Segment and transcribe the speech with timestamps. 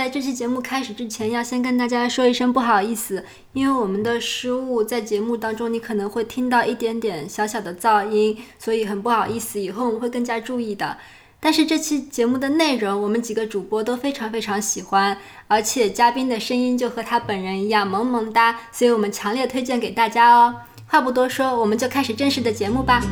[0.00, 3.22] 在这期节目开始之前，要先跟大家说一声不好意思，
[3.52, 10.96] 因为我们的失误在节目当中，你可能会听到一点点小小的噪音，所以很不好意思，以后我们会更加注意的。
[11.38, 20.62] 但是这期节目的内容，我们几个主播都非常非常喜欢，而且嘉宾的声音就和他本人一样萌萌哒，所以我们强烈推荐给大家哦。
[20.86, 23.02] 话不多说，我们就开始正式的节目吧。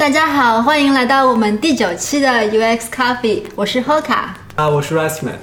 [0.00, 4.14] 大家好，欢迎来到我们第九期的 UX Coffee，我是 Hoka
[4.54, 5.34] 啊，我是 Riceman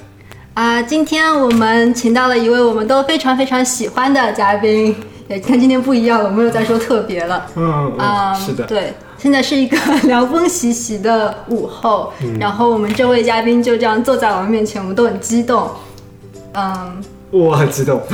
[0.56, 4.96] 啊，今天我们请到了一位我们都非常非常喜欢的嘉宾，
[5.28, 9.78] 也看今天不一样了，我没有再说特别了，嗯啊，是的，对，现在是一个
[10.10, 15.70] 凉风习习的午后，然后我们这位嘉宾就这样坐在我们面前，我们都很激动，
[16.56, 18.02] 嗯，我很激动。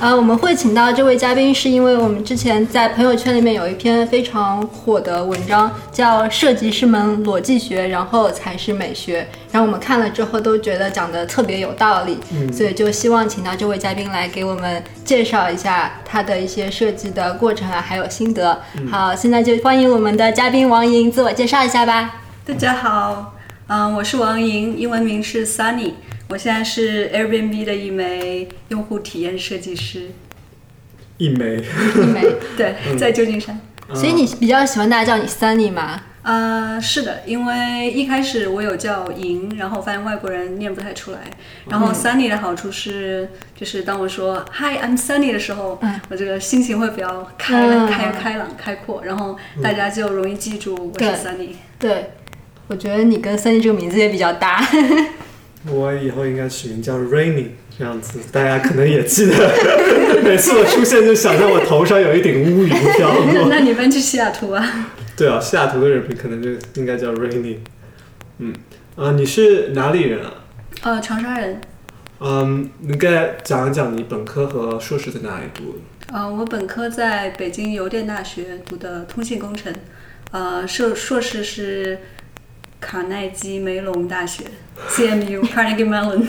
[0.00, 9.22] 呃，我们会请到这位嘉宾，是因为我们之前在朋友圈里面有一篇非常火的文章，叫《设计师们逻辑学，然后才是美学》。
[9.50, 12.16] 然后我们看了之后都觉得讲的特别有道理，
[12.52, 18.56] 所以就希望请到这位嘉宾来给我们介绍一下他的一些设计的过程啊，还有心得。
[18.88, 22.20] 好，现在就欢迎我们的嘉宾王莹自我介绍一下吧。
[22.46, 23.34] 大家好，
[23.66, 25.94] 嗯，我是王莹，英文名是 Sunny。
[26.28, 30.10] 我现在是 Airbnb 的一枚用户体验设计师，
[31.16, 32.22] 一枚，一枚，
[32.54, 33.58] 对，在旧金山。
[33.94, 36.02] 所以你比较喜欢大家叫你 Sunny 吗？
[36.20, 41.20] 呃，是的，因为一开始我有叫莹，然后发现外国人念不太出来。
[41.70, 51.52] 然后 Sunny 的好处是，就是当我说 Hi I'm Sunny 的时候，我这个心情会比较开开开朗开阔，然后大家就容易记住我是 Sunny。
[51.78, 52.10] 对，
[52.66, 54.62] 我觉得你跟 Sunny 这个名字也比较搭。
[55.66, 57.46] 我以后应该取名叫 Rainy，
[57.76, 59.34] 这样子大家可能也记得。
[60.22, 63.48] 每次我出现，就想象我头上有一顶乌云飘过。
[63.50, 64.90] 那你搬去西雅图啊？
[65.16, 67.56] 对啊，西雅图的人可能就应该叫 Rainy。
[68.38, 68.54] 嗯，
[68.94, 70.32] 啊，你是哪里人啊？
[70.82, 71.60] 呃，长沙人。
[72.20, 75.80] 嗯，你该讲一讲你本科和硕士在哪里读？
[76.12, 79.74] 呃，我本科在北京邮电大学读的通信工程，
[80.30, 81.98] 呃，硕硕士是。
[82.80, 84.44] 卡耐基梅隆大学
[84.88, 86.24] ，CMU Carnegie Mellon，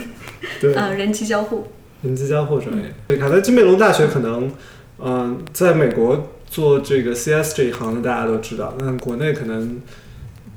[0.63, 1.67] 嗯，人机交互，
[2.01, 2.83] 人机交互专业。
[3.07, 4.51] 对，卡耐基梅隆大学可能，
[4.97, 9.79] 嗯，在美国做这个 CS 这一行的大家都知道，但国内可能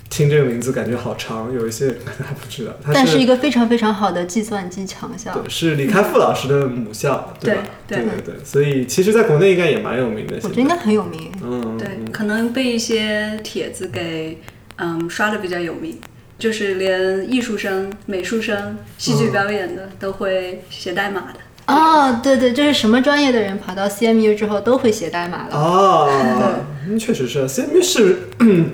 [0.08, 2.72] 听这个名字感觉好长，有一些可能还不知道。
[2.92, 7.62] 但是一个非常非常好的计算机强校，对，是李开复老师的母校，对吧？
[7.86, 10.36] 对对对，所以其实，在国内应该也蛮有名的。
[10.42, 11.30] 我觉得应该很有名。
[11.42, 14.38] 嗯，对，可能被一些帖子给。
[14.82, 15.97] 嗯，刷的比较有名，
[16.38, 21.38] 就是连艺术生、美术生、戏剧表演的都会写代码的。
[21.72, 25.56] 哦，对对，就是什么专业的人跑到 CMU 之后都会写代码了。
[25.56, 28.19] 哦，对，确实是 CMU 是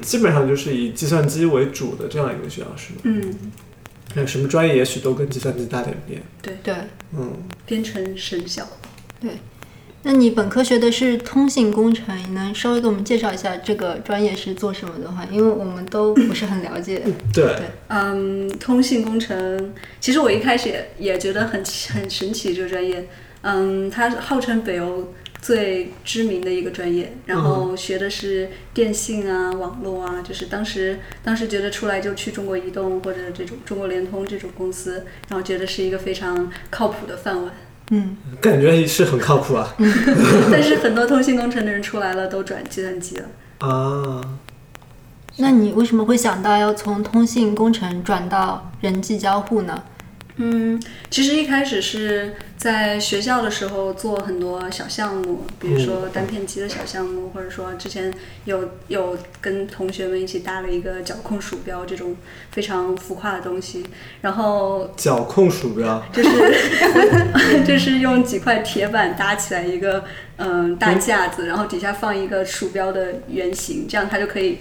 [0.00, 3.00] 基本上就是以计算机为主的这样一个学校，是吗？
[3.02, 3.34] 嗯。
[4.14, 6.20] 那什么专业也许都跟计算机搭点边。
[6.40, 6.74] 对对，
[7.14, 7.30] 嗯。
[7.66, 8.66] 编程神校。
[9.20, 9.32] 对。
[10.04, 15.26] 那你本科学的是通信工程，你能稍微给我们介绍一下这个专业是做什么的话？
[15.30, 17.02] 因为我们都不是很了解。
[17.34, 17.56] 对，
[17.88, 23.08] 嗯，通信工程，其实我一开始也也觉得很很神奇这个专业。
[23.42, 37.52] 嗯，它号称北欧最知名的一个专业，然后学的是电信啊、网络啊，就是当时当时觉得出来就去中国移动或者这种中国联通这种公司，然后觉得是一个非常靠谱的饭碗。
[37.90, 39.74] 嗯，感觉是很靠谱啊。
[40.52, 43.66] 但是很多通信工程的人出来了，都转计算机了。
[43.66, 44.20] 啊，
[45.36, 49.82] 那你为什么会想到要从通信工程转到人际交互呢？
[50.40, 58.12] 嗯，其实一开始是在学校的时候做很多小项目，比如说单片机的小项目，或者说之前
[58.44, 62.14] 有有跟同学们一起搭了一个脚控鼠标这种
[62.52, 63.84] 非常浮夸的东西。
[64.20, 70.04] 然后脚控鼠标就是 就是用几块铁板搭起来一个
[70.36, 74.58] 嗯大架子，然后底下放一个鼠标的原型，这样它就可以。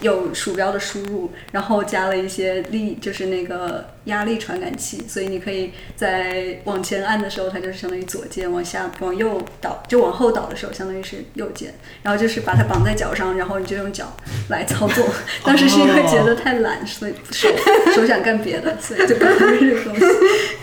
[0.00, 11.74] 有鼠标的输入，然后加了一些力，就是那个压力传感器，所以你可以在往前按的时候，它就是相当于左键；往下往右倒，就往后倒的时候，相当于是右键。
[12.02, 14.14] 然后就是把它绑在脚上，然后你就用脚
[14.48, 15.04] 来操作。
[15.42, 17.48] 当时是因为觉得太懒，所以手
[17.94, 20.04] 手想干别的，所以就干了这个东西。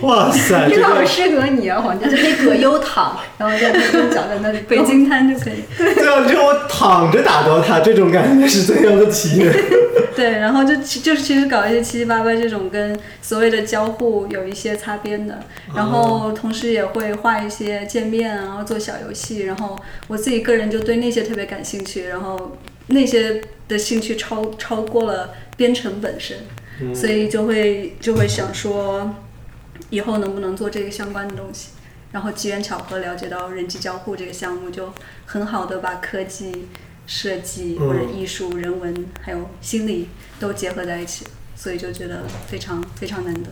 [0.01, 5.63] 哇塞，这个适合你啊，黄家，就可以葛优躺，然后在用脚在那里，北京瘫就可以。
[5.77, 9.51] 对啊，就我躺着打 DOTA，这种感觉是怎样的体验？
[10.15, 15.43] 对，然后就其就是其实搞一些七七八八这种跟所谓的交互有一些擦边的，
[15.75, 19.77] 然后同时也会画一些界面啊，然后做小游戏，然后
[20.07, 26.37] 我自己个人就对那些特别感兴趣，然后那些的兴趣超超过了编程本身，
[26.93, 29.15] 所以就会就会想说，
[29.89, 31.69] 以后能不能做这个相关的东西。
[32.11, 34.91] 然后机缘巧合了解到人机交互这个项目，就
[35.25, 36.67] 很好的把科技、
[37.07, 40.07] 设计或者艺术、人文还有心理
[40.39, 41.25] 都结合在一起，
[41.55, 43.49] 所以就觉得非常非常难得。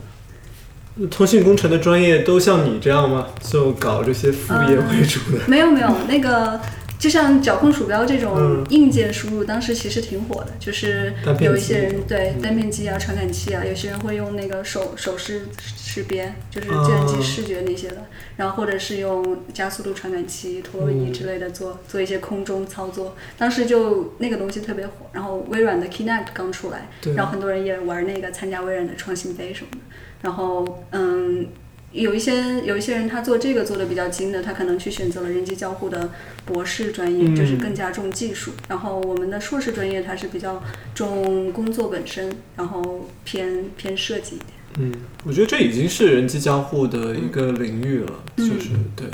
[1.08, 3.28] 通信工程的专业都像你这样吗？
[3.40, 5.46] 就搞这些副业为主的？
[5.46, 6.60] 没有没有，那个
[7.00, 8.64] 就像脚控鼠标这种嗯。
[8.70, 18.04] 硬件输入，当时其实挺火的，就是有一些人对单片机啊、传感器啊，有些人会用那个手手势识别，就是计算机哦视觉那些的，
[18.36, 23.16] 然后或者是用加速度传感器、陀螺仪嗯之类的做做一些空中操作。
[23.38, 29.78] 当时就那个东西特别火，然后微软的 Kinect 刚出来，然后很多人也玩那个，参加微软的创新杯什么的。
[30.22, 31.46] 然后，嗯，
[31.92, 36.10] 有一些有一些人他做这个做的比较精的，他可能去选择了人机交互的
[36.46, 38.52] 博士专业，嗯就是更加重技术。
[38.68, 40.62] 然后我们的硕士专业它是比较
[40.94, 44.50] 重工作本身，然后偏偏设计一点。
[44.78, 44.94] 嗯，
[45.24, 49.06] 我觉得这已经是人机交互的一个领域了，嗯就是对。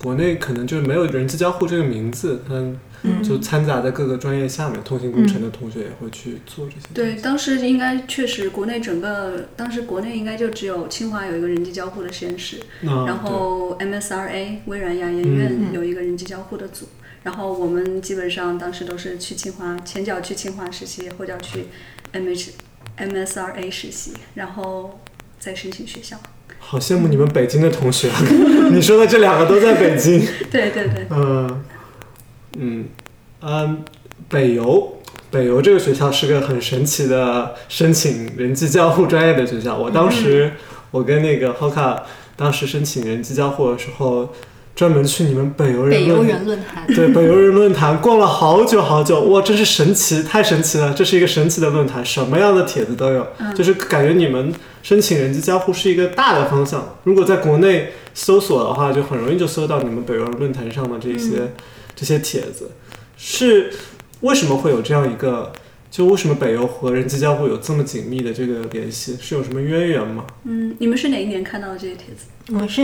[0.00, 2.54] 国内可能就是没有人机交互这个名字，它
[3.02, 6.86] 嗯就掺杂在各个专业下面，通信工程的同学也会去做这些。
[6.92, 12.56] 对，，当时应该确实国内整个当时国内应该就只有清华有一个人机交互的实验室，
[12.86, 16.86] 啊、然后 MSRA 微软雅研院嗯有一个人机交互的组，
[17.22, 21.66] 然后我们基本上当时都是去清华，前脚去清华实习，后脚去
[22.12, 22.48] MH
[22.98, 24.98] MSRA 实习，然后
[25.38, 26.16] 再申请学校。
[26.58, 28.20] 好羡慕你们北京的同学啊！
[28.74, 30.20] 你说的这两个都在北京。
[30.50, 31.62] 对对对，嗯
[32.58, 32.84] 嗯
[33.40, 33.84] 嗯，
[34.28, 34.98] 北邮，
[35.30, 39.76] 北邮这个学校是个很神奇的申请人机交互专业的学校。
[39.76, 40.52] 我当时
[40.90, 42.00] 我跟那个 Hoka
[42.36, 44.32] 当时申请人机交互的时候，
[44.74, 50.94] 专门去你们北邮北邮人论坛，对北邮人论坛逛了好久好久，哇，真是神奇，太神奇了！
[50.94, 53.26] 这是一个神奇的论坛，什么样的帖子都有，
[53.56, 56.96] 就是感觉你们申请人机交互是一个大的方向。
[57.02, 61.52] 如果在国内搜索的话，就很容易就搜到你们北邮论坛上的这些、
[61.98, 62.70] 这些帖子。
[63.16, 63.72] 是
[64.20, 65.52] 为什么会有这样一个？
[65.90, 69.16] 就为什么北邮和人机交互有这么紧密的这个联系？
[69.18, 70.26] 是有什么渊源吗？
[70.44, 72.26] 嗯，你们是哪一年看到的这些帖子？
[72.52, 72.82] 我是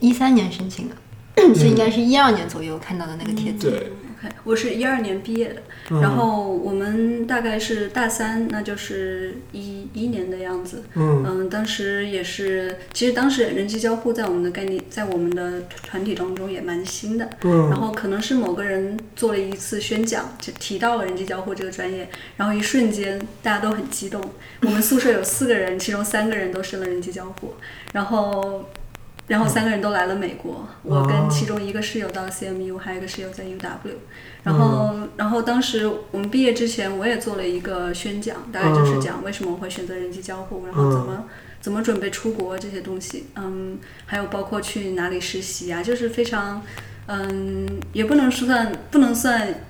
[0.00, 0.96] 一三年申请的，
[1.54, 3.70] 所以应该是一二年左右看到的那个帖子。
[3.70, 10.82] 对，OK，我是一二年毕业的，嗯然后我们大概是大三，那就是一一年的样子。
[10.94, 17.28] 嗯嗯，当时也是，其实当时人机交互在我们的概念，在我们的团体当中也蛮新的。
[17.42, 22.08] 嗯然后可能是某个人做了一次宣讲，就提到了人机交互这个专业，
[22.38, 24.22] 然后一瞬间大家都很激动。
[24.62, 27.54] 我们宿舍有四个人，其中三个人都申了人机交互，
[27.92, 28.64] 然后。
[29.26, 33.94] 然后三个人都来了美国，我跟其中一个室友到 CMU，还有一个室友在 UW。
[34.44, 41.24] 然后，然后当时我们毕业之前，我也做了一个宣讲，大概就是讲为什么我会选择人机交互，然后怎么
[41.60, 46.62] 怎么准备出国这些东西，嗯，还有包括去哪里实习啊，就是非常，
[47.06, 49.62] 嗯，也不能算不能算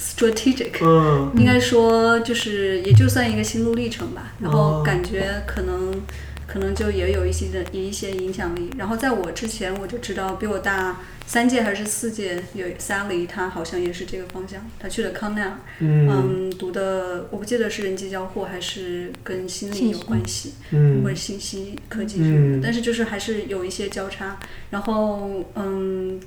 [0.00, 1.30] strategic，、嗯。
[1.36, 4.32] 应该说就是也就算一个心路历程吧。
[4.40, 4.78] 然哦。
[4.78, 6.02] 后感觉可能
[6.46, 8.70] 可能就也有一些的一些影响力。
[8.78, 20.54] 然后在我之前我就知道比我大三届还是四届有 Sally，她好像也是这个方向，她去了康奈尔，嗯嗯，读的我不记得是人机交互还是跟心理有关系。
[20.70, 24.38] 嗯或者信息科技什么的，嗯但是就是还是有一些交叉。
[24.70, 26.20] 然后，嗯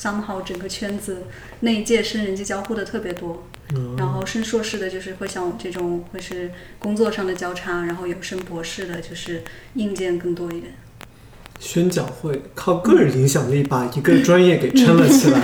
[0.00, 1.24] ，somehow 整个圈子
[1.60, 9.42] 那一届升人际交互的特别多，嗯然后升硕士的就是会像我这种会是工作上的交叉，然后有升博士的就是
[9.74, 10.72] 硬件更多一点。
[11.58, 15.40] 宣讲会靠个人影响力把一个专业给撑了起来。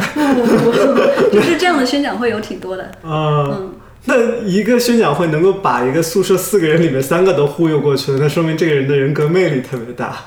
[1.30, 3.74] 就是这样的宣讲会有挺多的，啊、嗯。
[4.08, 10.24] 那一个宣讲会能够把一个宿舍四个人里面三个都忽悠过去了，那说明这个人的人格魅力特别大。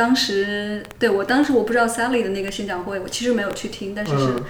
[0.00, 4.44] 嗯，当时对我当时我不知道 Sally 的那个宣讲会，我其实没有去听，但是是、嗯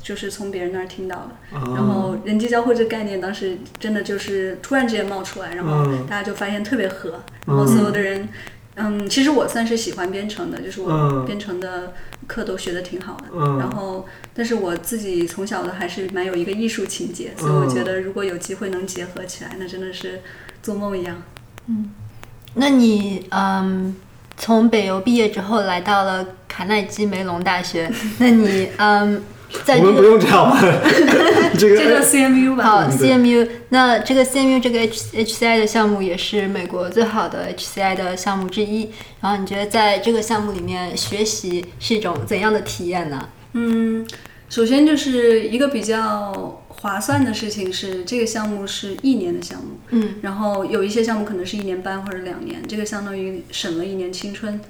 [0.00, 1.58] 就是从别人那儿听到的。
[1.58, 8.26] 啊然后人机交互这个概念当时真的就是突然之间冒出来，然后嗯大家就发现特别合，然后所有的人，
[8.76, 11.92] 嗯，其实我算是喜欢编程的，就是我嗯编程的
[12.26, 20.22] 课都学的挺好的，嗯然后但是我自己从小的还是蛮有一个艺术情节，所以我觉得如果有机会能结合起来，那真的是
[20.62, 21.22] 做梦一样。
[21.66, 21.90] 嗯
[22.54, 23.94] 那你嗯，
[24.38, 29.22] 从北邮毕业之后来到了卡耐基梅隆大学， 那你嗯
[29.64, 30.60] 在我们不用这样吧？
[31.58, 32.64] 这这叫个 CMU 吧？
[32.64, 38.90] 好 CMU，那这个 CMU 这个 H HCI 的项目也是美国最好的 HCI 的项目之一。
[39.20, 43.28] 然后你觉得在这个项目里面学习是一种怎样的体验呢？
[43.54, 44.06] 嗯，
[44.50, 54.60] 首先就是一个比较划算的事情是，这个项目是一年的项目，嗯，然后有一些项目可能是一年半或者两年，这个相当于省了一年青春，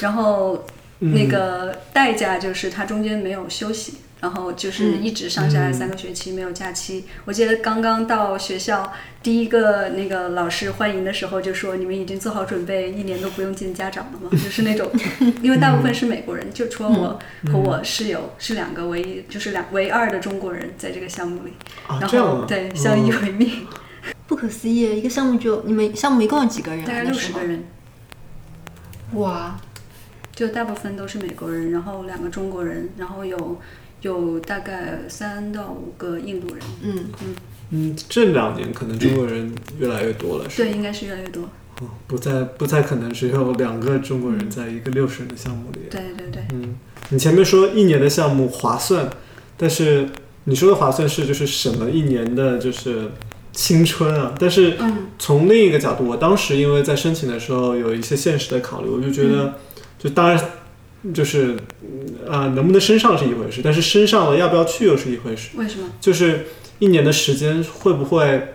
[0.00, 0.64] 然后
[1.00, 3.94] 那个代价就是它中间没有休息。
[4.20, 7.04] 然后就是一直上下来三个学期没有假期。
[7.24, 14.90] 我记得刚刚到学校，第一个那个老师欢迎的时候就说：“你们已经做好准备，一年都不用见家长了吗？” 就是那种，
[15.42, 17.18] 因为大部分是美国人，就除了我
[17.52, 21.52] 和我室友是两个唯一，就是两唯二的中国人在这个项目里，
[21.86, 23.66] 啊，然后对相依为命，
[24.26, 26.86] 不可思议，一个项目就你们项目一共有几个人、啊？
[26.86, 27.64] 大概六十个人，
[29.12, 29.56] 哇，
[30.34, 33.60] 就大部分都是美国人，然后两个中国人，然后有
[34.02, 37.34] 有大概三到五个印度人，嗯，嗯
[37.70, 41.42] 嗯，这两年可能中国人越来越多了，是吧对，应该是越来越多，
[41.80, 45.80] 哦不再不再可能只有两个中国人在一个六十人的项目里。
[45.90, 46.42] 对对对。
[46.52, 46.76] 嗯，
[47.10, 49.10] 你前面说一年的项目划算，
[49.56, 50.08] 但是
[50.44, 53.10] 你说的划算是就是省了一年的就是
[53.52, 54.34] 青春啊。
[54.38, 59.58] 但是嗯从另一个角度，我当时因为在申请的时候有一些现实的考虑，我就觉得，
[59.98, 60.40] 就当然
[61.14, 61.52] 就是
[62.28, 65.50] 啊、呃能不能升上是一回事，但是升上了要不要去又是一回事。
[65.56, 65.86] 为什么？
[66.00, 66.46] 就是
[66.78, 68.54] 一年的时间会不会，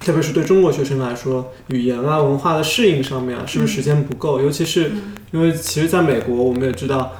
[0.00, 4.40] 特别是对中国学生来说，语言啊、文化的适应上面啊，是不是时间不够？
[4.40, 4.90] 尤其是
[5.32, 7.12] 因为其实在美国，我们也知道，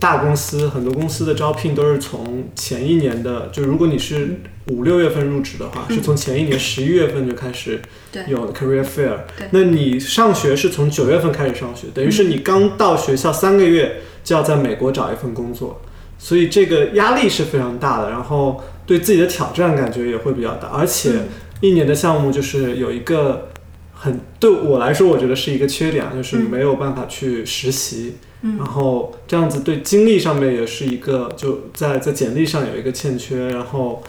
[0.00, 7.80] 大公司很多公司的招聘都是从前一年的，就如果你是五六月份入职的话，是从前一年十一月份就开始
[8.12, 8.22] 对。
[8.28, 9.20] 有 career fair。
[9.50, 15.80] 那你上学是从九月份开始上学，等于是你刚到学校三个月就要在美国找一份工作，
[16.18, 21.12] 所以这个压力是非常大的，然后对自己的挑战感觉也会比较大，而且
[21.60, 23.48] 一年的项目就是有一个
[23.92, 28.16] 很对我来说，我觉得是一个缺点啊，就是没有办法去实习。
[28.16, 34.02] 嗯然后这样子对经历上面也是一个，就在在简历上有一个欠缺，然后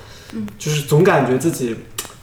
[0.59, 1.73] 就是总感觉自己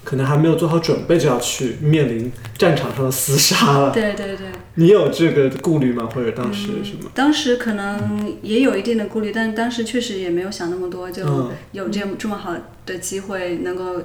[0.04, 3.90] 可能还没有做好准备就要去面临战场上的厮杀了。
[3.92, 6.08] 对对对，你有这个顾虑吗？
[6.12, 7.10] 或者当时嗯什么？
[7.14, 12.54] 当时可能也有一定的顾虑，但当时确实也没有想那么多，就嗯有这么这么好
[12.84, 14.02] 的机会能够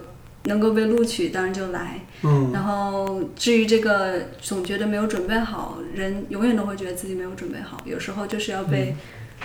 [0.47, 2.01] 能够被录取，当然就来。
[2.23, 8.95] 嗯然后至于这个总觉得没有准备好，人永远都会觉得自己没有准备好，有时候就是要被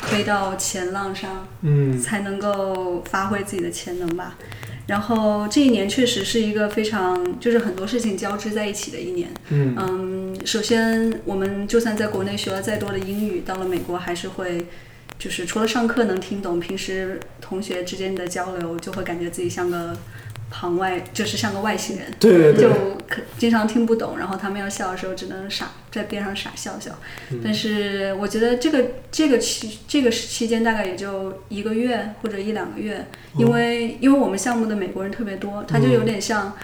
[0.08, 4.38] 推到前浪上，嗯才能够发挥自己的潜能吧。
[4.86, 9.28] 然后这一年确实是一个非常就是很多事情交织在一起的一年。
[9.50, 14.66] 嗯嗯，首先我们就算在国内学了再多的英语，到了美国还是会。
[15.18, 19.96] 就是除了上课能听懂，平时同学之间的交流就会感觉自己像个
[20.52, 22.06] 旁外，就是像个外星人。
[22.20, 22.68] 对对对就
[23.08, 26.92] 可经常听不懂，然后他们要笑的时候只能傻在边上傻笑笑。
[27.30, 33.06] 嗯但是我觉得这个这个期这个期间大概也就一个月或者一两个月，
[33.38, 36.54] 因为、因为我们项目的美国人特别多，他就有点像。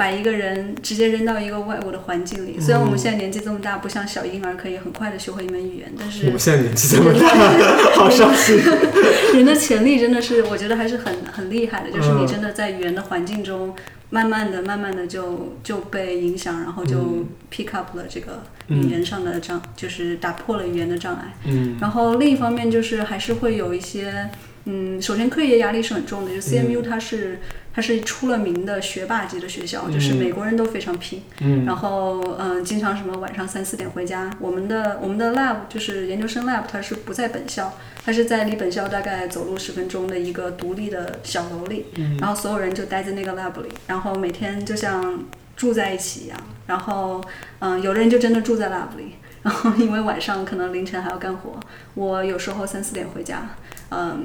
[0.00, 7.28] 把一个人直接扔到一个外国的环境里，虽然我们现在年纪这么大，不像小婴儿可以很快的学会一门语言，但是我现在年纪这么大，
[8.00, 8.56] 好伤心。
[9.36, 11.90] 人的潜力真的是，我觉得还是很很厉害的。
[11.90, 12.26] 就是你嗯。
[12.26, 13.74] 真的在语言的环境中，
[14.08, 17.26] 慢慢的、慢慢的就就被影响，然后就嗯。
[17.52, 21.34] pick up 了这个语言上的障，就是打破了语言的障碍。
[21.44, 21.76] 嗯。
[21.78, 24.30] 然后另一方面就是还是会有一些，
[24.64, 27.38] 嗯，首先课业压力是很重的，就 CMU 它是、
[27.72, 31.22] 它是出了名的学霸级的学校，就是嗯美国人都非常拼。
[31.40, 34.30] 嗯然后嗯、呃经常什么晚上三四点回家。
[34.40, 37.72] 我们的我们的 lab 就是研究生 lab，它是不在本校，
[38.04, 41.86] 它是在离本校大概走路十分钟的一个独立的小楼里，
[42.20, 45.22] 然后所有人就待在那个 lab 里，然后每天就像
[45.56, 46.38] 住在一起一样。
[46.66, 47.22] 然后
[47.60, 49.14] 嗯、有的人就真的住在 lab 里。
[49.42, 51.58] 然后，因为晚上可能凌晨还要干活，
[51.94, 53.48] 我有时候三四点回家，
[53.88, 54.22] 嗯，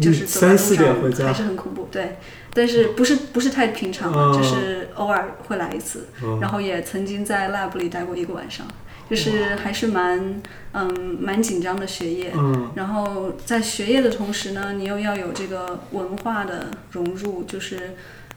[0.00, 2.16] 就是走在路三四点回家上还是很恐怖，对，
[2.52, 8.66] 但是不是不是太平常了，就是偶尔会来一次，嗯然后也曾经在 lab 里待过一个晚上，
[9.08, 10.40] 就是还是蛮
[10.72, 12.32] 嗯蛮紧张的学业。
[12.34, 17.94] 嗯然后在学业的同时呢，你又要有这个文化的融入，就是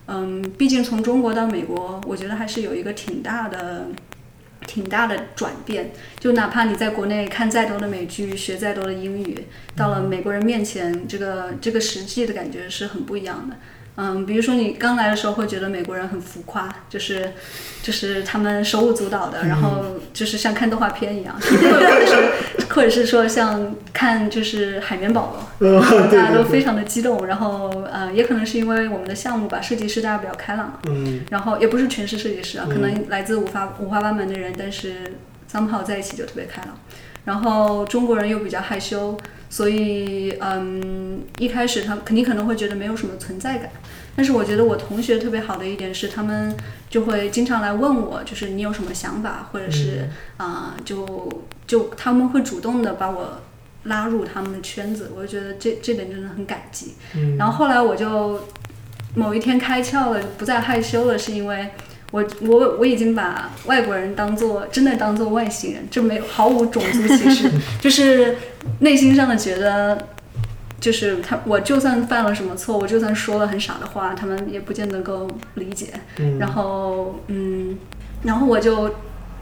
[0.07, 3.87] 嗯，毕竟从中国到美国，我觉得还是有一个挺大的。
[4.67, 13.55] 挺大的转变，就哪怕你在国内看再多的美剧，学再多的英语，到了美国人面前，这个这个实际的感觉是很不一样的。
[14.03, 17.33] 嗯，比如说你刚来的时候会觉得美国人很浮夸，就是
[17.83, 22.15] 就是他们手舞足蹈的，然后就是像看动画片一样， 或者是
[22.73, 25.69] 或者是说像看就是海绵宝宝，
[26.11, 31.21] 大家都非常的激动，然后呃也可能是因为我们的项目吧，设计师大家比较开朗，嗯。
[31.29, 35.13] 然后也不是全是设计师啊，可能来自五花五花八门的人，但是
[35.51, 36.75] somehow 在一起就特别开朗。
[37.23, 39.15] 然后中国人又比较害羞，
[39.51, 43.69] 所以嗯，一开始他肯定可能会觉得没有什么存在感。
[44.15, 46.55] 但是我觉得我同学特别好的一点是，他们
[46.89, 51.29] 就会经常来问我，就是你有什么想法，或者是啊、就
[51.67, 53.41] 就他们会主动的把我
[53.83, 56.95] 拉入他们的圈子，我就觉得这这点真的很感激。
[57.15, 58.47] 嗯然后后来我就
[59.15, 61.69] 某一天开窍了，不再害羞了，是因为
[62.11, 67.49] 我我我已经把外国人当做真的当做外星人，这没有毫无种族歧视，
[67.81, 68.37] 就是
[68.79, 70.07] 内心上的觉得。
[70.81, 75.89] 就是他，我就算犯了什么错，我就算说了很傻的话，他们也不见得能够理解。
[76.17, 77.77] 嗯然后，嗯，
[78.23, 78.95] 然后我就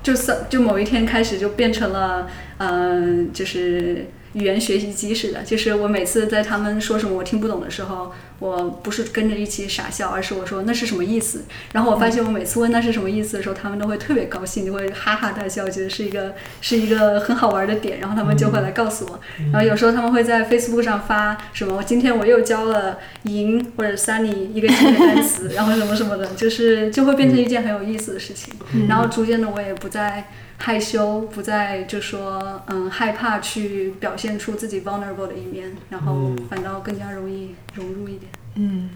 [0.04, 4.06] 就算就某一天开始就变成了，嗯、就是
[4.40, 11.44] 语言学习机似的，就是我每次在他们说什么我听不懂的时候，我不是跟着一起傻笑，而是我说那是什么意思。
[11.74, 19.20] 然后我发现我每次问那是什么意思的时候，他们都会特别高兴，就会哈哈大笑，觉得是一个 是一个很好玩的点，然后他们就会来告诉我。
[19.52, 28.54] 然后有时候他们会在 Facebook 上发什么，今天我又教了赢或者 Sunny 一个新的单词，然后什么什么的，就是就会变成一件很有意思的事情。
[28.88, 30.30] 然后逐渐的我也不再
[30.62, 38.30] 害羞，不再就说嗯害怕去表现出自己 vulnerable 的一面，然后嗯反倒更加容易融入一点。
[38.56, 38.90] 嗯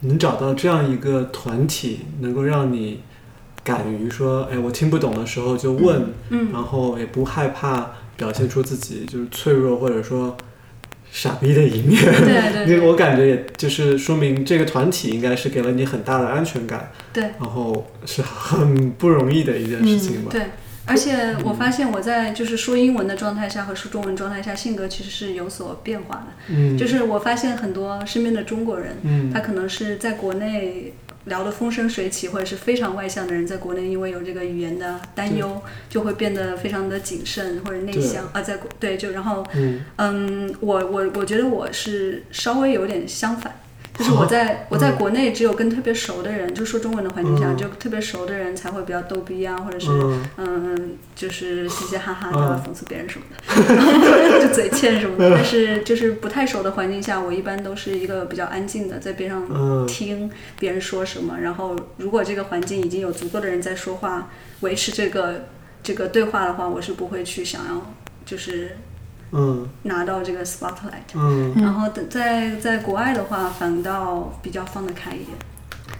[0.00, 3.00] 能找到这样一个团体，能够让你
[3.64, 10.36] 敢于说，哎，我听不懂的时候就问，嗯然后也不害怕表现出自己就是脆弱或者说
[11.10, 12.02] 傻逼的一面。
[12.02, 20.30] 对对 因为我感觉也就是说明这个团体应该是给了你很大的安全感，对然后是很不容易的一件事情吧。
[20.32, 20.42] 对。
[20.88, 26.26] 而且我发现我在就是说英文的状态下和说中文状态下，性格其实是有所变化的。
[26.48, 30.94] 嗯，就是我发现很多身边的中国人，嗯他可能是在国内
[31.26, 43.52] 聊得风生水起，或者是非常外向的人，在国内因为有这个语言的担忧，就会变得非常的谨慎或者内向啊，在国对就然后嗯嗯，我我我觉得我是稍微有点相反。
[43.98, 47.56] 就是哦我在我在国内只有跟特别熟的人，就说中文的环境下，嗯。
[47.56, 50.24] 就特别熟的人才会比较逗逼啊，或者是嗯。
[50.36, 52.62] 嗯，就是嘻嘻哈哈的嗯。
[52.64, 55.30] 讽刺别人什么的， 就嘴欠什么的。
[55.34, 59.84] 但是就是不太熟的环境下，我一般都是一个比较安静的，在边上嗯。
[59.86, 61.38] 听别人说什么。
[61.40, 64.30] 然后如果这个环境已经有足够的人在说话，
[64.60, 65.46] 维持这个
[65.82, 68.76] 这个对话的话，我是不会去想要就是
[69.32, 71.14] 嗯拿到这个 spotlight。
[71.14, 75.36] 嗯然后在在国外的话，反倒比较放得开一点，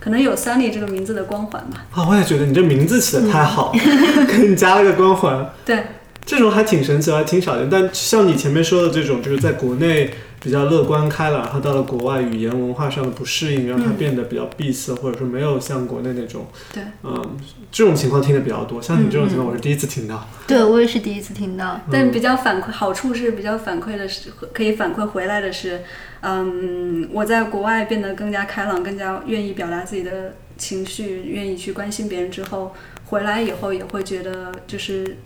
[0.00, 1.84] 可能有 Sunny 这个名字的光环吧。
[1.92, 5.84] 啊，我也觉得你这名字起的太好，嗯给你加了个光环，对，
[6.24, 7.68] 这种还挺神奇，还挺少见。
[7.70, 17.36] 但像你前面说的这种，就是在国内比较乐观开朗，然后到了国外语言文化上的不适应，让他嗯变得比较闭塞，或者说没有像国内那种，对，嗯，
[17.72, 18.80] 这种情况听的比较多。
[18.80, 20.28] 像你这种情况，我是第一次听到。
[20.46, 21.80] 对我也是第一次听到。
[21.90, 25.82] 但比较反馈好处是比较反馈的是可以反馈回来的是，
[26.20, 32.72] 嗯，我在国外变得更加开朗，更加愿意表达自己的情绪，愿意去关心别人之后，
[33.06, 35.16] 回来以后也会觉得就是。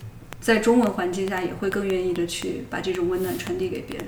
[0.41, 4.07] 在中文环境下，也会更愿意的去把这种温暖传递给别人。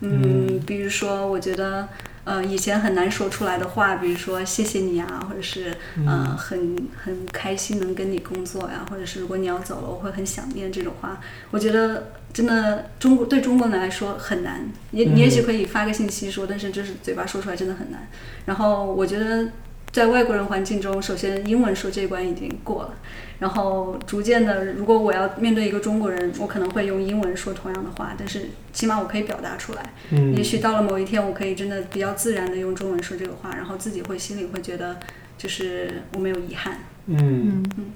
[0.00, 1.88] 嗯，比如说，我觉得，
[2.24, 5.74] 呃，以前很难说出来的话，比如说谢谢你啊，或者是
[6.06, 11.20] 呃很很开心能跟你工作呀，或者是如果你要走了，我会很想念这种话。
[11.50, 18.06] 我觉得真的中国对中国人来说很难，也你也许可以发个信息说，但是就是嘴巴说出来真的很难。
[18.44, 19.48] 然后我觉得
[19.96, 22.94] 在外国人环境中，首先英文说这一关已经过了，
[23.38, 29.94] 然后逐渐的，如果我要面对一个中国人，我可能会用英文说同样的话，但是起码我可以表达出来。
[30.10, 34.98] 嗯也许到了某一天，我可以真的比较自然的用中文说这个话，然后自己会心里会觉得，
[35.38, 36.76] 就是我没有遗憾。
[37.06, 37.86] 嗯，嗯，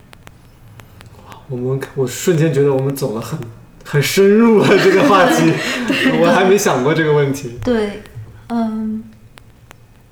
[1.51, 3.39] 我们我瞬间觉得我们走了很
[3.85, 5.53] 很深入了这个话题，
[6.19, 7.59] 我还没想过这个问题。
[7.63, 8.01] 对，
[8.49, 9.05] 嗯，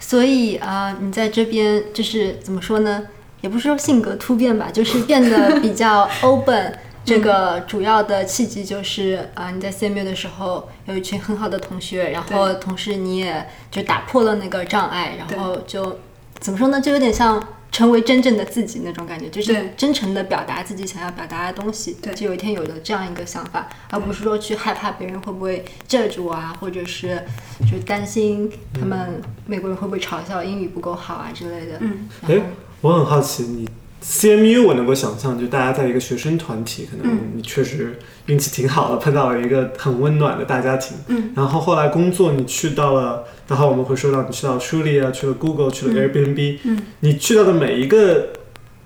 [0.08, 3.02] 所以啊、你在这边就是怎么说呢？
[3.42, 6.78] 也不是说性格突变吧，就是变得比较 open。
[7.04, 15.98] 这个主要的契机就是啊、你在 CMU 的时候有一群很好的同学，然后同时你也就打破了那个障碍，然后就
[16.38, 16.80] 怎么说呢？
[16.80, 21.96] 就有点像成为真正的自己那种感觉，就是真诚的表达自己想要表达的东西。
[22.02, 27.22] 对就有一天有了这样一个想法，而不是说去害怕别人会不会 judge 我啊，或者是
[27.70, 31.78] 就担心他们美国人会不会嘲笑英语不够好啊之类的。
[31.80, 32.42] 嗯，哎，
[32.80, 33.68] 我很好奇，你
[34.02, 40.96] CMU 我能够想象，就大家在一个学生团体，可能嗯你确实运气挺好的，碰到了一个很温暖的大家庭。
[41.08, 48.28] 嗯，然后后来工作，你去到了，然后我们会说到你去到 Truly 啊，去了 Google，去了 Airbnb，嗯，你去到的每一个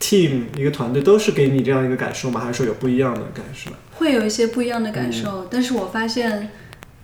[0.00, 2.40] team 一个团队都是给你这样一个感受吗？
[2.40, 3.70] 还是说有不一样的感受？
[3.92, 6.48] 会有一些不一样的感嗯受，但是我发现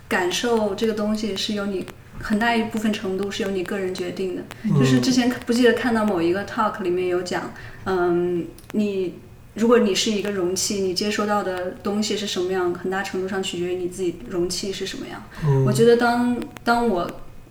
[0.08, 1.84] 感受这个东西是由你
[2.20, 4.42] 很大一部分程度是由你个人决定的。
[4.64, 7.52] 嗯就是之前不记得看到某一个 talk 里面有讲，
[7.84, 9.14] 嗯，你
[9.54, 15.22] 如果你是一个容器，你接收到的东西是什么样，很大程度上取决于你自己容器是什么样。
[15.44, 17.10] 嗯我觉得当当我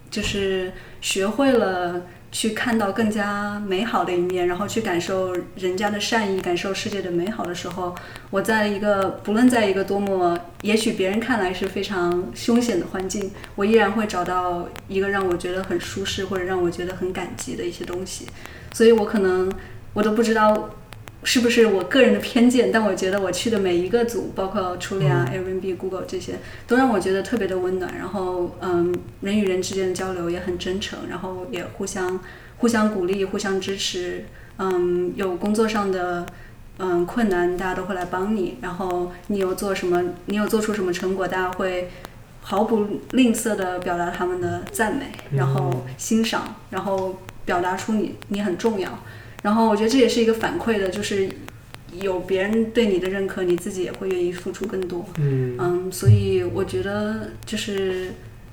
[0.10, 2.02] 就是学会了
[2.32, 7.96] 去看到更加美好的一面，然后去感受人家的善意，感受世界的美好的时候，
[8.30, 18.28] 我在一个不论在一个多么也许别人看来是非常凶险的环境，我依然会找到一个让我觉得很舒适或者让我觉得很感激的一些东西。
[18.74, 19.52] 所以我可能
[19.94, 20.70] 我都不知道
[21.24, 26.36] 是不是我个人的偏见，但我觉得我去的每一个组，包括 Trulia、Airbnb、Google 这些，
[26.68, 27.94] 都让我觉得特别的温暖。
[27.98, 32.20] 然后，嗯，人与人之间的交流也很真诚，然后也互相
[32.58, 34.26] 互相鼓励、互相支持。
[34.60, 36.26] 嗯，有工作上的
[36.78, 38.58] 嗯困难，大家都会来帮你。
[38.62, 41.90] 然后你有做什么，你有做出什么成果，大家会
[42.42, 48.98] 毫不吝啬的表达他们的赞美，然后欣赏，然后表达出你你很重要。
[49.44, 51.30] 然后我觉得这也是一个反馈的，就是
[52.02, 55.06] 有别人对你的认可，你自己也会愿意付出更多。
[55.18, 58.12] 嗯嗯，所以我觉得就是，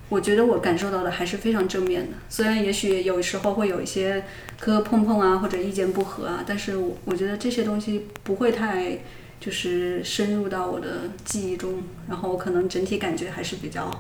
[0.09, 2.12] 我觉得我感受到的还是非常正面的。
[2.29, 4.25] 虽然也许有时候会有一些
[4.59, 8.99] 磕磕碰碰啊，或者意见不合啊，但是我我觉得这些东西不会太
[9.40, 13.90] 就是深入到我的记忆中，然后我可能整体感觉还是比较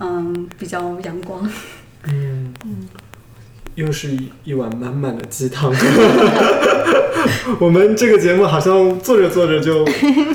[0.00, 1.48] 嗯比较阳光。
[2.08, 2.54] 嗯
[3.78, 5.72] 又是一一碗满满的鸡汤。
[7.60, 9.86] 我们这个节目好像做着做着就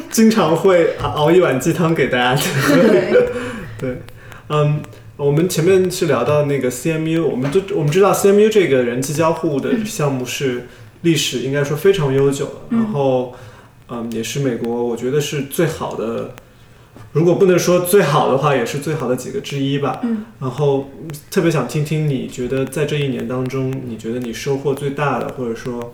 [0.09, 2.75] 经常会熬熬一碗鸡汤给大家喝。
[3.77, 4.01] 对，
[4.47, 4.81] 嗯，
[5.17, 10.67] 我们前面是聊到那个 CMU，我们都我们知道 CMU 这个人机交互的项目是
[11.01, 13.35] 历史应该说非常悠久的，然后
[13.89, 16.33] 嗯，也是美国我觉得是最好的。
[17.13, 19.99] 如果不能说最好的话，也是最好的几个之一吧。
[20.03, 25.93] 嗯，然后嗯特别想听听你觉得在这一年当中，你觉得你收获最大的，或者说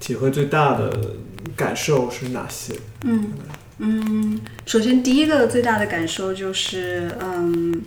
[0.00, 1.14] 体会最大的
[1.54, 2.74] 感受是哪些？
[3.04, 3.32] 嗯
[3.78, 7.82] 嗯，首先第一个最大的感受就是，嗯，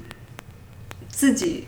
[1.10, 1.66] 自己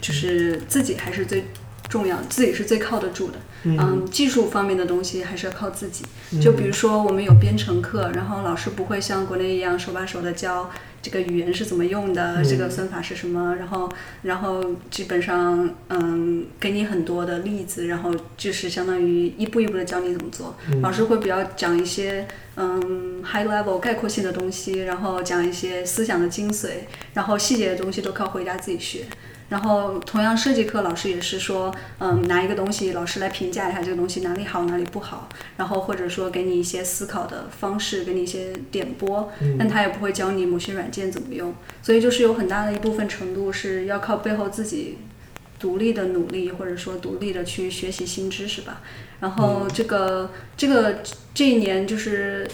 [0.00, 1.44] 就是自己还是最
[1.88, 3.38] 重要，自己是最靠得住的。
[3.64, 6.04] 嗯，技术方面的东西还是要靠自己。
[6.40, 10.70] 就比如说我们有编程课，然后老师不会像国内一样手把手的教
[11.02, 13.90] 这个语言是怎么用的，这个算法是什么，然后
[14.22, 20.54] 然后基本上嗯给你很多的例子，然后就是相当于一步一步的教你怎么做。
[20.80, 26.68] 老师会比较讲一些嗯 high level 概括性的东西，然后讲一些思想的精髓，
[27.14, 29.00] 然后细节的东西都靠回家自己学。
[29.48, 44.98] 然后同样设计课老师也是说，嗯，拿一个东西，老师来评价一下这个东西哪里好哪里不好，然后或者说给你一些思考的方式，给你一些点拨，但他也不会教你某些软件怎么用，所以就是有很大的一部分程度是要靠背后自己
[45.58, 48.82] 独立的努力，或者说独立的去学习新知识吧。
[49.20, 50.98] 然后这个、这个
[51.34, 52.48] 这一年就是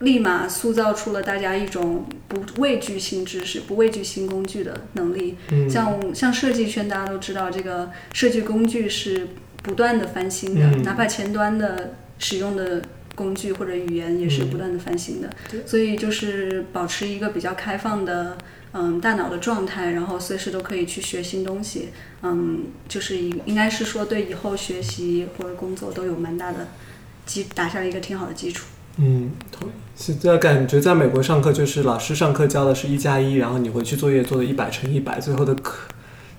[0.00, 5.36] 立马塑造出了大家一种不畏惧新知识、不畏惧新工具的能力。
[5.70, 9.28] 像像设计圈，大家都知道，这个设计工具是
[9.62, 12.82] 不断的翻新的，哪怕前端的使用的
[13.14, 15.30] 工具或者语言也是不断的翻新的。
[15.64, 18.36] 所以就是保持一个比较开放的。
[18.72, 21.88] 嗯，大脑的状态，然后随时都可以去学新东西，
[22.22, 26.68] 嗯，就是应应该是说对以后学习或者工作都有蛮大的
[27.26, 28.68] 基，打下了一个挺好的基础。
[29.00, 29.72] 嗯，同意。
[29.96, 35.88] 现在感觉在美国上课，就是老师上课教的是一加一，然后你回去作业做的一百乘一百，最后的课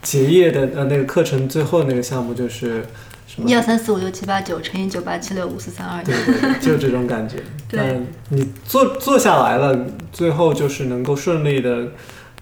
[0.01, 2.83] 结业的呃那个课程最后那个项目就是
[3.27, 3.53] 什么一？
[3.53, 6.03] 二三四五六七八九乘以九八七六五四三二。
[6.03, 7.37] 对对对，就这种感觉。
[7.67, 11.87] 对但你做做下来了，最后就是能够顺利的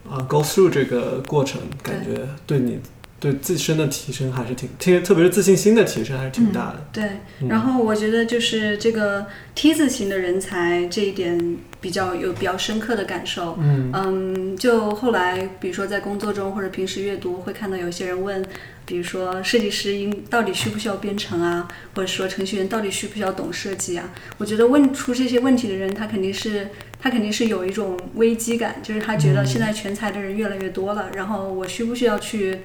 [0.10, 2.80] 啊、go through 这个过程，感觉对你
[3.20, 6.88] 对自身的提升还是挺，特特别是自信心的提升还是挺大的。
[6.94, 7.04] 对，
[7.50, 13.58] 然后我觉得就是这个 T 字型的人才这一点，比较有比较深刻的感受。
[13.60, 18.46] 嗯嗯，就后来比如说在工作中或者平时阅读，会看到有些人问，
[18.86, 24.10] 比如说设计师应到底需不需要编程啊，或者说程序员到底需不需要懂设计啊？
[24.38, 26.70] 我觉得问出这些问题的人，他肯定是
[27.02, 32.60] 他肯定是有一种危机感，就是他觉得现在全才的人越来越多了，然后我需不需要去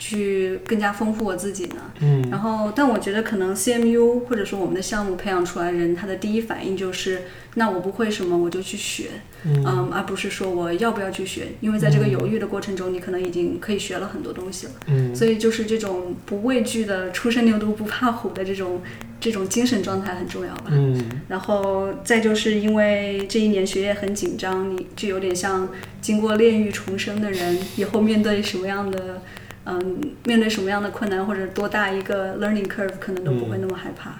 [0.00, 1.92] 去更加丰富我自己呢？
[2.00, 9.10] 嗯然后，但我觉得可能 CMU 或者说我们的项目培养出来人，他的第一反应就是，那我不会什么我就去学，
[9.44, 14.72] 嗯而不是说我要不要去学，因为在这个犹豫的过程中，你可能已经可以学了很多东西了。
[14.86, 18.80] 嗯所以就是这种不畏惧的、初生牛犊不怕虎的这种
[19.20, 20.70] 这种精神状态很重要吧。
[20.70, 25.68] 嗯然后再就是因为这一年学业很紧张，你就有点像
[26.00, 29.20] 经过炼狱重生的人，以后面对什么样的，
[29.66, 34.12] 嗯，面对什么样的困难或者多大一个 learning curve，可能都不会那么害怕。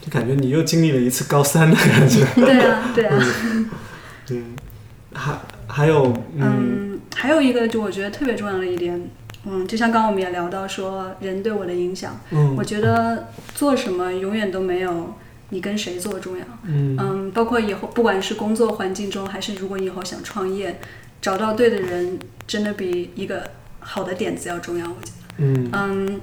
[0.00, 2.24] 就感觉你又经历了一次高三的感觉。
[2.34, 3.24] 对啊，对啊，
[4.30, 4.56] 嗯，
[5.12, 6.06] 还还有
[6.36, 9.00] 嗯嗯，还有一个就我觉得特别重要的一点，
[9.46, 15.14] 嗯，就像刚刚我们也聊到说人对我的影响，嗯我觉得做什么永远都没有
[15.50, 16.44] 你跟谁做重要。
[16.64, 20.80] 嗯嗯，包括以后不管是工作环境中，还是如果你以后想创业，
[21.20, 23.48] 找到对的人，真的比一个
[23.82, 24.86] 好的点子要重要。
[24.86, 26.20] 我觉得，嗯嗯，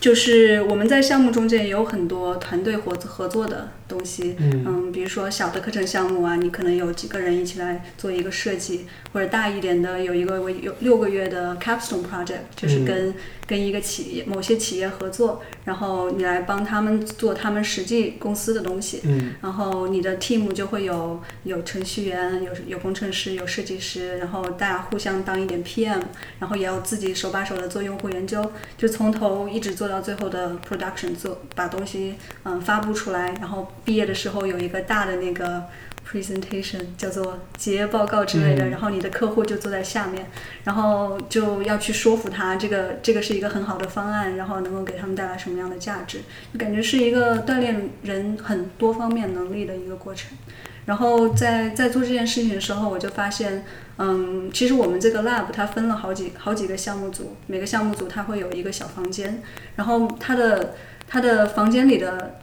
[0.00, 4.64] 就是我们在项目中间也有很多团队合合作的东西，嗯。
[4.66, 12.84] 嗯，比如说小的课程项目啊，你可能有几个人一起来做一个设计，或者大一点的有一个为有六个月的 capstone project，就是嗯。
[12.84, 13.14] 跟、
[13.46, 19.34] 跟一个企业某些企业合作，然后你来帮他们做他们实际公司的东西，嗯。
[19.42, 26.00] 然后你的 team 就会有有程序员、有有工程师、有设计师，然后大家互相当一点 PM，
[26.38, 32.14] 然后也要自己手把手的做用户研究，就从头一直做到最后的 production，做把东西
[32.44, 35.64] 嗯发布出来，然后毕业的时候有一个大的那个
[36.10, 40.26] presentation 叫做结业报告之类的，嗯然后你的客户就坐在下面，
[40.64, 46.18] 然后就要去说服他这个这个是一个很好的方案，然后能够给他们带来什么样的价值，
[46.52, 50.36] 就感觉是一个锻炼人很多方面能力的一个过程。
[50.84, 53.64] 然后在在做这件事情的时候，我就发现，
[53.98, 59.40] 嗯，其实我们这个 lab 它分了好几好几个项目组，每个项目组它会有一个小房间，
[59.76, 60.74] 然后它的
[61.06, 62.40] 它的房间里的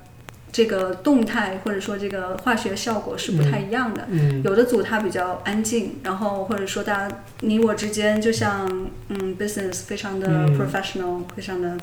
[0.51, 4.07] 这个动态或者说这个化学效果是不太一样的。
[4.09, 8.67] 嗯有的组它比较安静，然后或者说大家你我之间就像
[9.09, 11.77] 嗯 business 非常的嗯 professional，、非常的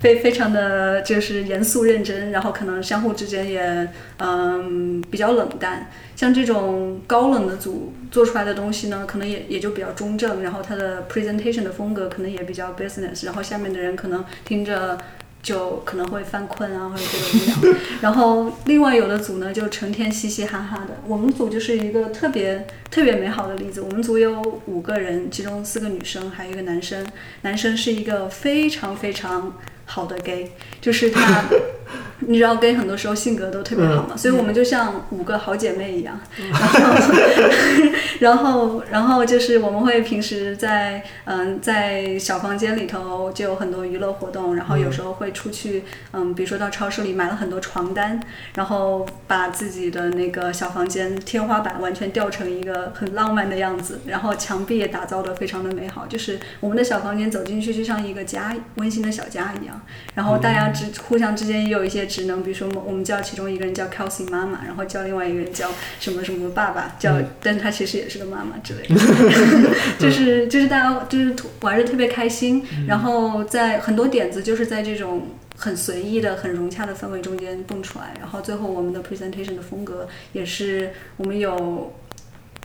[0.00, 5.90] 非非常的就是严肃认真，然后可能相互之间也嗯比较冷淡。
[6.16, 14.98] 像这种高冷的组做出来的东西呢，可能也也就比较中正，然后它的 presentation 的风格可能也比较 business，然后下面的人可能听着。
[15.44, 17.78] 就可能会犯困啊，或者觉得无聊。
[18.00, 20.96] 然后另外有的组呢，就成天嘻嘻哈哈的。
[21.06, 23.82] 我们组就是一个特别特别美好的例子。
[23.82, 27.06] 我们组有五个人，其中四个女生，还有一个男生。
[27.42, 29.54] 男生是一个非常非常
[29.86, 31.44] 好的 gay，就是他，
[32.26, 36.18] 你知道 gay 很多时候性格都特别好嘛，所以我们就像五个好姐妹一样。
[36.38, 36.82] 然后，
[38.20, 48.18] 然后，然后就是我们会平时在嗯在小房间里头就有很多娱乐活动，然后有时候会出去嗯，比如说到超市里买了很多床单，
[48.54, 59.73] 然后把自己的那个小房间天花板完全吊成一个很浪漫的样子，然后墙壁也打造的非常的美好，就是我们的小房间走进去就像一个家，温馨的小家一样。
[60.14, 68.94] 然后大家之互相之间也有一些职能，比如说我们叫其中一个人叫 Kelsey 妈妈，然后叫另外一个人叫什么什么爸爸，叫，但他其实也是个妈妈之类的，
[69.98, 75.28] 就是就是大家就是玩的特别开心，然后在很多点子就是在这种。
[75.56, 81.94] 很随意的、很融洽的氛围中间蹦出来，然后最后我们的 presentation 的风格也是我们有，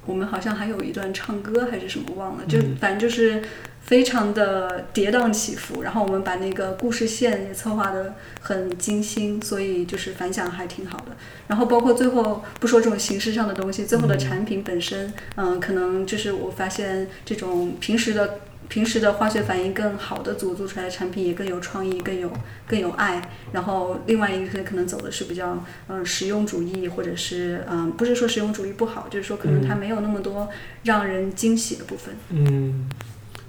[0.08, 3.44] 我们好像还有一段唱歌还是什么忘了，就反正就是
[3.90, 11.06] 非常的跌宕起伏，然后我们把那个故事线也策划的很精心，所以就是反响还挺好的。
[11.48, 18.42] 然后包括最后不说这种形式上的东西，最后的产品本身，嗯、可能就是我发现这种平时的。
[18.68, 22.32] 平时的化学反应更好的组做出来的产品也更有创意，更有
[22.68, 23.20] 更有爱。
[23.52, 30.48] 然后另外一个可能走的是比较嗯实用主义，或者是嗯不是说实用主义不好，就是说可能它没有那么多
[30.84, 32.14] 让人惊喜的部分。
[32.30, 32.88] 嗯，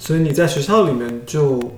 [0.01, 1.75] 所以你在学校里面就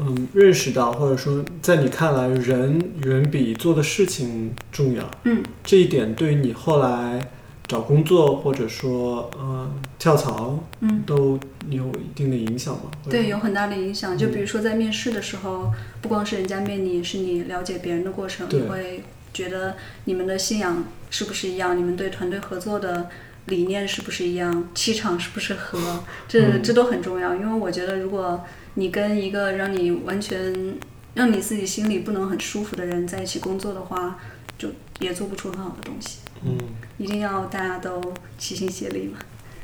[0.00, 5.08] 嗯认识到，或者说在你看来，人远比做的事情重要。
[5.22, 7.30] 嗯，这一点对于你后来
[7.68, 11.38] 找工作或者说呃跳槽，嗯，都
[11.70, 12.90] 有一定的影响吗？
[13.08, 14.18] 对，有很大的影响。
[14.18, 23.08] 就比如说在面试的时候，不光是人家面你，也是你了解别人的过程，对你会觉得你们的信仰是不是一样，你们对团队合作的
[23.46, 27.34] 理念是不是一样，气场是不是合，这这都很重要。
[27.34, 30.76] 因为我觉得，如果你跟一个让你完全
[31.14, 34.18] 让你自己心里不能很舒服的人在一起工作的话，
[34.56, 34.68] 就
[35.00, 36.18] 也做不出很好的东西。
[36.44, 36.56] 嗯，
[36.98, 38.00] 一定要大家都
[38.38, 39.18] 齐心协力嘛。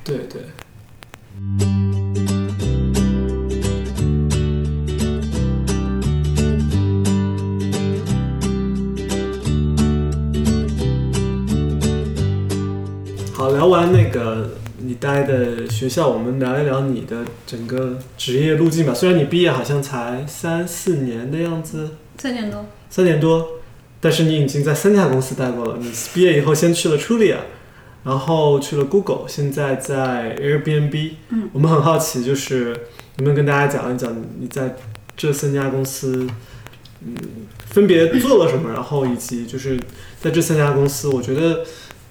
[0.04, 0.42] 对对。
[13.38, 18.92] 好，聊完那个你待的学校，我们聊一聊你的整个职业路径吧。
[18.92, 23.46] 虽然你毕业好像才三四年的样子，三年多，三年多，
[24.00, 25.76] 但是你已经在三家公司待过了。
[25.80, 27.36] 你毕业以后先去了 Trulia，
[28.02, 31.12] 然后去了 Google，现在在 Airbnb。
[31.28, 34.74] 嗯，我们很好奇，就是能不能跟大家讲一讲你在
[35.16, 36.26] 这三家公司，
[37.06, 37.14] 嗯，
[37.66, 39.78] 分别做了什么，然后以及就是
[40.20, 41.64] 在这三家公司，我觉得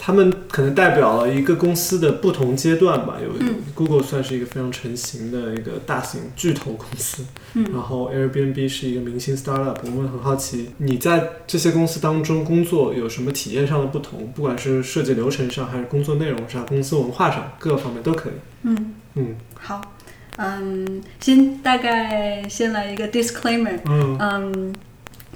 [0.08, 3.18] 他们可能代表了一个公司的不同阶段吧。
[3.22, 9.76] 有、嗯 Google 算是一个非常成型的一个大型巨头公司，嗯然后 Airbnb 是一个明星 startup。
[9.84, 14.32] 我们很好奇，你在这些公司当中工作有什么体验上的不同？
[14.34, 18.34] 不管是设计流程上，还是工作内容上、公司文化上，各个方面都可以。
[18.62, 19.82] 嗯，嗯好，
[20.38, 24.74] 嗯，先大概先来一个 disclaimer，嗯嗯，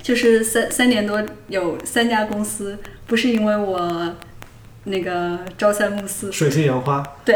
[0.02, 4.16] 就是三三年多有三家公司，不是因为我
[4.86, 7.04] 那个朝三暮四，水性杨花。
[7.24, 7.36] 对，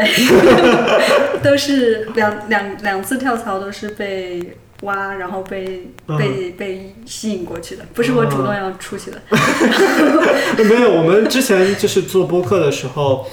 [1.42, 9.22] 都是两两两次跳槽都是被挖，然后被嗯被被吸引过去的，不是我主动要出去的。
[10.64, 13.26] 没有，我们之前就是做播客的时候。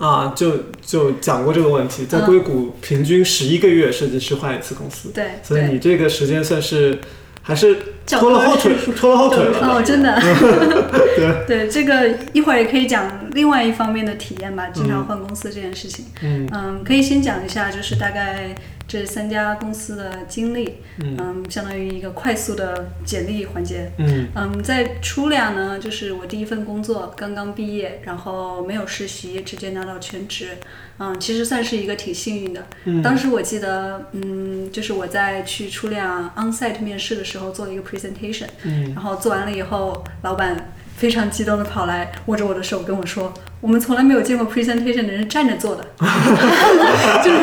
[0.00, 6.98] 啊，就就讲过这个问题，在嗯硅谷平均十一个月设计师换一次公司，对所以，你这个时间算是
[7.42, 7.76] 还是
[8.06, 9.58] 教 拖了后腿，拖了后腿了。
[9.60, 10.20] 哦，真的，
[11.16, 11.46] 对。
[11.46, 16.04] 对，这个一会儿也可以讲另外一方面的体验吧，经常换公司这件事情。
[16.22, 16.48] 嗯。
[16.52, 18.54] 嗯，可以先讲一下，就是大概
[18.90, 23.88] 这三家公司的经历，嗯嗯，相当于一个快速的简历环节。
[23.98, 30.56] 嗯嗯，在初两呢，就是我第一份工作，刚刚毕业，然后没有实习，直接拿到全职。
[30.98, 32.66] 嗯，其实算是一个挺幸运的。
[32.84, 45.86] 嗯当时我记得，嗯，就是我在去初两 onsite 面试的时候做了一个 presentation，嗯然后做完了以后，老板非常激动的跑来握着我的手跟我说：“我们从来没有见过 presentation 的人站着做的，
[47.22, 47.40] 就是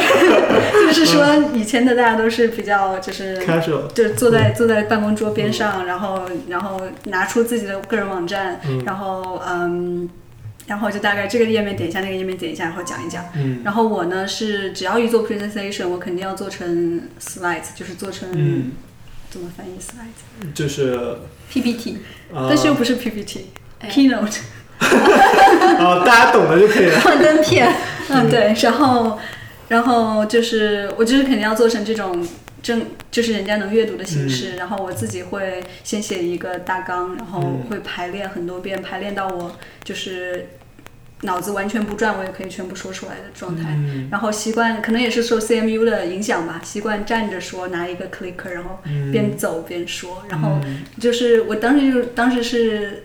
[0.84, 8.84] 就是说以前的大家都是比较就是，casual，就坐在坐在办公桌边上，然后然后拿出自己的个人网站，嗯。
[8.86, 10.10] 然后嗯。”
[10.67, 13.23] 然后就大概这个页面点一下，那个页面点一下，然后讲一讲。
[13.36, 13.62] 嗯。
[13.63, 18.71] 然后我呢是只要一做 presentation，我肯定要做成 slides，就是做成、嗯，
[19.30, 20.91] 怎么翻译 slides？PPT，、就是
[22.36, 24.39] 啊，但是又不是 PPT，keynote。
[24.80, 27.00] 啊， 大家懂的就可以了。
[27.00, 27.72] 幻灯片，
[28.10, 29.18] 嗯，对，然后，
[29.70, 32.26] 然后就是我就是肯定要做成这种
[32.62, 34.56] 正，就是人家能阅读的形式。
[34.56, 40.48] 然后我自己会先写一个大纲，然后嗯会排练很多遍，排练到我就是
[41.22, 43.63] 脑子完全不转，我也可以全部说出来的状态。
[43.76, 50.24] 嗯然后习惯可能也是受 CMU 的影响吧，习惯站着说，拿一个 clicker，然后嗯边走边说。
[50.30, 50.60] 然后
[51.00, 53.04] 就是我当时就当时是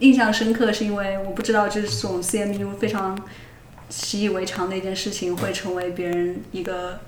[0.00, 3.18] 印象深刻，是因为我不知道这种 CMU 非常
[3.88, 7.00] 习以为常的一件事情，会成为别人一个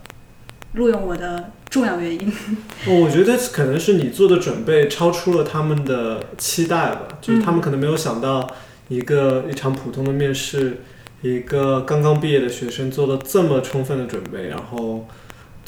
[0.73, 2.33] 录用我的重要原因。
[2.87, 8.49] 哦 我觉得可能是你做的准备超出了他们的期待吧，就是他们可能没有想到
[8.89, 10.79] 一个一场普通的面试，
[11.21, 15.07] 一个刚刚毕业的学生做了这么充分的准备，然后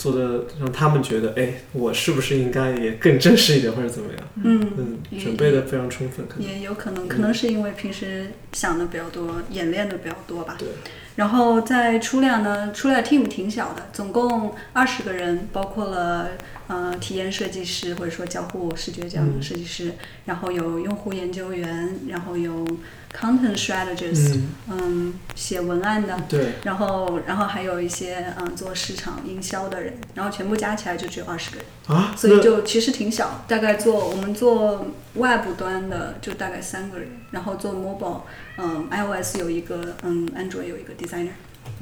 [0.00, 4.22] 做的让他们觉得，哎，我是不是应该也更正式一点，或者怎么样？
[4.42, 10.56] 嗯，嗯，准备的非常充分，可能也有可能，可能是因为平时想的比较多，演练的比较多吧。
[10.58, 10.68] 对。
[11.16, 16.30] 然后在初两呢，初恋 team 挺小的，总共二十个人，包括了
[16.70, 19.92] 呃体验设计师或者说交互视觉这样的设计师，
[20.24, 22.64] 然后有用户研究员，然后有
[23.12, 24.36] content strategist，
[24.68, 31.66] 嗯，嗯，写文案的，对，然后然后还有一些嗯做市场营销的人，然后全部加起来就只有二十个人。
[31.88, 38.20] 啊，所以就其实挺小，大概做我们做 Web 端的就大概三个人，然后做 Mobile，
[38.58, 41.30] 嗯，iOS 有一个，嗯，Android 有一个 designer，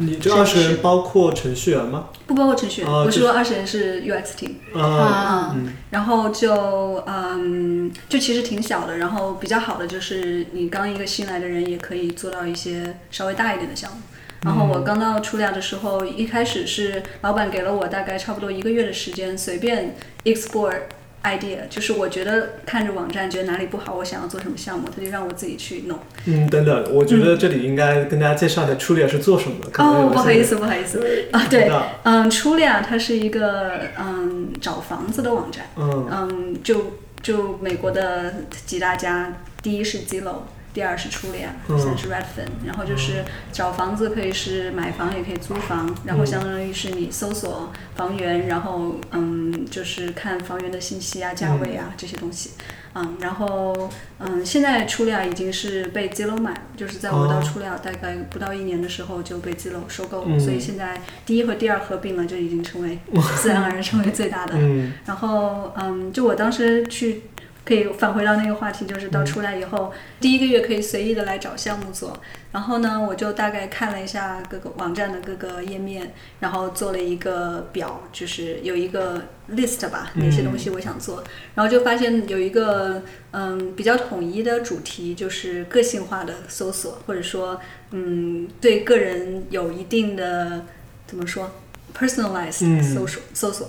[0.00, 2.08] 你这二十人包括程序员吗？
[2.26, 13.99] 不包括程序员，哦我是说二十人是 UX team，啊，嗯，然后就嗯，就其实挺小的，然后比较好的就是你刚一个新来的人也可以做到一些稍微大一点的项目。
[14.42, 20.82] 然后我刚到初俩的时候，一开始是老板给了我大概差不多一个月的时间，随便 export
[21.23, 25.99] idea，就是我觉得看着网站觉得哪里不好，我想要做什么项目，他就让我自己去弄。
[26.27, 29.83] 嗯，等等，我觉得这里应该跟大家介绍一下 Trulia 是做什么的。
[29.83, 31.01] 哦，不好意思，不好意思
[31.33, 31.71] 啊，对，
[32.05, 38.35] 嗯，Trulia 它是一个嗯找房子的网站，嗯嗯，就就美国的
[38.66, 40.37] 几大家，第一是 Zillow。
[40.79, 41.76] 第二是嗯。
[41.76, 52.51] 第三是 Redfin，、然后就是找房子可以是买房也可以租房，然后相当于是你搜索房源，然后嗯就是看房源的信息啊、价位啊、这些东西，
[52.95, 57.43] 嗯，然后嗯现在 Trulia 已经是被 Zillow 买了，就是在我到哦。
[57.43, 60.39] Trulia 大概不到一年的时候就被 Zillow 收购了，嗯。
[60.39, 62.99] 所以现在第一和第二合并了，就已经成为
[63.43, 64.55] 自然而然成为最大的。
[64.57, 67.22] 嗯然后，嗯，就我当时去，
[67.69, 72.19] 可以返回到那个话题，就是到出来以后，第一个月可以随意的来找项目做。
[72.51, 81.23] 然后呢，我就大概看了一下各个网站的各个页面，然后做了一个表，就是有一个 list 吧，哪些东西我想做。
[81.55, 83.03] 然后就发现有一个
[83.33, 87.61] 嗯比较统一的主题，就是个性化的搜索，或者说
[87.91, 90.64] 嗯对个人有一定的
[91.07, 91.51] 怎么说
[91.95, 93.69] personalized 嗯搜索、搜索。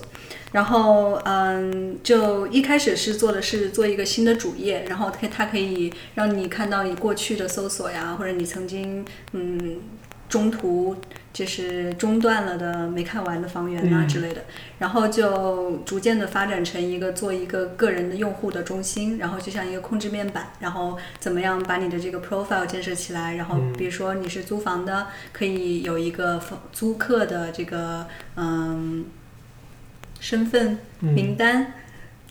[0.51, 9.77] 然后，嗯，就一开始是做的是做一个新的主页，然后它它可以让你看到你过去的搜索呀，或者你曾经嗯
[10.27, 10.95] 中途
[11.31, 14.43] 就是中断了的没看完的房源啊嗯之类的，
[14.79, 29.05] 然后就逐渐的发展成一个做一个个人的用户的中心，然后就像一个控制面板，然后怎么样把你的这个 profile 建设起来，然后比如说你是租房的，可以有一个房租客的这个嗯。
[30.19, 31.73] 身份名单、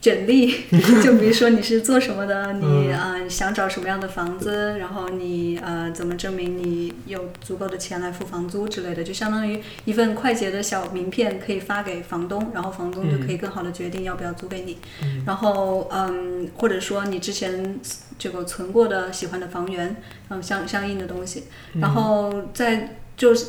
[0.00, 0.48] 简历，
[1.02, 14.78] 就比如说你是做什么的， 你呃想找什么样的房子，然后你呃怎么证明你有足够的钱来付房租之类的，就相当于一份快捷的小名片，可以发给房东，然后房东就可以更好的决定要不要租给你。
[15.26, 17.80] 然后嗯，或者说你之前
[18.18, 19.96] 这个存过的喜欢的房源，
[20.28, 21.44] 嗯相相应的东西，
[21.80, 23.46] 然后再就是。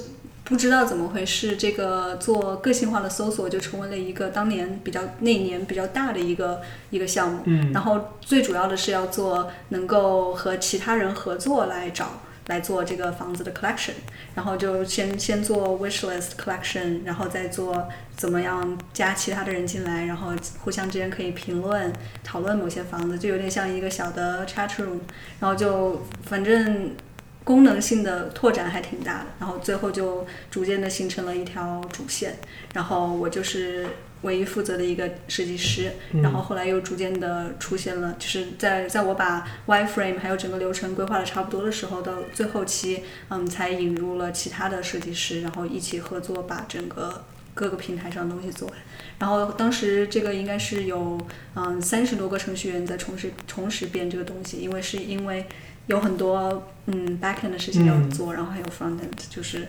[0.50, 7.44] 不知道怎么回事，这个做个性化的搜索就成为了一个当年比较那年比较大的一个一个项目。
[7.46, 13.92] 嗯然后最主要的是要做能够和其他人合作来找来做这个房子的 collection，
[14.34, 17.88] 然后就先先做 wishlist collection，然后再做
[18.18, 20.32] 怎么样加其他的人进来，然后
[20.64, 21.94] 互相之间可以评论
[22.24, 24.98] 讨论某些房子，就有点像一个小的 chat room，
[25.40, 26.90] 然后就反正。
[27.44, 32.38] 功能性的拓展还挺大的，然后最后就逐渐的形成了一条主线，
[32.74, 33.88] 然后我就是
[34.22, 47.24] 唯一负责的一个设计师，然后后来又逐渐的出现了，就是在在我把 wireframe 还有整个流程规划的差不多的时候，到最后期，嗯，才引入了其他的设计师，然后一起合作把整个
[47.56, 48.78] 各个平台上的东西做完。
[49.18, 51.18] 然后当时这个应该是有
[51.56, 55.46] 嗯三十多个程序员在同时同时编这个东西，因为是因为
[55.90, 59.68] 有很多嗯 backend 的事情要做，然后还有 frontend，就是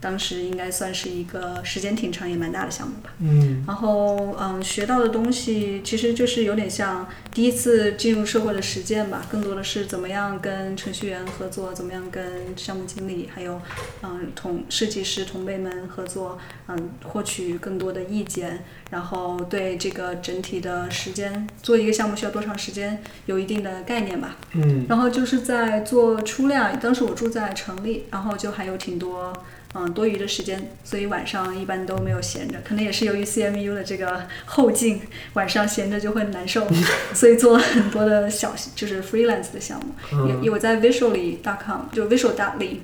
[0.00, 3.12] 当时应该算是一个时间挺长也蛮大的项目吧。
[3.20, 12.24] 嗯然后嗯，学到的东西其实就是有点像第一次进入社会的实践吧，更多的是怎么样跟程序员合作，怎么样跟
[12.56, 13.60] 项目经理还有
[14.02, 16.38] 嗯同设计师同辈们合作，
[16.68, 24.36] 嗯，获取更多的意见，然后对这个整体的时间做一个项目需要多长时间有一定的概念吧。
[24.52, 29.32] 嗯然后就是在做初量，当时我住在城里，然后就还有挺多
[29.76, 32.58] 嗯多余的时间，所以晚上一般都没有闲着。
[32.64, 35.00] 可能也是由于 CMU 的这个后劲，
[35.34, 36.66] 晚上闲着就会难受，
[37.14, 39.94] 所以做了很多的小就是 freelance 的项目。
[40.12, 42.78] 嗯也我在 visually.com 就 visual.ly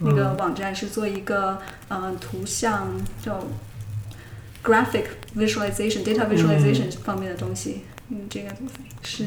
[0.00, 1.58] 那个网站是做一个
[1.88, 2.86] 嗯、呃图像
[3.24, 3.42] 叫
[4.62, 5.04] graphic
[5.36, 7.82] visualization、data visualization 方面的东西。
[8.10, 8.88] 嗯，这个怎么翻译？
[9.02, 9.24] 是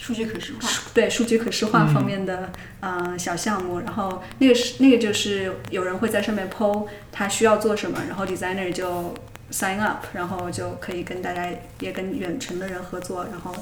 [0.00, 0.68] 数据可视化。
[0.94, 9.14] 对数据可视化方面的、呃小项目，然后那个是那个就是有人会在上面 PO 他需要做什么，然后 designer 就
[9.52, 11.48] sign up，然后就可以跟大家
[11.80, 13.54] 也跟远程的人合作，然后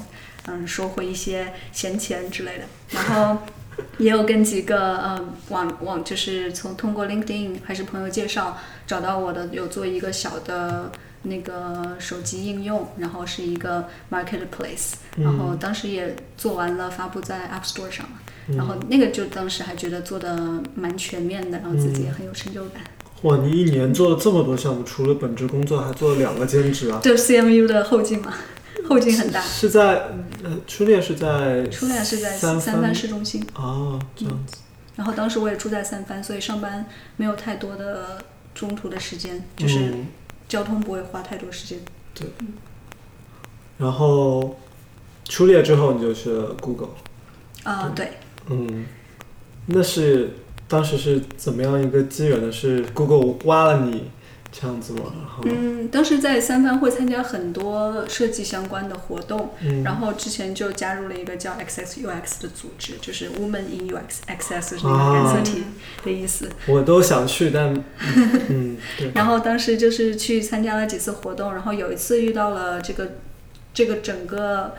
[0.47, 3.39] 嗯收回一些闲钱之类的，然后。
[3.97, 10.91] 也有跟几个呃网网就是从通过 LinkedIn 还是朋友介绍找到我的，有做一个小的
[11.23, 18.11] 那个手机应用，然后是一个 marketplace，然后当时也做完了，发布在 App Store 上了。
[18.55, 20.35] 然后那个就当时还觉得做的
[20.73, 22.81] 蛮全面的，然后自己也很有成就感。
[23.21, 26.99] 哇，你一年做了这么多项目，除了本职工作，还做了两个兼职啊？
[27.03, 28.33] 就 CMU 的后劲嘛，
[28.87, 29.41] 后劲很大。
[29.41, 30.07] 是在
[30.43, 34.55] 呃，初恋是在初恋是在三三藩市中心，哦，这样子。
[34.95, 36.85] 然后当时我也住在三藩，所以上班
[37.17, 38.17] 没有太多的
[38.55, 40.07] 中途的时间，就是嗯
[40.49, 41.79] 交通不会花太多时间。
[42.13, 42.27] 对。
[43.77, 44.59] 然后
[45.23, 46.89] 出列之后你就去了 Google，
[47.63, 48.11] 啊、对，
[48.49, 48.85] 嗯，
[49.67, 50.31] 那是
[50.67, 52.51] 当时是怎么样一个机缘呢？
[52.51, 54.11] 是 Google 挖了你
[54.51, 55.01] 这样子吗？
[55.15, 65.63] 然后嗯，当时在三藩会参加很多设计相关的活动，嗯然后之前就加入了一个叫 XXUX 的组织，就是 Women in UX，XS 是那啊个染色体
[66.03, 66.49] 的意思。
[66.67, 67.73] 我都想去，但
[68.49, 73.11] 嗯，对，然后当时就是去参加了几次活动，然后有一次遇到了这个
[73.73, 74.73] 这个整个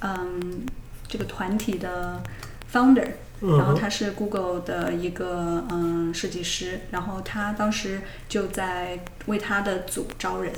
[0.00, 0.62] 嗯
[1.08, 2.20] 这个团体的
[2.72, 3.06] founder，
[3.42, 10.52] 然后嗯他是 Google 的一个嗯设计师，然后他当时就在为他的组招人，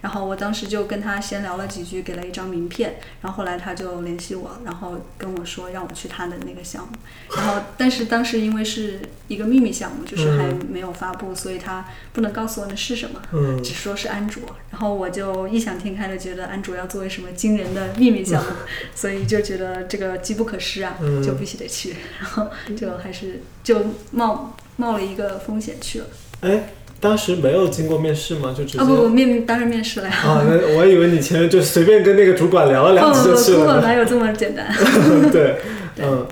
[0.00, 6.92] 然后我当时就跟他闲聊了几句，给了一张名片，然后后来他就联系我，然后跟我说让我去他的那个项目，
[7.36, 13.20] 然后但是当时因为是一个秘密项目，就是还没有发布，所以他不能告诉我那是什么。
[13.32, 13.62] 嗯。
[13.62, 18.50] 只说是安卓，然后我就异想天开的觉得安卓要作为什么惊人的秘密项目，
[18.94, 23.78] 所以就觉得这个机不可失啊，嗯就必须得去，然后就还是就
[24.12, 26.06] 冒冒了一个风险去了。
[26.40, 26.70] 哎，
[27.00, 28.54] 当时没有经过面试吗？
[28.56, 30.14] 就直接啊不不，面当然面试了呀。
[30.14, 33.82] 啊，那我以为你前面就随便跟那个主管聊了两句就去不不，了呢。
[33.82, 34.72] 哪有这么简单？
[35.32, 35.56] 对，
[35.98, 36.26] 嗯，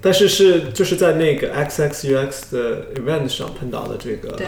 [0.00, 4.46] 但是是就是在那个 XXUX 的 event 上碰到的这个对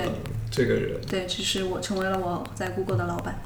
[0.51, 3.41] 这个人，对，就是我成为了我在 Google 的老板。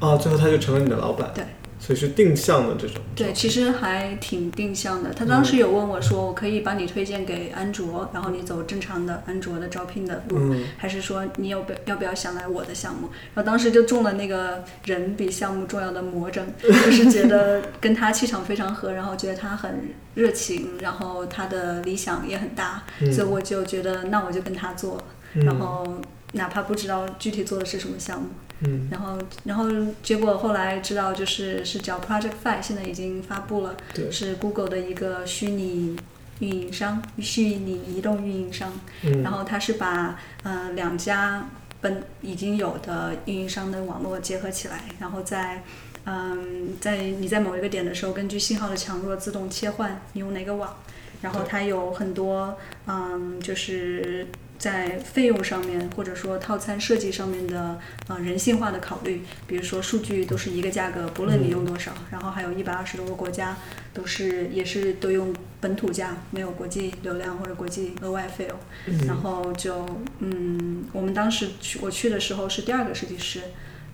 [0.00, 1.44] 哦，最后他就成了你的老板，对，
[1.80, 5.12] 所以是定向的这种，对，其实还挺定向的。
[5.14, 10.64] 他当时有问我说，我可以把你推荐给安卓，然后你走正常的安卓的招聘的路，嗯。
[10.76, 13.08] 还是说你有不要不要想来我的项目？
[13.34, 23.12] 然后当时就中了那个人比项目重要的魔怔， 就是觉得跟他气场非常合，然后觉得他很热情，然后他的理想也很大，嗯。
[23.12, 25.00] 所以我就觉得那我就跟他做，
[25.34, 25.44] 嗯。
[25.44, 25.86] 然后
[26.32, 28.26] 哪怕不知道具体做的是什么项目，
[28.60, 29.66] 嗯然后然后
[30.02, 35.96] 结果后来知道就是是叫 Project Fi，现在已经发布了，对，是 Google 的一个虚拟
[36.40, 38.72] 运营商，虚拟移动运营商。
[39.04, 41.48] 嗯然后它是把呃两家
[41.80, 45.62] 本已经有的运营商的网络结合起来，然后在
[46.04, 50.76] 嗯在你在某一个点的时候，根据信号的强弱自动切换你用哪个网，
[51.22, 52.56] 然后它有很多
[52.86, 54.26] 嗯就是。
[54.58, 57.78] 在费用上面，或者说套餐设计上面的
[58.08, 63.56] 呃人性化的考虑，比如说数据都是一个价格，不论你用多少，然后还有一百二十多个国家
[63.94, 68.58] 都是也是都用本土价，没有国际流量或者国际额外费用。
[68.86, 69.86] 嗯然后就
[70.18, 73.40] 嗯，我们当时去我去的时候是第二个设计师，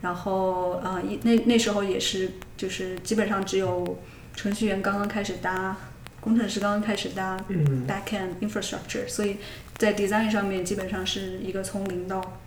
[0.01, 3.99] 然后呃一那那时候也是就是基本上只有
[4.35, 5.77] 程序员刚刚开始搭，
[6.21, 9.37] 工程师刚刚开始搭嗯 backend infrastructure，所以
[9.77, 12.41] 在 design 上面基本上是一个从零到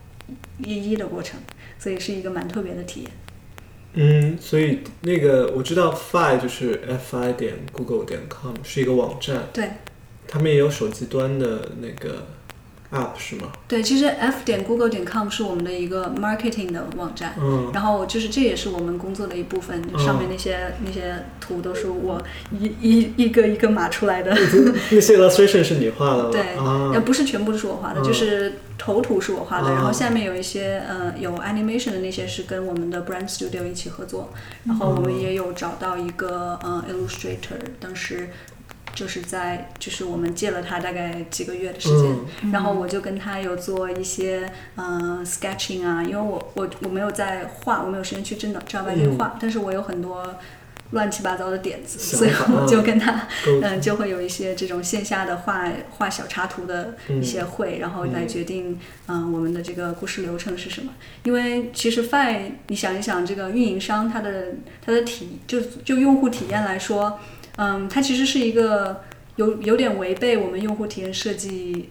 [0.59, 1.39] 一一的过程，
[1.77, 3.11] 所以是一个蛮特别的体验。
[3.93, 9.69] 嗯，所以那个我知道 Fi 就是 fi 点 google 点 com 是一个网站，对
[10.27, 12.27] 他们也有手机端的那个
[12.91, 13.47] app 是吗？
[13.67, 17.33] 对，其实 f 点 google 点 com 是我们的一个 marketing 的网站。
[17.39, 22.21] 嗯然后就是这也是我们工作的一部分，就上面那些、那些图都是我
[22.51, 24.31] 一一一个一个码出来的，
[24.91, 26.29] 那些 illustration 是你画的吗？
[26.31, 34.29] 对，啊呃，不是全部都是我画的，嗯就是头图是我画的，啊然后下面有一些呃有 animation 的那些是跟我们的 brand studio 一起合作，
[34.65, 38.29] 然后我们也有找到一个呃 illustrator，当时
[38.97, 42.51] 就是在就是我们借了他大概几个月的时间，嗯。
[42.51, 50.35] 然后我就跟他有做一些呃 sketching 啊，因为我我我没有在画，我没有时间去正正儿八经画，但是我有很多
[50.91, 53.11] 乱七八糟的点子，所以我就跟他
[53.45, 60.91] 沟 嗯、就会有一些这种线下的画画小插图的一些会，然后来决定嗯、我们的这个故事流程是什么。
[61.23, 67.36] 因为其实 Fi 你想一想，这个运营商他的他的体就就用户体验来说，嗯，
[67.89, 69.03] 它其实是一个
[69.35, 71.89] 有有点违背我们用户体验设计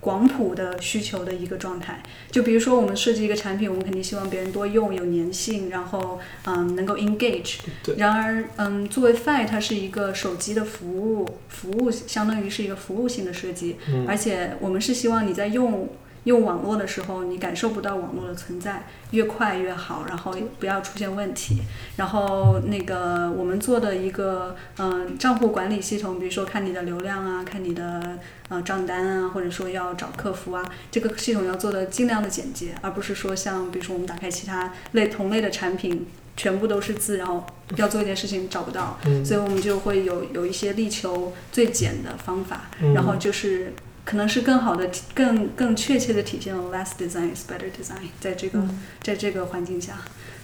[0.00, 2.02] 广谱的需求的一个状态。
[2.30, 7.94] 就比如说，我们设计一个产品，我们肯定希望别人多用，有粘性，然后嗯能够 engage 对。
[7.96, 15.88] 然而，嗯，作为 Fi，它是一个手机的服务，服务相当于是一个服务性的设计，嗯而且我们是希望你在用。
[16.24, 21.62] 用网络的时候，你感受不到网络的存在，越快越好，然后不要出现问题。
[21.96, 28.18] 然后那个我们做的一个嗯账户管理系统，比如说看你的流量啊，看你的
[28.48, 36.06] 呃账单啊，或者说要找客服啊，这个系统要做的尽量的简洁，而不是说像比如说我们打开其他类同类的产品，
[36.36, 37.44] 全部都是字，然后
[37.76, 43.74] 要做一件事情找不到，嗯所以我们就会有有一些力求最简的方法，嗯然后就是。
[44.04, 48.62] 可能是更好的、体更更确切的体现了 less design is better design，在这个、
[49.02, 49.98] 在这个环境下，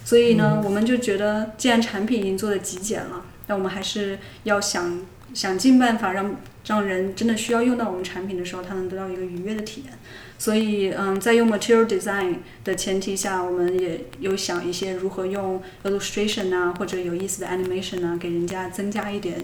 [0.05, 5.01] 所以呢，我们就觉得，既然产品已经做的极简了，那我们还是要想
[5.35, 6.37] 想尽办法让
[6.67, 9.93] 让人真的需要用到我们产品的时候，他能得到一个愉悦的体验。
[10.39, 19.37] 所以，嗯，在用 material design 的前提下，我们也有想一些如何用 illustration 啊，或者有意思的 animation 啊，给人家增加一点，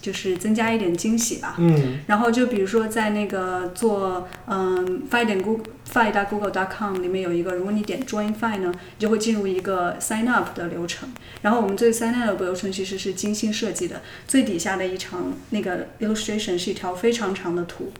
[0.00, 1.56] 就是增加一点惊喜吧。
[1.58, 11.08] 嗯然后就比如说在那个做嗯 fi 点 google fi 大 google dot com 里面有一个，如果你点 join fi 呢，你就会进入一个 sign up 的流程。
[11.42, 17.92] 然后我们这个 sign up 流程其实是精心设计的，最底下的一层那个 illustration 是一条非常长的图。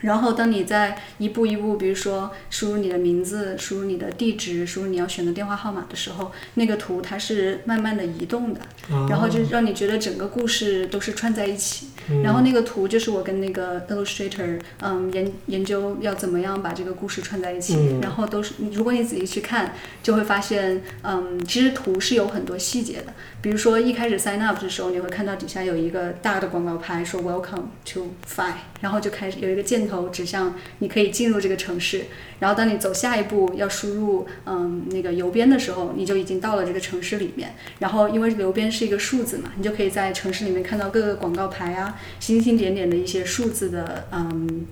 [0.00, 8.60] 然后，当你在一步一步，比如说输入你的名字、输入你的地址、输入你要选的电话号码的时候，那个图它是慢慢的移动的，
[9.08, 11.88] 然后就让你觉得整个故事都是串在一起。
[12.24, 17.76] 然后那个图就是我跟那个 illustrator，嗯，研研究要怎么样把这个故事串在一起。
[17.76, 23.12] 嗯然后都是，如果你仔细去看，就会发现，嗯，其实图是有很多细节的。
[23.42, 32.04] 比如说一开始 sign up 的时候，你会看到底下有一个大的广告牌说 Welcome to Fi，然后就开始有一个箭头指向你可以进入这个城市。
[32.38, 37.54] 然后当你走下一步要输入嗯那个邮编的时候，你就已经到了这个城市里面。
[37.78, 44.66] 然后因为邮编是一个数字嘛，你就可以在城市里面看到各个广告牌啊，星星点点的一些数字的嗯。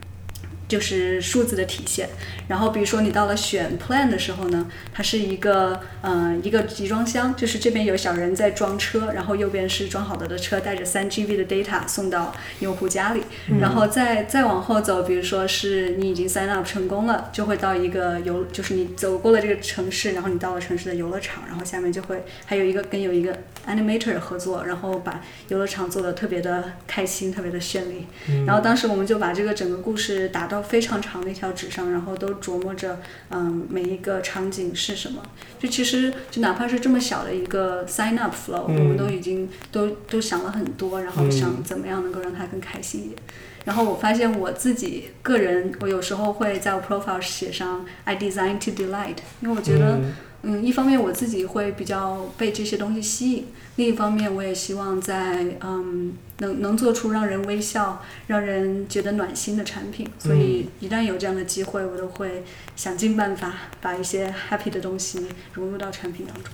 [0.68, 2.08] 就是数字的体现，
[2.46, 13.22] 然后比如说你到了选 plan 的时候呢，它是一个呃一个集装箱，就是这边有小人在装车，然后右边是装好的的车，带着三 GB 的 data 送到用户家里，
[13.60, 23.34] 然后再再往后走，比如说是你已经 sign up 成功了，就会到一个游，就是你走过了这个城市，然后你到了城市的游乐场，然后下面就会还有一个跟有一个
[23.66, 28.06] animator 合作，然后把游乐场做的特别的开心，特别的绚丽。
[28.46, 33.00] 然后当时我们就把这个整个故事打到非常长的一条纸上，然后都琢磨着，
[33.30, 35.22] 嗯，每一个场景是什么。
[35.58, 43.18] 就其实就哪怕是这么小的一个 sign up flow，、嗯我们都已经都都想了很多，然后想怎么样能够让他更开心一点。
[43.64, 49.96] 然后我发现我自己个人，我有时候会在我 profile 写上 I design to delight，因为我觉得。
[49.96, 60.08] 嗯嗯，一方面我自己会比较被这些东西吸引，另一方面我也希望在嗯能能做出让人微笑、让人觉得暖心的产品。
[60.18, 62.44] 所以一旦有这样的机会，我都会
[62.76, 66.52] 想尽办法把一些 happy 的东西融入到产品当中。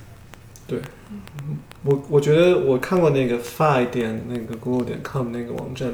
[0.66, 0.80] 对
[1.84, 5.92] 我我觉得我看过那个 fi 点那个 google 点 com 那个网站，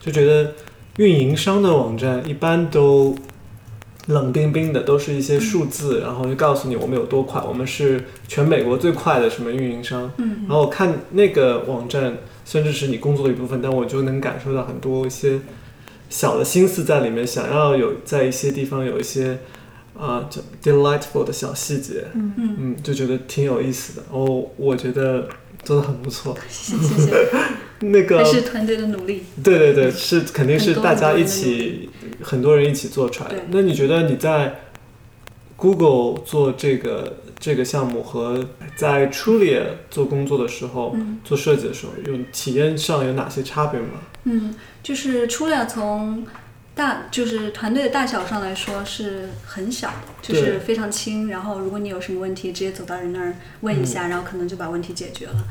[0.00, 0.54] 就觉得
[0.96, 3.14] 运营商的网站一般都
[4.06, 10.10] 冷冰冰的，都是一些数字，然后就告诉你我们有多快，我们是全美国最快的什么运营商。
[10.18, 15.40] 嗯然后我看那个网站，虽然这是你工作的一部分，但我就能感受到很多一些
[16.08, 19.38] 小的心思在里面，想要有在一些地方有一些
[19.98, 22.04] 啊、叫 delightful 的小细节。
[22.14, 25.26] 嗯，嗯，就觉得挺有意思的哦，我觉得
[25.64, 26.36] 做的很不错。
[26.48, 27.26] 谢 谢谢谢，
[27.80, 29.22] 那个还，是团队的努力。
[29.42, 31.90] 对对对，是肯定是大家一起，
[32.22, 33.36] 很多人一起做出来的。
[33.50, 34.60] 那你觉得你在
[35.56, 43.86] Google 做这个这个项目和在 Trulia 做工作的时候，嗯做设计的时候，有体验上有哪些差别吗？
[44.24, 46.24] 嗯，就是 Trulia 从
[46.76, 51.30] 大就是团队的大小上来说是很小的，就是非常轻。
[51.30, 55.44] 然后如果你有什么问题，直接走到人那儿问一下，然后可能就把问题解决了。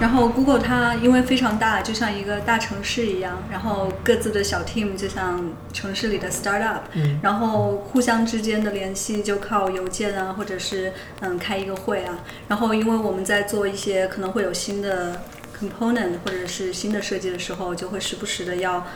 [0.00, 12.24] 然后 Google 它因为非常大，就像一个大城市一样，然后各自的小 team 就像城市里的 startup，、嗯然后互相之间的联系就靠邮件啊，或者是嗯开一个会啊。
[12.48, 15.20] 然后因为我们在做一些可能会有新的
[15.60, 18.86] component 或者是新的设计的时候，就会时不时的要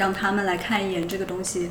[0.00, 1.70] 让他们来看一眼这个东西。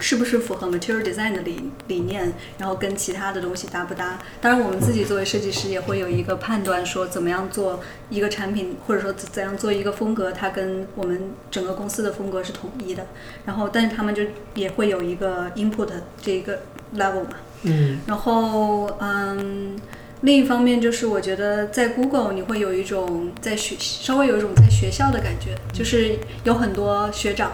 [0.00, 4.16] 是不是符合 material design 的理理念，然后跟其他的东西搭不搭？
[4.40, 13.08] 当然，我们自己作为设计师也会有一个判断，说怎么样做一个产品，或者说怎样做一个风格，它跟我们整个公司的风格是统一的。
[13.44, 14.22] 然后，但是他们就
[14.54, 15.90] 也会有一个 input
[16.22, 16.60] 这一个
[16.94, 17.30] level 嘛。
[17.62, 19.76] 嗯然后，嗯，
[20.22, 27.52] 另一方面就是我觉得在 Google 你会有一种在学稍微有一种在学校的感觉，就是有很多学长。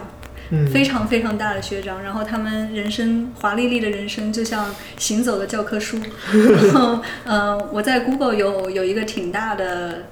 [0.50, 5.98] 嗯，非常非常大的学长，然后他们人生华丽丽的人生就像行走的教科书。
[6.30, 10.02] 然后，呃，我在 Google 有有一个挺大的，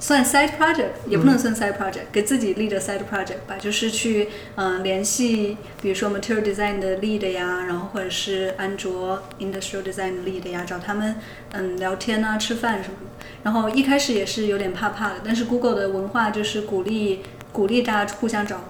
[0.00, 10.16] 算 side project，也不能算 side project，、给自己立的 side project 吧，就是去嗯、呃联系，比如说 material design 的 lead 呀，然后或者是安卓 industrial design
[10.16, 11.16] 的 lead 呀，找他们
[11.52, 13.26] 嗯聊天啊、吃饭什么的。
[13.42, 17.20] 然后一开始也是有点怕怕的，但是 Google 的文化就是鼓励
[17.52, 18.62] 鼓励大家互相找。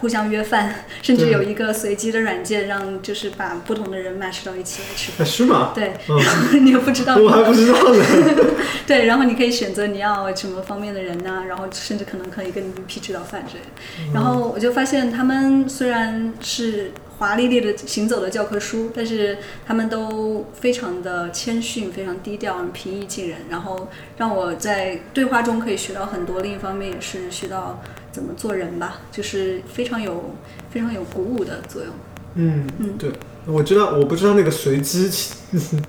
[0.00, 5.26] 互相约饭， 甚至有一个随机的软件，让就是把不同的人 match 到一起来吃啊饭。
[5.26, 5.72] 是吗？
[5.74, 8.04] 对，嗯然后 你又不知道，我还不知道呢。
[8.86, 14.12] 对，然后你可以选择你要什么方面的人呐、然后甚至可能可以跟你一起吃到饭之类的。
[14.14, 23.88] 然后我就发现他们虽然是华丽丽的行走的教科书，但是他们都非常的谦逊，非常低调，平易近人，然后
[24.18, 26.40] 让我在对话中可以学到很多。
[26.40, 27.82] 另一方面也是学到
[28.16, 30.34] 怎么做人吧，就是非常有
[30.70, 31.92] 非常有鼓舞的作用。
[32.36, 33.10] 嗯嗯对，
[33.44, 35.10] 我知道，我不知道那个随机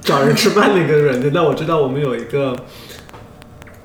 [0.01, 2.53] 找人吃饭那个软件， 但我知道我们有一个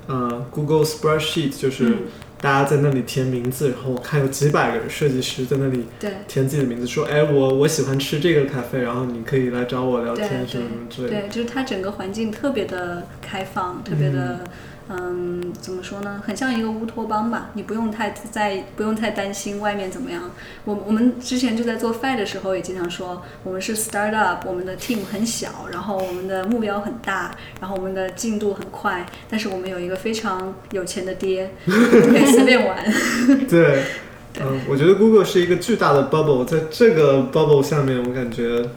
[0.07, 1.97] 呃 Google Spreadsheet，就是嗯，
[2.41, 6.11] 大家在那里填名字，然后我看有几百个设计师在那里对。
[6.27, 11.21] 填自己的名字，说，哎，我我喜欢吃这个咖啡，然后你可以来找我聊天什么什么之类的。
[11.21, 14.47] 对，就是它整个环境特别的开放，特别的，嗯
[15.61, 16.21] 怎么说呢？
[16.25, 17.49] 很像一个乌托邦吧。
[17.53, 20.29] 你不用太在，不用太担心外面怎么样。
[20.65, 32.83] 我我们之前就在做 FI 的时候也经常说，我们是 startup，我们的 team 很小，然后我们的目标很大，然后我们的进度很快，但是我们有一个非常有钱的爹，可以随便玩。
[33.49, 33.83] 对，
[34.41, 38.69] 嗯，我觉得 Google 是一个巨大的 bubble，在这个 bubble 下面，我感觉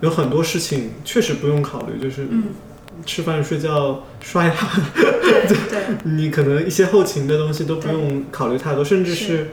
[0.00, 2.44] 有很多事情确实不用考虑，就是嗯，
[3.04, 4.54] 吃饭、睡觉、刷牙，
[4.94, 5.82] 对 对。
[6.04, 9.50] 你可能一些后勤的东西都不用考虑太多，甚至是是。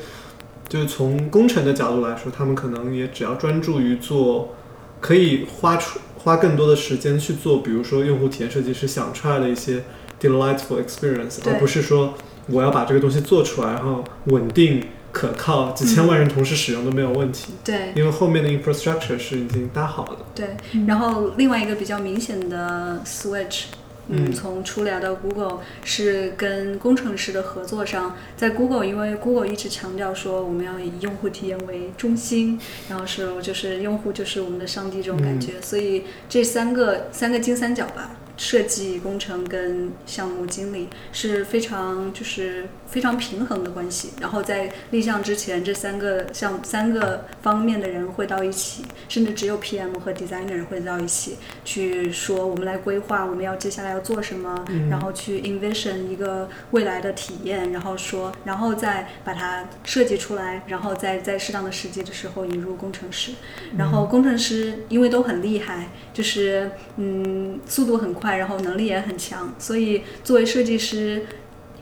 [0.69, 4.55] 就是从工程的角度来说，他们可能也只要专注于做，
[5.01, 9.83] 可以花出花更多的时间去做，比如说用户体验设计师想出来的一些
[10.21, 12.13] delightful experience，而不是说
[12.47, 14.81] 我要把这个东西做出来，然后稳定。
[15.11, 17.91] 可靠，几千万人同时使用都没有问题，对。
[17.95, 20.17] 因为后面的 infrastructure 是已经搭好的。
[20.33, 20.55] 对，
[20.87, 23.63] 然后另外一个比较明显的 switch，
[24.07, 32.59] 嗯，嗯从初聊到 Google 是跟工程师的合作上，在 Google，因为 Google 一直强调说我们要以用户体验为中心，
[32.89, 38.11] 然后是就是用户就是我们的上帝这种感觉，所以这三个三个金三角吧。
[38.37, 44.11] 设计、工程跟项目经理是非常就是非常平衡的关系。
[44.19, 63.31] 然后在立项之前，这三个项三个方面的人会到一起，甚至只有 PM 和 designer 会到一起去说，我们来规划我们要接下来要做什么，嗯然后去 envision 一个未来的体验，然后说，然后再把它设计出来，然后再在适当的时机的时候引入工程师。
[63.77, 71.25] 然后工程师因为都很厉害，就是嗯速度很快，然后能力也很强，所以作为设计师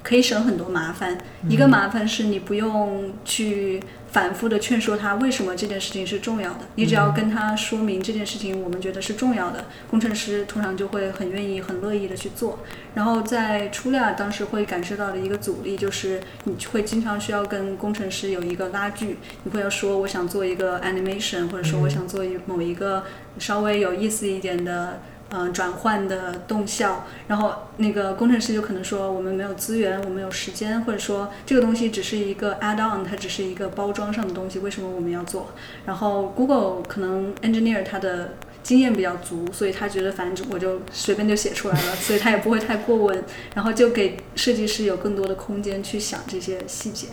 [0.09, 1.15] 可以省很多麻烦。
[1.47, 3.79] 一个麻烦是你不用去
[4.11, 12.57] 反复的劝说他为什么这件事情是重要的，你只要跟他说明这件事情我们觉得是重要的，工程师通常就会很愿意、很乐意的去做。
[12.95, 23.03] 然后在初料当时会感受到的一个阻力就是，你会经常需要跟工程师有一个拉锯，你会要说我想做一个 animation，或者说我想做一某一个
[23.37, 24.99] 稍微有意思一点的。
[25.29, 35.49] 呃，转换的动效，然后那个工程师就可能说我们没有资源，我们有时间，或者说这个东西只是一个 add on，它只是一个包装上的东西，为什么我们要做？
[35.85, 43.23] 然后 Google 可能 engineer 他的经验比较足，所以他觉得反正我就随便就写出来了，所以他也不会太过问，
[43.53, 47.07] 然后就给设计师有更多的空间去想这些细节。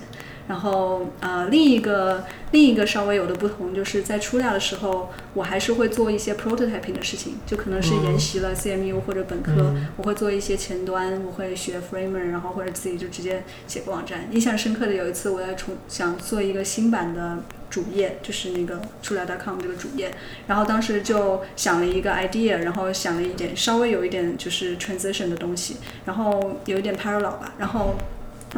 [0.49, 14.29] 然后呃，另一个另一个稍微有的不同，就是在初料的时候，我还是会做一些 prototyping 的事情，就可能是研习了 CMU 或者本科，嗯我会做一些前端，我会学 Framer，然后或者自己就直接写个网站。
[14.31, 17.39] 印象深刻的有一次，我在重想做一个新版的
[17.69, 20.15] 主页，就是那个出料 .com 这个主页，
[20.47, 27.97] 然后当时就想了一个 idea，然后想了一点稍微有一点就是 transition 的东西，然后有一点 parallel 吧，然后。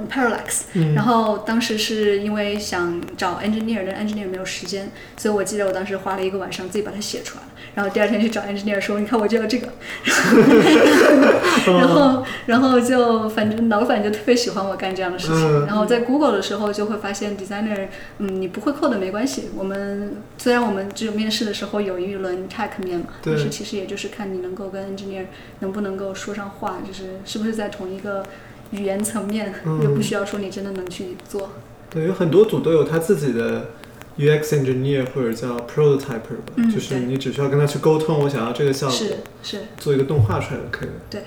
[0.01, 0.09] 嗯。
[0.09, 0.95] parallax，、嗯。
[0.95, 7.43] 然后当时是因为想找 engineer，但 engineer 没有时间，所以我记得我当时花了一个晚上自己把它写出来，
[7.75, 9.69] 然后第二天去找 engineer 说，你看我就要这个，
[11.67, 15.67] 然后然后就反正老板就特别喜欢我干这样的事情，嗯。
[15.67, 17.89] 然后在 Google 的时候就会发现 designer，
[18.19, 25.25] 嗯，你不会 code 没关系，我们虽然我们只有面试的时候有一轮 tech 面嘛，但是其实也就是看你能够跟 engineer
[25.61, 28.25] 能不能够说上话，就是是不是在同一个
[28.73, 31.51] 语言层面，嗯又不需要说你真的能去做。
[31.91, 33.71] 对，有很多组都有他自己的
[34.19, 40.95] UX engineer 或者叫 prototyper 吧，嗯就是你只需要跟他去沟通，我想要这个效果，是是，做一个动画出来就可以了。
[41.09, 41.23] 对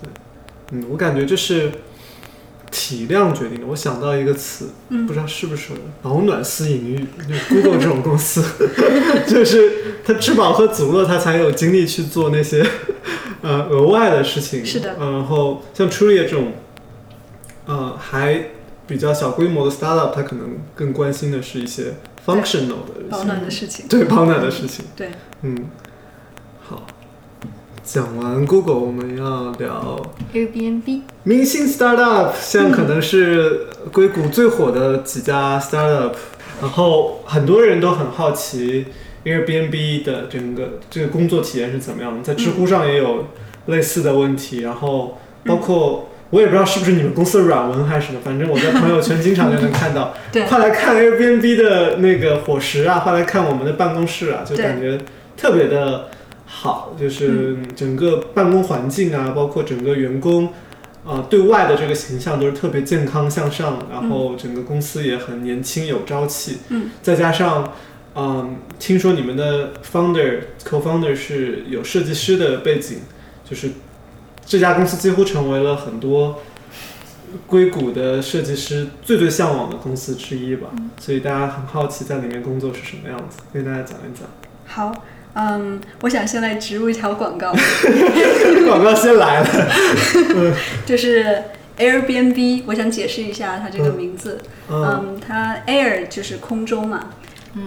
[0.00, 0.08] 对，
[0.72, 1.70] 嗯，我感觉这是
[2.70, 3.66] 体量决定的。
[3.66, 5.72] 我想到一个词，嗯不知道是不是
[6.02, 8.42] 保暖思淫欲，就 Google 这种公司，
[9.28, 12.64] 就是他吃饱喝足了，他才有精力去做那些
[13.42, 14.64] 呃额外的事情。
[14.64, 16.52] 是的呃然后像 Trulia 这种，
[17.66, 18.44] 呃，还
[18.86, 21.94] 比较小规模的 startup，他可能更关心的是一些
[22.24, 23.88] functional 的保暖的事情。
[23.88, 24.84] 对保暖的事情。
[24.94, 25.10] 对，
[25.42, 25.66] 嗯，
[26.62, 26.86] 好，
[27.82, 30.00] 讲完 Google，我们要聊
[30.32, 36.12] Airbnb，明星 startup，现在可能是硅谷最火的几家 startup，、
[36.60, 38.86] 然后很多人都很好奇
[39.24, 43.24] Airbnb 的整个这个工作体验是怎么样的，在知乎上也有
[43.66, 46.10] 类似的问题，然后包括。
[46.30, 50.42] 我也不知道是不是你们公司的软文还是什么，反正我在朋友圈经常就能看到， 对。
[50.44, 54.98] 快来看 Airbnb 的那个伙食啊，快来看我们的办公室啊，就感觉
[55.36, 56.08] 特别的
[56.46, 60.52] 好，就是整个办公环境啊，包括整个员工
[61.06, 67.72] 啊、对外的这个形象都是特别健康向上，然后整个公司也很年轻有朝气，嗯，再加上。
[68.18, 73.00] 嗯，听说你们的 founder、co-founder 是有设计师的背景，
[73.44, 73.68] 就是
[74.46, 76.40] 这家公司几乎成为了很多
[77.46, 80.68] 硅谷的设计师最最向往的公司之一吧。
[81.00, 84.28] 所以大家很好奇在里面工作是什么样子，跟大家讲一讲。
[84.66, 87.52] 好，嗯，我想先来植入一条广告，
[88.66, 89.76] 广告先来了，
[90.86, 91.42] 就是
[91.78, 94.40] Airbnb，我想解释一下它这个嗯名字。
[94.70, 97.10] 嗯嗯，它 air 就是空中嘛、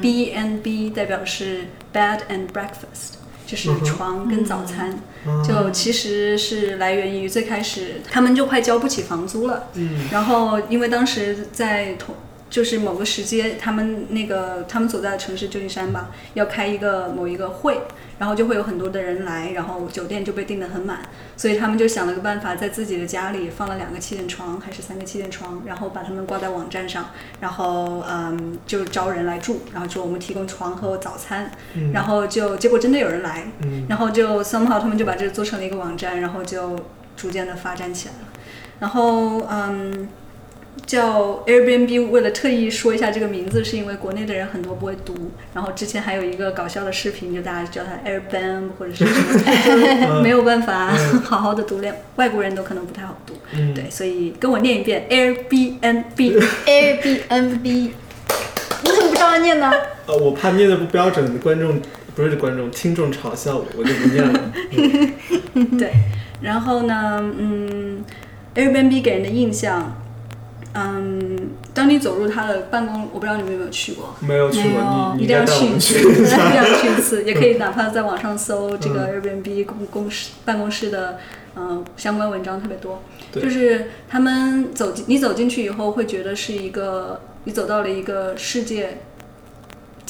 [0.02, 3.16] b and B 代表是 bed and breakfast，
[3.46, 5.00] 就是床跟早餐。
[5.26, 5.44] 嗯。
[5.44, 10.08] 就其实是来源于最开始他们就快交不起房租了，嗯。
[10.12, 12.16] 然后因为当时在同
[12.50, 17.82] 就是某个时间，他们那个他们所在的城市旧金山吧，要开一个某一个会，
[18.18, 21.02] 然后就会有很多的人来，然后酒店就被订得很满，
[21.38, 36.80] 所以他们就想了个办法，在自己的家里放了两个气垫床还是三个气垫床，然后把他们挂在网站上，然后嗯就招人来住，然后说我们提供床和早餐，嗯然后就结果真的有人来，嗯然后就 somehow 他们就把这个做成了一个网站，然后就
[37.16, 38.22] 逐渐的发展起来了。
[38.80, 40.08] 然后嗯，
[40.86, 45.14] 叫 Airbnb 为了特意说一下这个名字，是因为国内的人很多不会读。
[45.54, 53.34] 然后之前还有一个搞笑的视频，就大家叫它 Airbnb 或者是什么，就是没有办法嗯好好的读，连外国人都可能不太好读。
[53.54, 56.44] 嗯，对，所以跟我念一遍 Airbnb。
[56.66, 57.94] Airbnb，你
[58.84, 59.72] 怎么不照着念呢？
[60.08, 61.80] 呃，我怕念的不标准，观众
[62.16, 64.52] 不是观众，听众嘲笑我，我就不念了。
[65.54, 65.92] 嗯 对，
[66.42, 68.04] 然后呢，嗯
[68.56, 69.96] ，Airbnb 给人的印象，
[70.74, 75.98] 嗯，当你走入他的办公，我不知道你们有没有去过，没有去过，一定要去一次。
[76.00, 81.18] 一定要去一次，也可以哪怕在网上搜这个 Airbnb 公公室办公室的，
[81.56, 83.02] 嗯、相关文章特别多。
[83.34, 89.00] 就是他们走进你走进去以后，会觉得是一个你走到了一个世界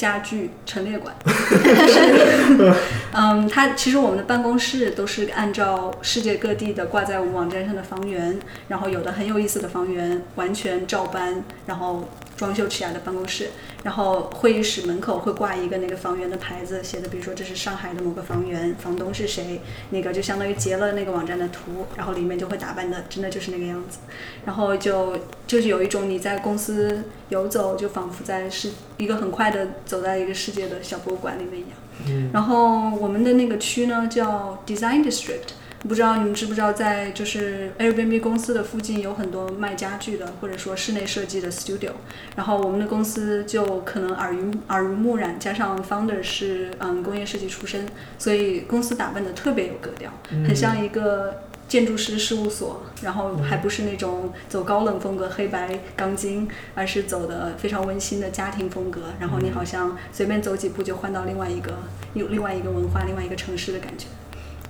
[0.00, 1.14] 家具陈列馆。
[3.12, 8.38] 嗯，它其实我们的办公室都是按照世界各地的挂在我们网站上的房源，
[8.68, 13.50] 然后有的很有意思的房源，完全照搬，然后装修起来的办公室。
[13.82, 19.60] 然后会议室门口会挂一个那个房源的牌子，写的比如说这是上海的某个房源，房东是谁，
[19.90, 23.98] 那个就相当于截了那个网站的图，然后里面就会打扮的真的就是那个样子，
[24.44, 25.16] 然后就
[25.46, 31.70] 就是有一种你在公司游走，就仿佛在世一个很快的走在一个世界的小博物馆里面一样。
[32.06, 35.50] 嗯然后我们的那个区呢叫 Design District，
[35.88, 41.92] 不知道你们知不知道，在就是 Airbnb 公司的附近有很多卖家具的，或者说室内设计的 studio。
[42.36, 47.86] 然后我们的公司就可能耳濡耳濡目染，加上 founder 是嗯工业设计出身，
[48.18, 50.12] 所以公司打扮的特别有格调，
[50.46, 51.42] 很像一个。
[51.70, 59.02] 建筑师事务所，然后还不是那种走高冷风格、黑白钢筋，而是走的非常温馨的家庭风格。
[59.20, 61.74] 然后你好像随便走几步就换到另外一个
[62.14, 64.08] 有另外一个文化、另外一个城市的感觉。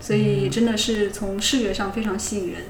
[0.00, 2.62] 所以真的是从视觉上非常吸引人。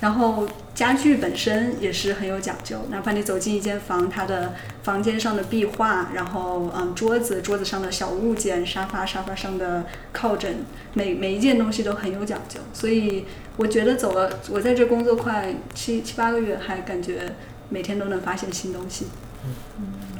[0.00, 10.64] 然后家具本身也是很有讲究，哪怕你走进一间房，它的房间上的壁画，然后嗯桌子，桌子上的小物件，沙发，沙发上的靠枕，
[10.94, 12.60] 每每一件东西都很有讲究。
[12.72, 13.24] 所以
[13.56, 17.34] 我觉得走了，我在这工作快七七八个月，还感觉
[17.68, 19.08] 每天都能发现新东西，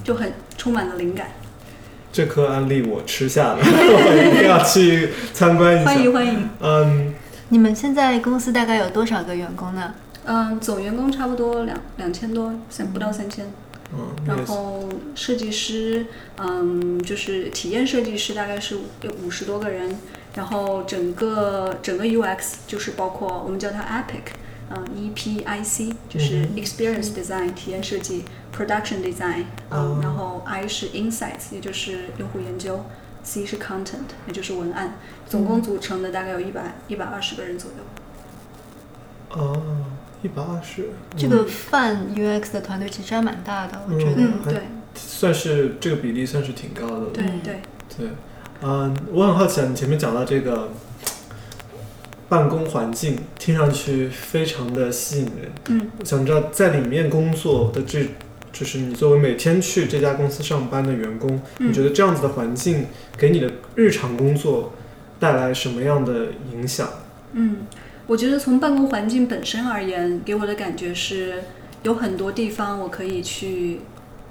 [0.03, 1.31] 就很充满了灵感。
[2.13, 5.85] 这颗安利我吃下了， 我一定要去参观一下。
[5.85, 6.49] 欢迎欢迎。
[6.61, 7.15] 嗯，
[7.51, 9.95] 你们现在公司大概有多少个员工呢？
[10.25, 13.47] 嗯，总员工差不多两两千多，三不到三千。
[14.27, 16.05] 然后设计师，
[16.37, 19.97] 嗯，就是体验设计师大概是有五十多个人，
[20.35, 24.33] 然后整个整个 UX 就是包括我们叫它 Epic，
[24.71, 32.85] 嗯，EPIC 就是嗯 Experience Design 体验设计，Production Design，哦嗯，然后 I 是 Insights，也就是用户研究
[33.23, 34.95] ，C 是 Content，也就是文案，
[35.27, 39.41] 总共组成的大概有一百一百二十个人左右。
[39.41, 39.63] 哦，
[40.23, 44.17] 一百二十，这个泛 UX 的团队其实还蛮大的，我觉得。
[44.19, 44.63] 嗯，对
[44.95, 47.07] 算是这个比例算是挺高的。
[47.13, 47.61] 对嗯对，
[47.97, 48.09] 对，
[48.63, 50.71] 嗯，我很好奇啊，你前面讲到这个
[52.29, 55.51] 办公环境，听上去非常的吸引人。
[55.69, 58.07] 嗯我想知道在里面工作的这，
[58.53, 64.75] 就是你作为每天去这家公司上班的员工，嗯你觉得这样子的环境给你的日常工作
[65.19, 66.89] 带来什么样的影响？
[67.33, 67.67] 嗯，
[68.07, 71.43] 我觉得从办公环境本身而言，给我的感觉是
[71.83, 73.81] 有很多地方我可以去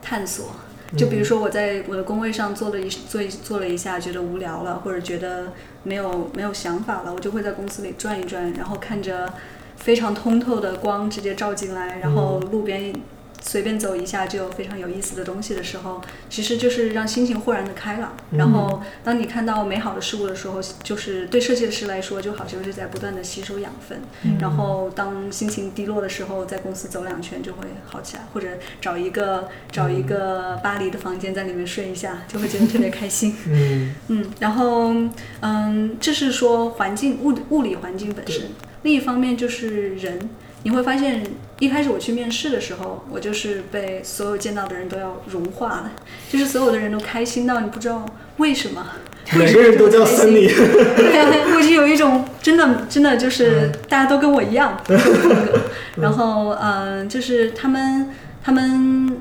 [0.01, 0.51] 探索。
[0.95, 5.51] 就比如说我在我的工位上做了一做一做了一下，觉得无聊了，或者觉得
[5.83, 9.33] 没有没有想法了，我就会在公司里转一转，然后看着
[9.75, 12.93] 非常通透的光直接照进来，然后路边
[13.41, 18.15] 随便走一下就有非常有意思的东西的时候，其实就是让心情豁然的开朗。
[18.31, 24.01] 然后当你看到美好的事物的时候，就是对设计师来说，就好像是在不断的吸收养分。
[24.39, 28.47] 然后当心情低落的时候，在公司走两圈就会好起来，或者
[28.81, 33.35] 找一个找一个巴黎的房间在里面睡一下，就会觉得特别开心。
[33.47, 34.93] 嗯 嗯，然后
[35.41, 38.43] 嗯，这是说环境物物理环境本身。
[38.83, 40.29] 另一方面就是人，
[40.63, 41.23] 你会发现
[41.59, 45.91] 一开始我去面试的时候，我就是被所有见到的人都要融化了，
[46.29, 48.05] 就是所有的人都开心到你不知道
[48.37, 48.85] 为什么。
[49.35, 50.47] 每个人都叫森林。
[50.95, 54.77] 对， 我就有一种真的真的就是大家都跟我一样。
[55.97, 58.09] 然后嗯、呃就是他们
[58.41, 59.17] 他们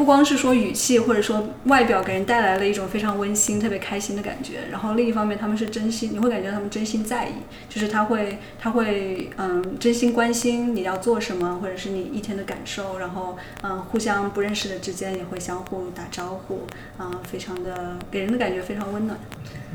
[0.00, 7.32] 不光是说语气或者说外表给人带来了一种非常温馨、特别开心的感觉，然后另一方面他们是真心，你会感觉他们真心在意，
[7.68, 16.60] 就是他会他会嗯真心关心你要做什么，或者是你一天的感受，然后嗯互相不认识的之间也会相互打招呼，
[16.98, 19.18] 嗯非常的给人的感觉非常温暖。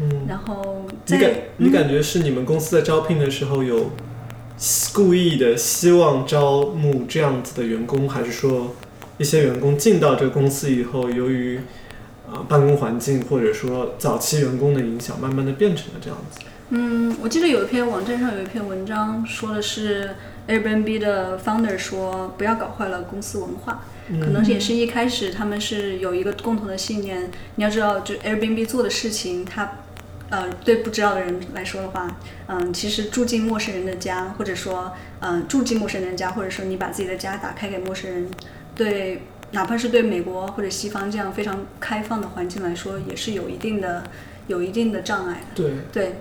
[0.01, 3.91] 嗯，然后在你感你嗯感觉是你们公司在招聘的时候有
[4.91, 8.73] 故意的希望招募这样子的员工，还是说
[9.17, 11.59] 一些员工进到这个公司以后，由于
[12.27, 16.39] 呃、办公环境或者说早期员工的影响，慢慢的变成了这样子？
[16.69, 20.09] 嗯，我记得有一篇网站上有一篇文章，说的是
[20.47, 23.85] Airbnb 的 founder 说不要搞坏了公司文化，
[24.19, 27.29] 可能也是一开始他们是有一个共同的信念。
[27.57, 29.83] 你要知道，就 Airbnb 做的事情，它
[30.31, 38.27] 呃对不知道的人来说的话，嗯，其实住进陌生人的家，或者说嗯住进陌生人的家，或者说你把自己的家打开给陌生人，
[38.75, 39.21] 对。
[39.51, 44.03] 哪怕是对美国或者西方这样非常开放的环境来说，也是有一定的
[44.47, 45.47] 有一定的障碍的。
[45.55, 46.15] 对，对，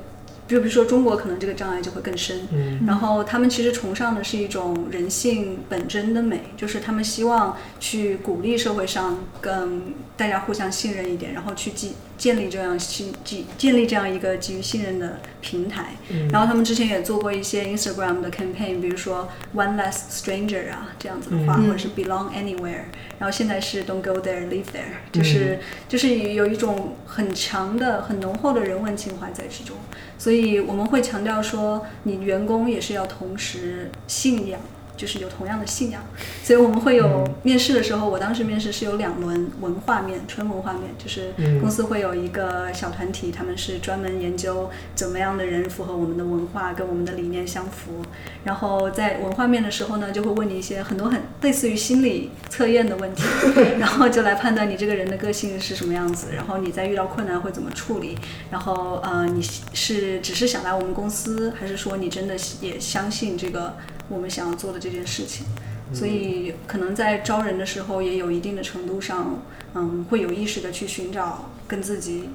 [0.55, 2.47] 就比如说中国可能这个障碍就会更深。
[2.53, 15.97] 嗯然后他们其实崇尚的是一种人性本真的美，就是他们希望去鼓励社会上更大家互相信任一点，然后去建建立这样信基建立这样一个基于信任的平台。
[16.11, 22.85] 嗯然后他们之前也做过一些 Instagram 的 campaign，比如说 One Less Stranger 啊这样子的话，嗯或者是 Belong Anywhere。
[23.19, 29.77] 然后现在是 Don't Go There, Live There，就是、就是有一种很强的、很浓厚的人文情怀在之中。
[30.19, 34.61] 所以我们会强调说，你员工也是要同时信仰，
[34.97, 36.03] 就是有同样的信仰。
[36.43, 48.03] 所以我们会有面试的时候，我当时面试是有两轮文化面，纯文化面，就是嗯公司会有一个小团体，他们是专门研究怎么样的人符合我们的文化，跟我们的理念相符。
[48.45, 53.23] 然后在文化面的时候呢，就会问你一些很多很类似于心理测验的问题，
[53.79, 58.17] 然后就来判断你这个人的个性是什么样子，然后你在遇到困难会怎么处理，
[58.51, 63.77] 然后呃你是只是想来我们公司，还是说你真的也相信这个
[64.09, 65.45] 我们想要做的这件事情？
[65.93, 69.39] 所以可能在招人的时候，也有一定的程度上，
[69.75, 72.31] 嗯，会有意识的去寻找跟自己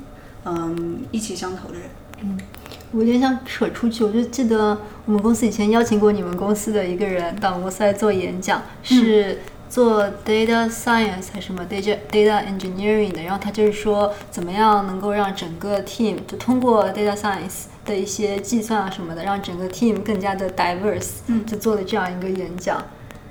[0.45, 1.83] 嗯意气相投的人。
[2.21, 2.39] 嗯
[2.91, 9.37] 我有点想扯出去，我就记得我们公司以前邀请过你们公司的一个人到我们公司来做演讲，是
[9.69, 21.45] 做 data science 还是什么 data data engineering 的，然后他就是说怎么样能够让整个 team 就通过 data science 的一些计算啊什么的，让整个 team 更加的 diverse，嗯。
[21.45, 22.83] 就做了这样一个演讲。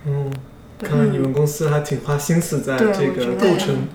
[0.07, 0.33] 嗯，
[0.81, 3.89] 看来你们公司还挺花心思在这个构成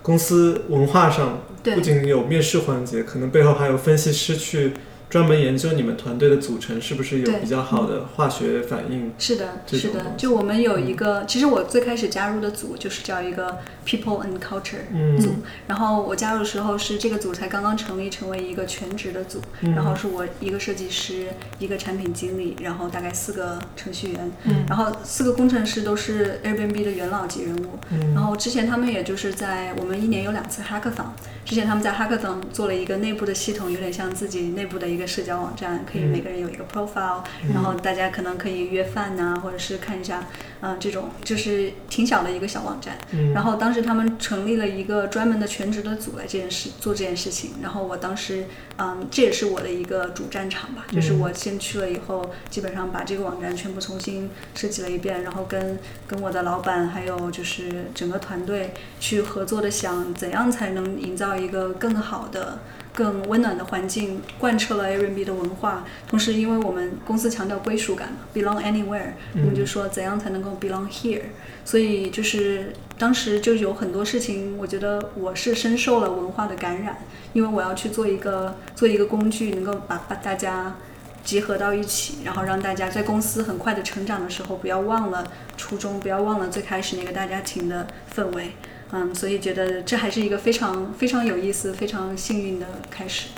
[0.00, 1.74] 公司文化上，对。
[1.74, 4.74] 不仅有面试环节，可能背后还有分析师去
[5.10, 9.12] 专门研究你们团队的组成是不是有比较好的化学反应。
[9.18, 10.14] 是的，是的。
[10.16, 15.18] 就我们有一个，其实我最开始加入的组就是叫一个 People and Culture 嗯。
[15.18, 15.34] 组，
[15.66, 19.74] 然后我加入的时候是这个组才刚刚成立，成为一个全职的组，嗯。
[19.74, 21.26] 然后是我一个设计师，
[21.58, 24.64] 一个产品经理，然后大概四个程序员，嗯。
[24.68, 28.14] 然后四个工程师都是 Airbnb 的元老级人物，嗯。
[28.14, 31.06] 然后之前他们也就是在我们一年有两次 hackathon，
[31.44, 37.22] 之前他们在 hackathon 做了一个内部的系统，有点像自己内部的一个个社交网站，可以每个人有一个 profile，、
[37.52, 40.28] 然后大家可能可以约饭呐、或者是看一下，
[40.60, 42.96] 嗯、这种就是挺小的一个小网站。
[43.12, 48.44] 嗯然后当时他们成立了一个专门的全职的组来这件事做这件事情，然后我当时，
[48.76, 62.58] 嗯，这也是我的一个主战场吧，就是我先去了以后，基本上把这个网站全部重新设计了一遍，然后跟跟我的老板还有就是整个团队去合作的想怎样才能营造一个更好的。
[62.94, 65.84] 更温暖的环境，贯彻了 Airbnb 的文化。
[66.08, 71.22] 同时，因为我们公司强调归属感嘛，belong anywhere，、我们就说怎样才能够 belong here。
[71.64, 76.98] 所以就是当时就有很多事情，我觉得我是深受了文化的感染，
[77.32, 80.74] 因为我要去做一个做一个工具，能够把把大家
[81.22, 85.24] 集合到一起，然后让大家在公司很快的成长的时候，不要忘了
[85.56, 88.52] 初衷，不要忘了最开始那个大家庭的氛围。
[88.92, 93.28] 嗯，所以觉得这还是一个非常非常有意思、非常幸运的开始。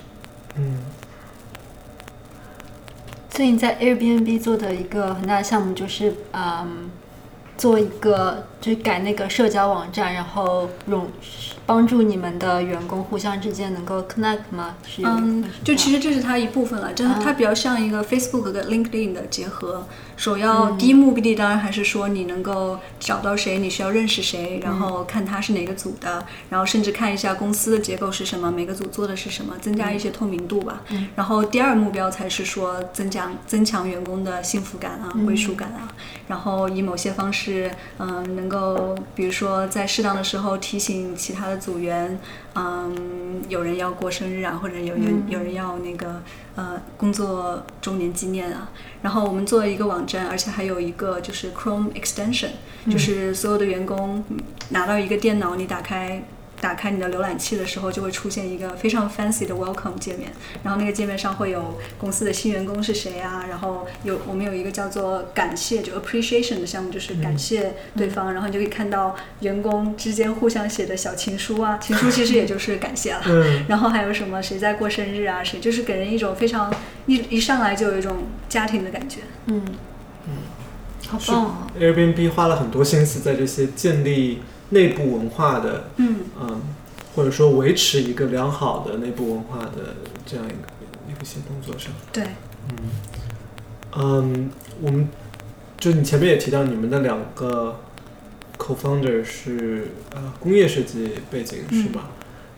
[0.57, 0.79] 嗯
[3.35, 6.91] 所以你在 Airbnb 做的一个很大的项目就是，嗯，
[7.57, 11.07] 做一个就是改那个社交网站，然后用
[11.67, 14.77] 帮助你们的员工互相之间能够 connect 吗？
[15.05, 19.87] 嗯，就其实实这是它一部分了，真的啊它比较像一个 Facebook 跟 LinkedIn 的结合。
[20.17, 30.83] 首要第一目的当然还是说你能够找到谁，你需要认识谁，然后看他是哪个组的，然后甚至看一下公司的结构是什么，每个组做的是什么，增加一些透明度吧。
[31.17, 35.91] 然后第二目标才是说增强增强员工的幸福感啊、归属感啊，
[36.29, 42.21] 然后以某些方式，嗯、能够比如说在适当的时候提醒其他的组员，
[42.55, 46.23] 嗯，有人要过生日啊，或者有人、有人要那个
[46.55, 48.71] 呃工作周年纪念啊。
[49.01, 52.51] 然后我们做了一个网站，而且还有一个就是 Chrome extension，、
[52.91, 54.39] 就是所有的员工嗯
[54.69, 56.23] 拿到一个电脑，你打开。
[56.63, 60.31] 打开你的浏览器的时候，就会出现一个非常 fancy 的 welcome 界面，
[60.63, 73.23] 然后那个界面上会有公司的新员工是谁啊，然后有我们有一个叫做感谢就 appreciation 的项目，就是感谢对方，然后你就可以看到员工之间互相写的小情书啊，情书其实也就是感谢了。
[73.27, 76.73] 嗯 然后还有什么谁在过生日啊，谁就是给人一种非常
[77.07, 79.19] 一一上来就有一种家庭的感觉。
[79.47, 79.61] 嗯
[80.29, 80.33] 嗯
[81.09, 84.41] 好棒哦！Airbnb 花了很多心思在这些建立
[84.73, 86.61] 内部文化的，嗯嗯，
[87.15, 89.95] 或者说维持一个良好的内部文化的
[90.27, 90.55] 这样一个
[91.09, 91.93] 一个新工作上。
[92.13, 92.25] 对，
[92.71, 92.77] 嗯
[93.97, 94.51] 嗯，
[94.81, 95.09] 我们
[95.79, 97.81] 就你前面也提到，你们的两个
[98.57, 102.09] co-founder 是呃工业设计背景是吧？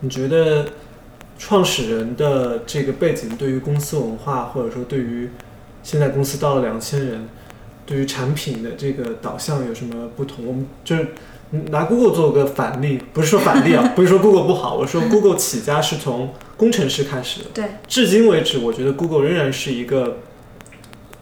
[0.01, 0.69] 你觉得
[1.37, 5.31] 创始人的这个背景对于公司文化，或者说对于
[5.83, 7.29] 现在公司到了两千人，
[7.85, 10.47] 对于产品的这个导向有什么不同？
[10.47, 11.09] 我们就是
[11.71, 17.47] 拿 Google 做个反例，不是说反例啊，不是说 Google 不好，我说 Google 起家是从工程师开始的。
[17.55, 20.19] 对，至今为止，我觉得 Google 仍然是一个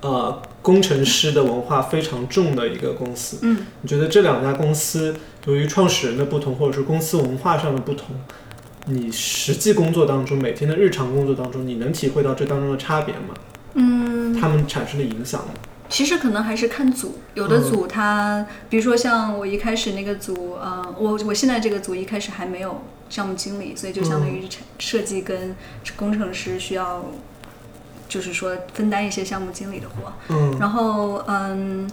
[0.00, 3.38] 呃工程师的文化非常重的一个公司。
[3.42, 5.14] 嗯，你觉得这两家公司
[5.46, 8.08] 由于创始人的不同，或者是公司文化上的不同，
[8.86, 13.34] 你实际工作当中，每天的日常工作当中，你能体会到这当中的差别吗？
[13.74, 15.48] 嗯，他们产生的影响吗？
[15.92, 25.54] 其实可能还是看组，有的组它，比如说像我一开始那个组，呃，我我现在这个组一开始还没有项目经理，所以就相当于产设计跟
[25.94, 27.04] 工程师需要，
[28.08, 30.12] 就是说分担一些项目经理的活。
[30.30, 31.86] 嗯然后嗯，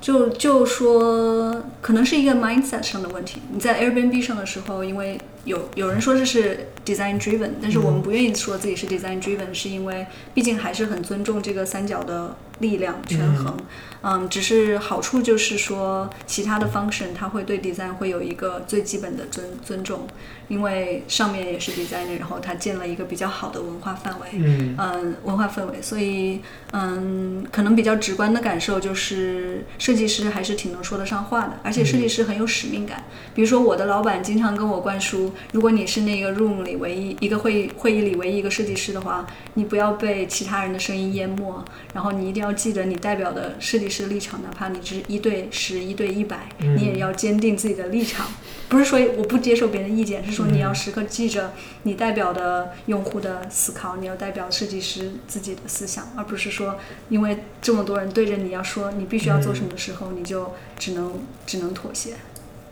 [0.00, 3.40] 就就说可能是一个 mindset 上的问题。
[3.52, 13.56] 你在 Airbnb 上的时候，因为有有人说这是 design driven，但是我们不愿意说自己是 design driven，是因为毕竟还是很尊重这个三角的力量权衡。
[14.02, 20.06] 嗯，只是好处就是说，其他的 function 它会对 design 会有一个最基本的尊尊重，
[20.46, 24.26] 因为上面也是 designer，然后他建了一个比较好的文化范围。
[24.34, 26.40] 嗯嗯，文化氛围，所以
[26.72, 33.02] 嗯，可能比较直观的感受就是，设计师还是挺能说得上话的，而且设计师很有使命感。
[33.34, 48.26] 比如说，我的老板经常跟我灌输，如果你是那个 room 里唯一一个会议会议里唯一一个设计师的话，你不要被其他人的声音淹没，然后你一定要记得你代表的设计师的立场，哪怕你只是一对十、一对一百，你也要坚定自己的立场。
[48.68, 51.52] 不是说我不接受别人的意见，是说你要时刻记着
[51.84, 56.76] 你代表的用户的思考，你要代表设计师自己的思想，而不是说
[57.08, 61.14] 因为这么多人对着你要说你必须要做什么的时候，你就只能
[61.46, 62.14] 只能妥协。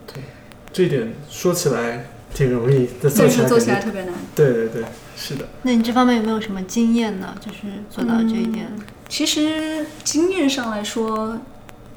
[0.07, 0.23] 对
[0.73, 4.15] 这一点说起来挺容易，但做做起来特别难。
[4.35, 4.85] 对对对，
[5.17, 5.49] 是的。
[5.63, 7.37] 那你这方面有没有什么经验呢？
[7.41, 7.59] 就是
[7.89, 8.67] 做到这一点。
[9.09, 11.39] 其实经验上来说，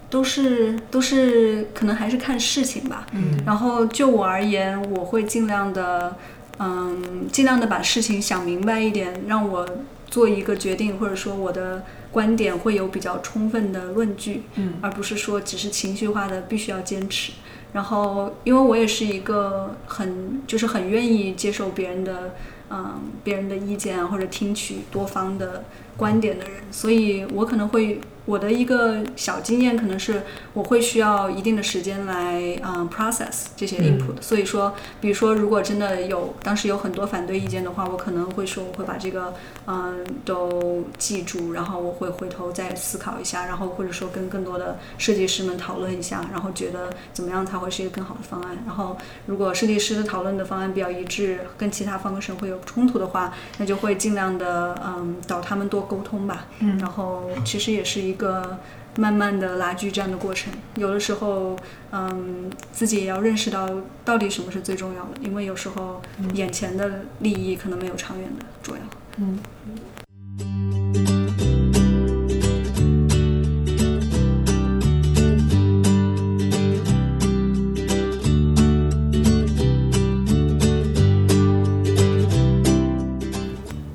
[0.09, 3.07] 都是都是可能还是看事情吧。
[3.13, 6.15] 嗯然后就我而言，我会尽量的，
[6.59, 9.67] 嗯，尽量的把事情想明白一点，让我
[10.09, 17.34] 做一个决定，或者说我的观点会有比较充分的论据，嗯，而不是说只是情绪化的必须要坚持。
[17.73, 22.34] 然后，因为我也是一个很就是很愿意接受别人的
[22.69, 25.65] 嗯别人的意见啊，或者听取多方的
[25.98, 30.21] 观点的人，所以我可能会我的一个小经验可能是
[30.53, 39.33] 我会需要一定的时间来嗯 process 这些 input，、所以说，比如说如果真的有当时有很多反对意见的话，我可能会说我会把这个
[39.65, 48.57] 嗯都记住，然后我会回头再思考一下，然后或者说跟更多的设计师们讨论一下，然后觉得怎么样才会是一个更好的方案。
[48.65, 56.47] 然后如果设计师的讨论的方案比较一致，跟其他方式会有冲突的话，那就会尽量的嗯找他们多沟通吧。
[56.59, 58.60] 嗯然后其实也是一个
[58.98, 60.52] 慢慢的拉锯战的过程。
[60.76, 61.56] 有的时候，
[61.91, 63.69] 嗯，自己也要认识到
[64.03, 66.02] 到底什么是最重要的，因为有时候
[66.34, 68.81] 眼前的利益可能没有长远的重要。
[69.19, 69.39] 嗯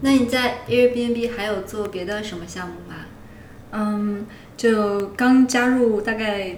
[0.04, 2.96] 那你在 Airbnb 还有做别的什么项目吗？
[3.72, 4.26] 嗯，
[4.56, 6.56] 就刚加入大概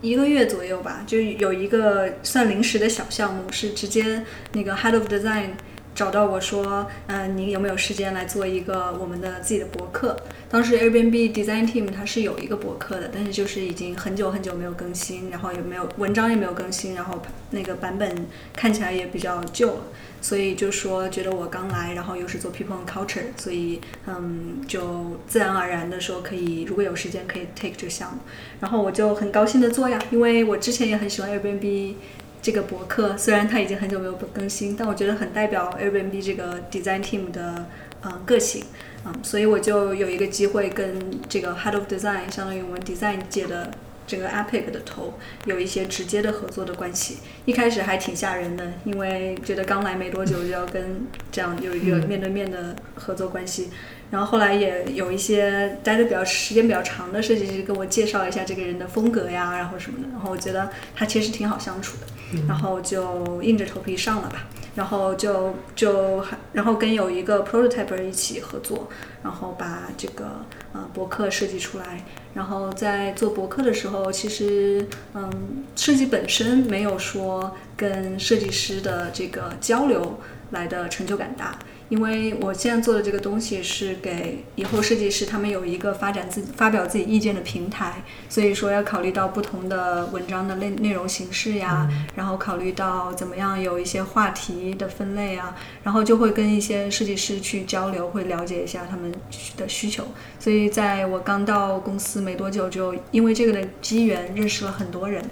[0.00, 5.50] 一个月左右吧，就有一个算临时的小项目，是直接那个 Head of Design
[5.94, 10.16] 找到我说，嗯、你有没有时间来做一个我们的自己的博客？
[10.48, 19.82] 当时 Airbnb Design Team 它是有一个博客的，但是就是已经很久很久没有更新，然后也没有文章也没有更新，然后那个版本看起来也比较旧了。
[20.22, 28.20] 所以就说觉得我刚来，然后又是做 people and culture，所以嗯，就自然而然的说可以，如果有时间可以 take 这个项目，
[28.60, 31.94] 然后我就很高兴的做呀，因为我之前也很喜欢 Airbnb
[32.40, 37.66] 这个博客，虽然它已经很久没有更新，但我觉得很代表 Airbnb 这个 design team 的
[38.02, 38.64] 嗯个性，
[39.04, 43.70] 嗯，所以我就有一个机会跟这个 head of design，相当于我们 design 界的。
[44.12, 45.14] 这个 Epic 的头
[45.46, 47.16] 有一些直接的合作的关系，
[47.46, 53.70] 一开始还挺吓人的，因为觉得刚来没多久就要跟这样有一个面对面的合作关系。
[54.10, 64.46] 然后后来也有一些待的比较时间比较长的设计师跟我介绍一下这个人的风格呀，然后什么的，然后我觉得他其实挺好相处的，然后就硬着头皮上了吧。
[64.74, 68.88] 然后就就还然后跟有一个 prototype 一起合作，
[69.22, 72.04] 然后把这个呃博客设计出来。
[72.34, 80.18] 然后在做博客的时候，其实嗯设计本身没有说跟设计师的这个交流
[80.52, 81.58] 来的成就感大。
[81.92, 91.86] 因为我现在做的这个东西是给以后设计师他们有一个发展自己、发表自己意见的平台，所以说要考虑到不同的文章的内内容形式呀，
[92.16, 99.12] 然后考虑到怎么样有一些话题的分类啊，然后就会跟一些设计师去交流，会了解一下他们
[99.58, 100.02] 的需求。
[100.38, 105.22] 所以在我刚到公司没多久，就因为这个的机缘认识了很多人，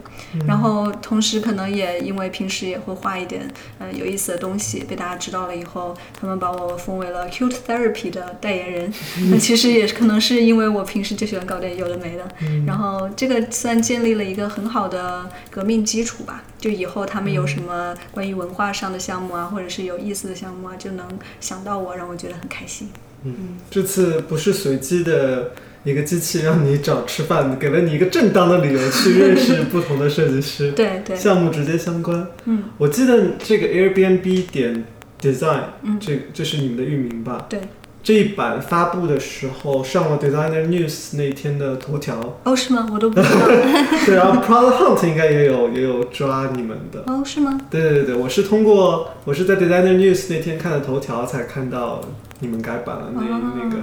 [0.47, 8.93] 然后同时可能也因为平时也会画一点呃有意思的东西，被大家知道了以后，他们把我封为了 Cute Therapy 的代言人。
[9.31, 12.29] 那其实也是可能是因为我平时就喜欢搞点有的没的，
[12.67, 16.43] 然后这个算建立了一个很好的革命基础吧。
[16.59, 21.07] 就以后他们有什么关于文化上的项目啊，或者是有意思的项目啊，就能
[21.41, 22.89] 想到我，让我觉得很开心。
[23.25, 25.53] 嗯，这次不是随机的
[25.85, 32.27] 一个机器让你找吃饭，给了你一个正当的理由去认识不同的设计师， 对对，项目直接相关。
[32.45, 34.85] 嗯，我记得这个 Airbnb 点
[35.21, 37.47] Design，嗯这这是你们的域名吧？
[37.49, 37.61] 对。
[38.03, 42.89] 这一版发布的时候上了 Designer News 那天的头条，哦，是吗？
[42.91, 43.47] 我都不知道。
[44.07, 47.05] 对，然后 Prada Hunt 应该也有也有抓你们的。
[47.07, 47.61] 哦，是吗？
[47.71, 52.01] 对对对对，我是通过我是在 Designer News 那天看的头条才看到
[52.39, 53.77] 你们改版了那、哦那个，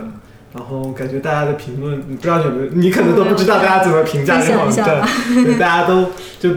[0.55, 5.07] 然后感觉大家的评论，你不知道有没有，你可能都不知道大家怎么评价这个网站，
[5.45, 6.07] 对，大家都
[6.39, 6.49] 就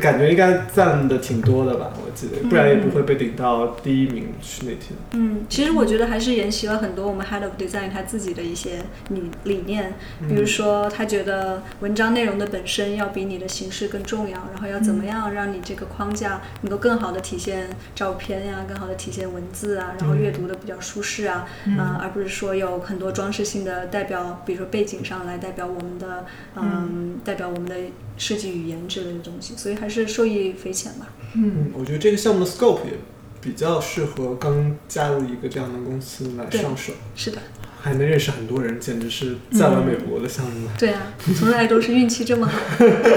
[0.00, 4.92] 感觉应该赞的挺多的吧，我记得，不然也不会被顶到第一名去那天。
[5.12, 9.94] 嗯，其实我觉得还是沿袭了很多我们 Head of Design 他自己的一些理理念，
[10.28, 26.24] 比如说他觉得文章内容的本身要比你的形式更重要，然后要怎么样让你这个框架能够更好的体现照片呀、更好的体现文字啊，然后阅读的比较舒适啊，嗯、而不是说有很多装饰性的代表，比如说背景上来代表我们的，
[26.56, 27.74] 嗯，代表我们的
[28.16, 31.08] 设计语言之类的东西，所以还是受益匪浅吧。
[31.34, 32.92] 嗯，我觉得这个项目的 scope 也
[33.40, 37.38] 比较适合刚加入一个这样的公司来上手，是的，
[37.80, 40.68] 还能认识很多人，简直是在了美国的项目。
[40.78, 42.58] 对啊，从来都是运气这么好。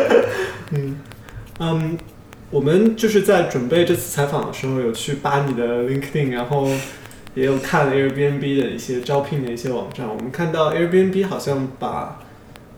[0.72, 1.00] 嗯
[1.60, 1.98] 嗯，
[2.52, 6.70] 我们就是在准备这次采访的时候，有去扒你的 LinkedIn，然后
[7.34, 12.22] 也有看了 Airbnb 的一些招聘的一些网站，我们看到 Airbnb 好像把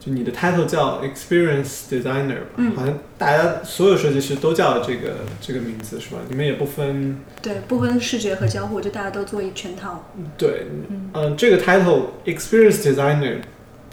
[0.03, 6.17] 就你的 title 叫 Experience Designer 吧，嗯好像大家所有设计师都叫这个这个名字是吧？
[6.27, 10.11] 你们也不分对，不分视觉和交互，就大家都做一全套。
[10.39, 10.65] 对，
[11.13, 13.41] 嗯、这个 title Experience Designer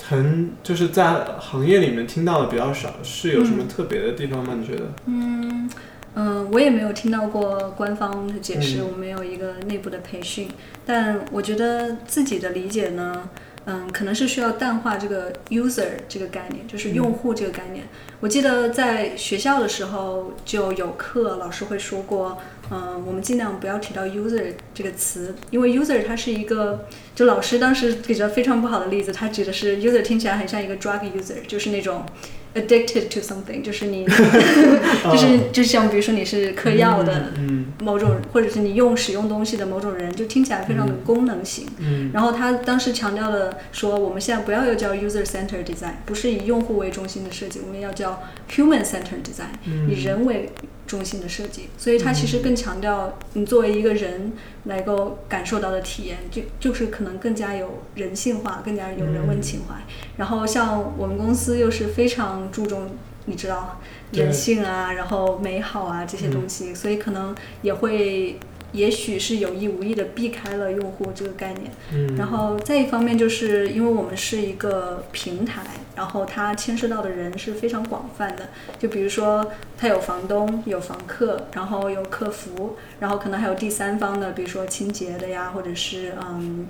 [0.03, 4.55] 很就是在行业里面听到的比较少，是有什么特别的地方吗？
[4.59, 4.85] 你觉得？
[5.05, 5.69] 嗯
[6.15, 10.49] 嗯，我也没有听到过官方的解释，嗯我们有一个内部的培训，
[10.87, 13.29] 但我觉得自己的理解呢，
[13.71, 17.87] 嗯，可能是需要淡化这个 user 这个概念，就是用户这个概念。
[18.19, 22.39] 我记得在学校的时候就有课，老师会说过，
[22.71, 32.07] 嗯，我们尽量不要提到 user 这个词，因为 user 它是一个，就老师当时举着非常不好的例子，他指的是 user 听起来很像一个 drug user，就是那种
[32.55, 34.05] addicted to something，就是你，
[35.11, 41.67] 就是就像比如说你是嗑药的嗯某种，或者是你用使用东西的某种人，就听起来非常的功能型。
[41.79, 42.11] 嗯。
[42.13, 49.89] 然后他当时强调了说，我们现在不要又叫 user centered design，不是以用户为中心的设计，我们要叫 human centered design，、嗯。
[49.89, 50.51] 以人为
[50.89, 51.69] 中心的设计。
[51.79, 54.33] 所以它其实更强调你作为一个人
[54.65, 59.77] 能够感受到的体验，就就是可能更加有人性化，更加有人文情怀。
[60.17, 62.91] 然后像我们公司又是非常注重，
[63.27, 67.33] 你知道人性啊，然后美好啊这些东西，所以可能
[67.63, 68.41] 也会。
[68.73, 75.63] 也许是有意无意的避开了用户这个概念，嗯，然后再一方面，就是因为我们是一个平台，
[75.97, 78.49] 然后它牵涉到的人是非常广泛的。
[78.79, 86.67] 就比如说，它有房东、有房客，然后有客服，然后可能还有第三方的，比如说清洁的呀，或者是嗯。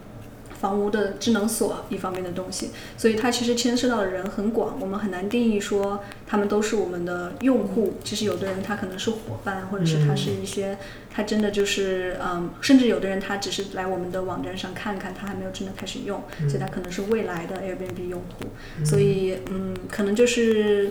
[0.60, 7.94] 房屋的智能锁一方面的东西，所以它其实牵涉到的人很广，我们很难定义说他们都是我们的用户。
[8.02, 10.76] 其实有的人他可能是伙伴，或者是他是一些，
[11.10, 18.46] 他真的就是嗯，甚至有的人他只是来我们的网站上看看，他还没有真的开始用，所以他可能是未来的 Airbnb 用户。
[18.84, 20.90] 所以嗯，可能就是。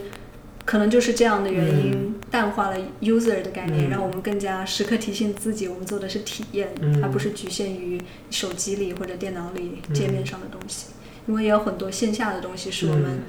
[0.67, 3.89] 可能就是这样的原因，淡化了 user 的概念，嗯。
[3.89, 7.01] 让我们更加时刻提醒自己，我们做的是体验，嗯。
[7.01, 7.99] 而不是局限于
[8.29, 10.87] 手机里或者电脑里嗯界面上的东西。
[11.25, 13.21] 因为也有很多线下的东西是我们嗯。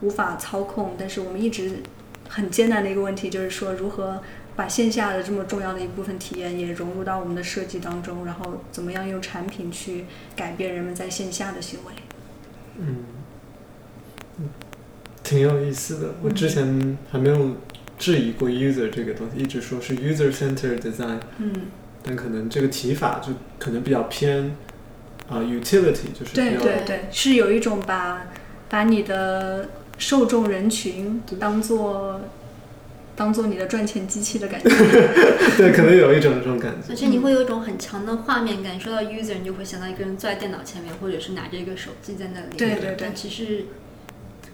[0.00, 1.82] 无法操控，但是我们一直
[2.30, 4.22] 很艰难的一个问题就是说，如何
[4.54, 11.92] 把线下的这么重要的一部分体验也融入到我们的设计当中，然后怎么样用产品去改变人们在线下的行为。
[12.78, 13.04] 嗯，
[14.38, 14.48] 嗯
[15.26, 16.14] 挺有意思的。
[16.22, 17.56] 我之前还没有
[17.98, 21.52] 质疑过 user 这个东西，一直说是 user centered design，嗯，
[22.04, 24.56] 但可能这个提法就可能比较偏
[25.28, 28.28] 啊、utility，就是比对对对，是有一种把
[28.68, 32.20] 把你的受众人群当做
[33.16, 34.68] 当做你的赚钱机器的感觉。
[35.58, 36.92] 对，可能有一种这种感觉。
[36.92, 42.56] 而且你会有一种很强的画面感，说到 user，你就会想到一个人坐在电脑前面，或者是拿着一个手机在那里。
[42.56, 43.64] 对对对但其实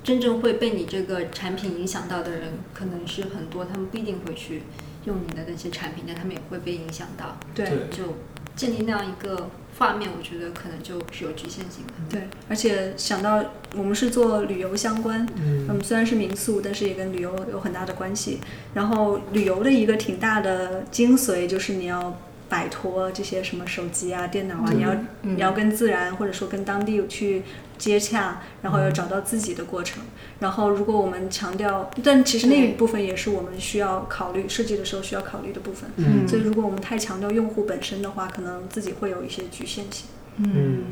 [0.05, 4.63] 真正会被你这个产品影响到的人，可能是很多，他们不一定会去
[5.05, 7.39] 用你的那些产品，但他们也会被影响到。
[7.55, 8.15] 对对就
[8.57, 9.49] 建立那样一个
[9.79, 11.93] 画面，我觉得可能就是有局限性的。
[12.11, 13.45] 对，而且想到
[13.77, 18.41] 我们是做旅游相关，嗯嗯，虽然是民宿，但是也跟旅游有很大的关系。
[18.75, 22.19] 然后旅游的一个挺大的精髓就是你要
[22.49, 24.93] 摆脱这些什么手机啊、电脑啊，你要
[25.23, 27.43] 嗯你要跟自然或者说跟当地去
[27.83, 30.05] 接洽，然后要找到自己的过程。
[30.39, 35.91] 然后如果我们强调，但其实那一部分也是我们需要考虑设计的时候需要考虑的部分。
[35.97, 40.07] 嗯所以如果我们太强调用户本身的话，可能自己会有一些局限性。
[40.37, 40.85] 嗯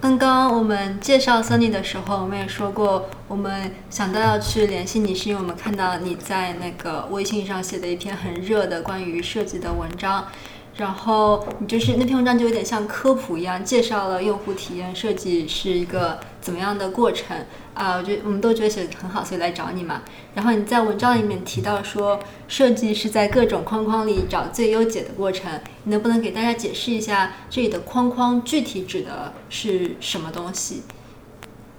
[0.00, 10.26] 刚刚我们介绍 Sunny 的时候，我们也说过，我们想到要去联系你，是因为我们看到你在那个微信上写的一篇很热的关于设计的文章，
[10.76, 17.34] 然后你就是那篇文章就有点像科普一样，介绍了用户体验设计是一个怎么样的过程
[17.72, 20.02] 啊，我觉得我们都觉得写的很好，所以来找你嘛。
[20.34, 25.50] 然后你在文章里面提到说，设计是在各种框框里找最优解的过程，
[25.84, 30.82] 你能不能给大家解释一下这里的框框具体指的是什么东西？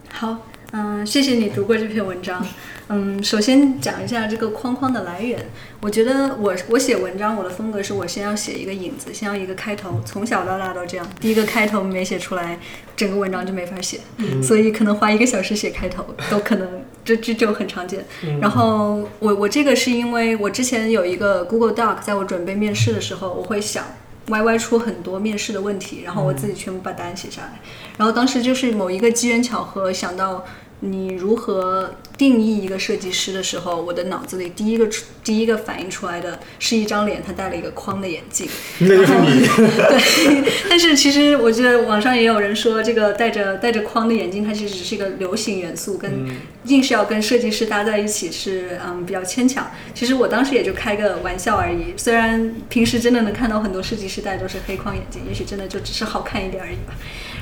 [0.10, 0.38] 好，
[0.72, 2.46] 嗯，谢谢你读过这篇文章。
[2.90, 5.46] 嗯，首先讲一下这个框框的来源。
[5.80, 11.08] 我觉得我我写文章，我的风格是我先要写一个引子，先要一个开头，从小到大都这样。
[11.22, 12.60] 第一个开头没写出来，
[12.98, 14.00] 整个文章就没法写，
[14.44, 16.68] 所以可能花一个小时写开头都可能，
[17.06, 18.06] 这这就很常见。
[18.42, 23.86] 然后我我这个是因为我之前有一个 Google Doc，在我准备面试的时候，我会想。
[24.28, 27.60] 歪歪出很多面试的问题，然后我自己全部把答案写下来。
[27.98, 30.44] 然后当时就是某一个机缘巧合，想到
[30.82, 38.48] 你如何定义一个设计师的时候，我的脑子里第一个出第一个反应出来的是一张脸，他戴了一个框的眼镜。
[38.80, 39.42] 那就是你。
[39.76, 46.28] 对，但是其实我觉得网上也有人说，这个戴着戴着框的眼镜，它其实只是一个流行元素，跟
[46.66, 49.72] 硬是要跟设计师搭在一起是嗯比较牵强。
[49.96, 56.94] 其实我当时也就开个玩笑而已，虽然平时真的能看到很多设计师戴都是黑框眼镜，也许真的就只是好看一点而已吧。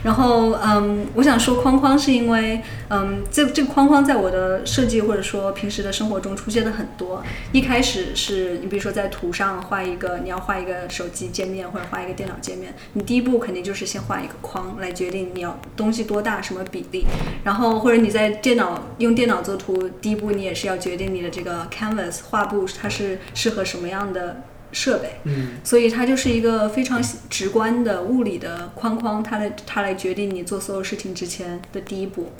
[0.05, 7.23] 然后，嗯，我想说框框是因为，嗯，这这个框框在我的设计或者说平时的生活中出现的很多。
[7.51, 17.07] 一开始是你比如说在图上画一个，你要画一个手机界面或者画一个电脑界面，你第一步肯定就是先画一个框来决定你要东西多大什么比例。
[17.43, 24.43] 然后或者你在电脑用电脑做图，第一步你也是要决定你的这个 canvas 画布它是适合什么样的。
[24.75, 32.31] 设备，嗯，所以它就是一个非常直观的物理的框框，它来它来决定你做所有事情之前的第一步，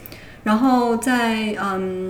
[0.44, 2.08] 然后在嗯。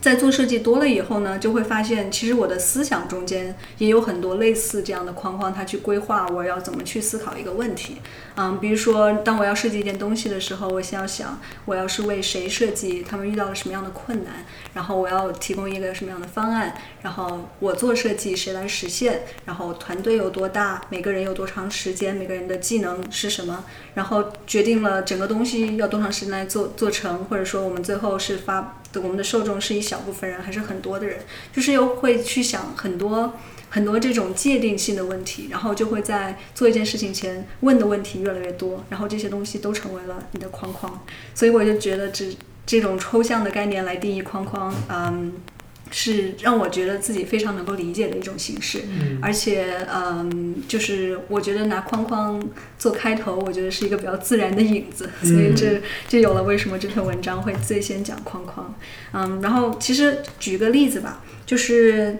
[0.00, 7.98] 在做设计多了以后呢，就会发现，其实我的思想中间也有很多类似这样的框框，它去规划我要怎么去思考一个问题。
[8.34, 14.32] 嗯，比如说，当我要设计一件东西的时候，我先要想，我要是为谁设计，他们遇到了什么样的困难，
[14.72, 23.64] 然后我要提供一个什么样的方案，然后我做设计谁来实现，然后团队有多大，每个人有多长时间，每个人的技能是什么，
[23.94, 28.78] 然后决定了整个东西要多长时间来做做成，或者说我们最后是发。
[29.00, 31.18] 我们的受众是一小部分人，还是很多的人？
[31.52, 33.34] 就是又会去想很多
[33.70, 41.02] 很多这种界定性的问题，然后就会在做一件事情前问的问题越来越多，然后这些东西都成为了你的框框。
[41.34, 42.34] 所以我就觉得只
[42.66, 45.32] 这种抽象的概念来定义框框，嗯。
[45.92, 48.80] 是让我觉得自己非常能够理解的一种形式，
[49.20, 52.42] 而且，嗯，就是我觉得拿框框
[52.78, 58.74] 做开头，我觉得是一个比较自然的影子，所以这就有了为什么这篇文章会最先讲框框。
[59.12, 62.18] 嗯，然后其实举个例子吧，就是，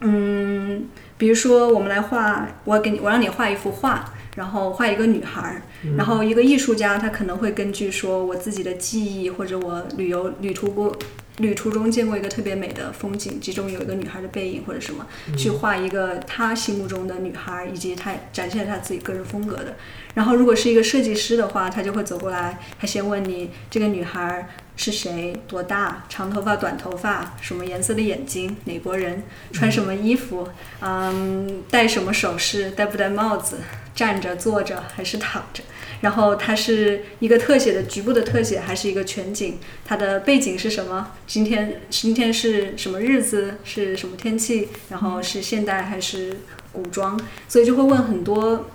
[0.00, 0.86] 嗯，
[1.18, 5.60] 比如说我们来画，我给你，我让你画一幅画，然后画一个女孩，
[5.98, 10.96] 然后一个艺术家他可能会根据说我自己的记忆或者我旅游旅途过。
[11.40, 15.06] 旅途中见过一个特别美的风景，其中有一个女孩的背影或者什么，
[15.36, 19.74] 去画一个他心目中的女孩，以及他展现他自己个人风格的。
[20.14, 29.22] 然后，如果是一个设计师的话，他就会走过来，他先问你这个女孩是谁，多大，长头发、短头发，什么颜色的眼睛，哪国人，
[29.52, 30.48] 穿什么衣服，
[30.80, 33.58] 嗯，戴什么首饰，戴不戴帽子，
[33.94, 35.62] 站着、坐着还是躺着。
[36.00, 39.58] 然后它是一个特写的局部的特写，还是一个全景？
[39.84, 41.12] 它的背景是什么？
[41.26, 43.56] 今天今天是什么日子？
[43.64, 44.68] 是什么天气？
[44.88, 46.38] 然后是现代还是
[46.72, 47.20] 古装？
[47.48, 48.70] 所以就会问很多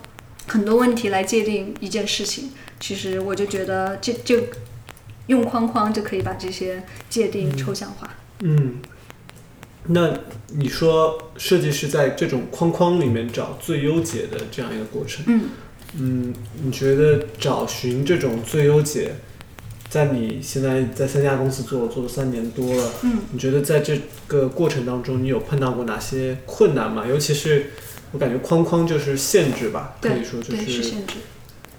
[0.47, 2.51] 很多问题来界定一件事情。
[2.79, 4.37] 其实我就觉得这就
[5.27, 8.15] 用框框就可以把这些界定抽象化。
[8.41, 8.75] 嗯，
[9.87, 10.19] 那
[10.49, 15.25] 你说设计师在这种框框里面找最优解的这样一个过程？
[15.27, 15.49] 嗯。
[15.97, 19.15] 嗯，你觉得找寻这种最优解，
[19.89, 27.05] 在你现在在三家公司做做了三年多了，嗯，你觉得在这个过程当中，你有碰到过哪些困难吗？
[27.07, 27.67] 尤其是
[28.11, 31.13] 我感觉框框就是限制吧，可以说就是限制。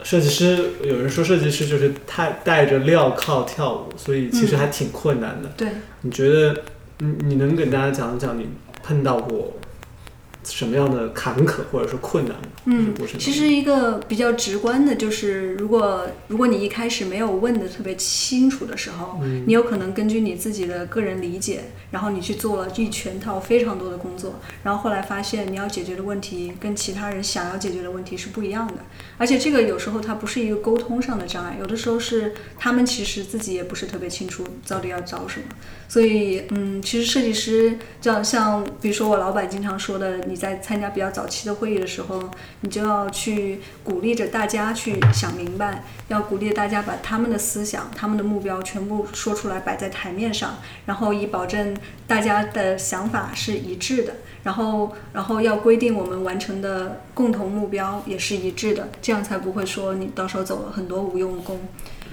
[0.03, 5.49] 设计师有人说设计师就是太带着镣铐跳舞，所以其实还挺困难的。
[5.57, 5.69] 对，
[6.03, 6.63] 你觉得
[6.99, 8.47] 你你能给大家讲讲你
[8.83, 9.53] 碰到过？
[10.47, 12.37] 什么样的坎坷或者说困难？
[12.65, 28.75] 嗯，其实一个比较直观的，就是如果如果你一开始没有问的特别清楚的时候，你有可能根据你自己的个人理解，然后你去做了一全套非常多的工作，然后后来发现你要解决的问题跟其他人想要解决的问题是不一样的，
[29.19, 35.47] 而且这个有时候它不是一个沟通上的障碍，有的时候是他们其实自己也不是特别清楚到底要找什么，
[35.89, 40.37] 所以嗯，其实设计师像像比如说我老板经常说的，你。
[40.37, 42.23] 在参加比较早期的会议的时候，
[42.61, 51.75] 你就要去鼓励着大家去想明白，要鼓励大家把他们的思想、他们的目标全部说出来，摆在台面上，然后以保证
[52.07, 54.13] 大家的想法是一致的，
[54.45, 61.59] 然后，然后要规定我们完成的共同目标也是一致的，这样才不会说你到时候走了很多无用功。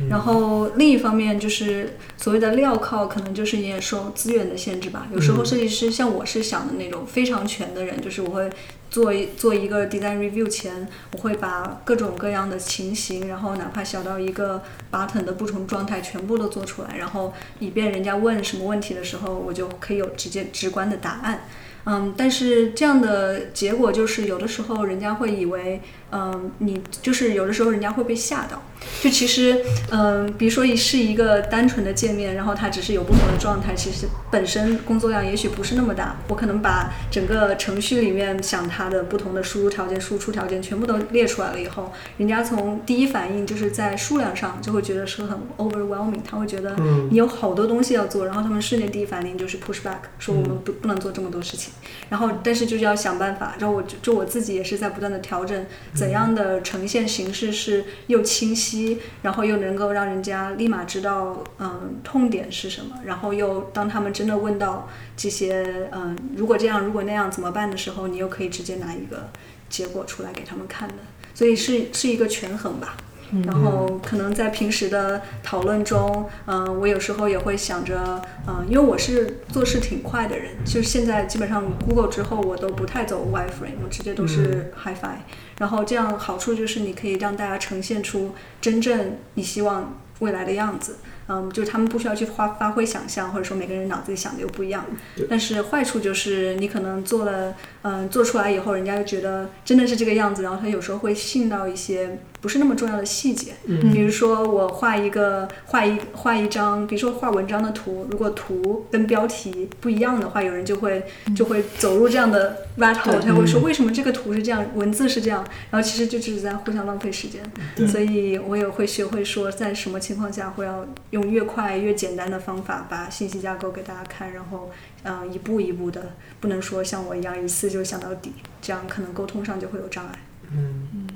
[0.09, 5.07] 然后另一方面就是所谓的镣铐，可能就是也受资源的限制吧。
[5.13, 8.49] 有时候设计师像我是想的那种非常全的人，就是我会
[8.89, 14.61] 做一做一个 design review 前，我会把各种各样的情形，然后哪怕小到一个
[14.91, 21.45] button 的不同状态，全部都做出来，然后以便人家问什么问题的时候，我就可以有直接直观的答案。
[21.85, 25.81] 嗯，但是这样的结果就是有的时候人家会以为，
[26.13, 28.61] 嗯，你就是有的时候人家会被吓到。
[29.01, 36.17] 就其实，嗯，比如说是一个单纯的界面，然后它只是有不同的状态，其实本身工作量也许不是那么大。
[36.27, 46.75] 我可能把整个程序里面想它的不同的输入条件、输出条件全部都列出来了以后，人家从第一反应就是在数量上就会觉得是很 overwhelming，他会觉得
[47.09, 51.71] 你有好多东西要做，然后他们瞬间第一反应就是 push back，说我们不不能做这么多事情。
[52.09, 53.55] 然后，但是就是要想办法。
[53.57, 55.65] 然后我就我自己也是在不断的调整，
[56.03, 62.99] 怎样的呈现形式是又清晰，然后又能够让人家立马知道，嗯，痛点是什么。
[63.05, 69.29] 然后又当他们真的问到这些，嗯，如果这样，如果那样怎么办的时候，你又可以直接拿一个
[69.69, 70.95] 结果出来给他们看的。
[71.33, 72.97] 所以是是一个权衡吧。
[73.45, 85.15] 然后可能在平时的讨论中，嗯，我有时候也会想着，嗯，因为我是做事挺快的人，就是现在基本上 Google 之后，我都不太走 wireframe，我直接都是 HiFi。
[85.57, 90.97] 然后这样好处就是你可以让大家呈现出真正你希望未来的样子。
[91.29, 94.85] 嗯，就是他们不需要去发发挥想象，或者说每个人脑子里想的又不一样。
[95.29, 103.55] 但是坏处就是你可能做了，嗯，做出来以后，人家就觉得真的是这个样子，然后他有时候会信到一些不是那么重要的细节。
[103.65, 103.91] 嗯。
[103.91, 111.03] 比如说我画一个画一画一张，比如说画文章的图，如果图跟标题不一样的话，有人就会
[111.35, 117.41] 就会走入这样的 rat hole，他会说为什么这个图是这样，文字是这样，然后其实就只是在互相浪费时间。
[117.87, 120.85] 所以我也会学会说在什么情况下会要。
[121.11, 124.71] 用越快越简单的方法把信息架构给大家看，然后，
[125.03, 130.19] 嗯，一步一步的，不能说像我一样一次就想到底，这样可能沟通上就会有障碍。
[130.51, 131.07] 嗯，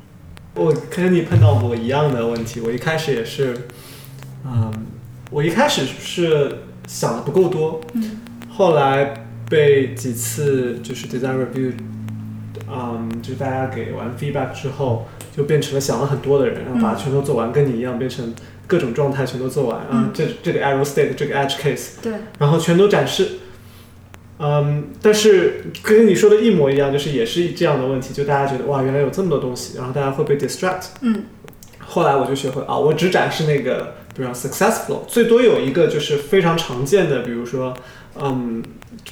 [0.58, 3.56] 我跟你碰到过一样的问题，我一开始也是，
[4.46, 4.74] 嗯，
[5.30, 8.18] 我一开始是想的不够多，嗯，
[8.50, 11.74] 后来被几次就是 design review，
[12.68, 18.34] 嗯，就是大家给完 feedback 之后，就变成了想了很多的人，然后把它全都做完，跟你一样变成。
[18.70, 23.30] 各种状态全都做完啊，这这个 arrow state，这个 edge case，对，然后全都展示。
[24.40, 30.88] 嗯，但是跟你说的一模一样，就是也是这样的问题，就大家觉得哇，原来有这么多东西，然后大家会被 distract。
[31.02, 31.24] 嗯。
[31.80, 37.74] 后来我就学会啊，我只展示那个，比如说 successful，最多有一个就是非常常见的，比如说
[38.20, 38.62] 嗯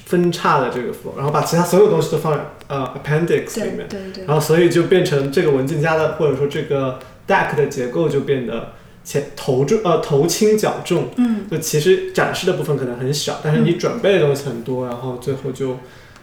[0.04, 4.24] 分叉的这个 flow，然后把其他所有东西都放在呃 appendix 里面，对对对。
[4.26, 8.72] 然后所以就变成这个文件夹的或者说这个 deck 的结构就变得。
[9.06, 15.76] 前头重呃头轻脚重，嗯，就其实展示的部分可能很小，但是你准备的东西很多，然后最后就，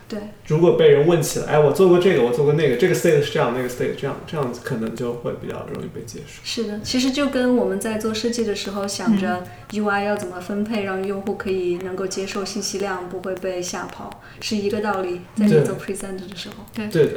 [0.09, 6.41] 对，如果被人问起来，哎，我做过这个，我做过那个，这个 state 是这样，那个 state 这样，这样子可能就会比较容易被接受。
[6.43, 14.09] 是的，其实就跟我们在做设计的时候想着 UI 要怎么分配，让用户可以能够接受信息量，不会被吓跑，
[14.41, 15.21] 是一个道理。
[15.37, 17.11] 在你做 present 的时候，对对的，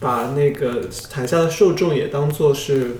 [0.00, 2.96] 把那个台下的受众也当做是。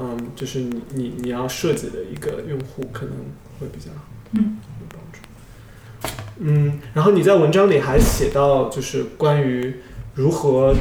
[0.00, 3.14] 嗯，就是你你你要设计的一个用户可能
[3.58, 3.90] 会比较
[4.32, 5.18] 嗯有帮助。
[6.38, 9.76] 嗯，然后你在文章里还写到，就是关于
[10.14, 10.74] 如何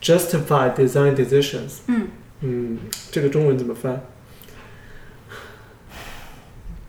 [0.00, 1.78] justify design decisions。
[1.86, 2.08] 嗯
[2.40, 2.78] 嗯，
[3.10, 4.02] 这个中文怎么翻？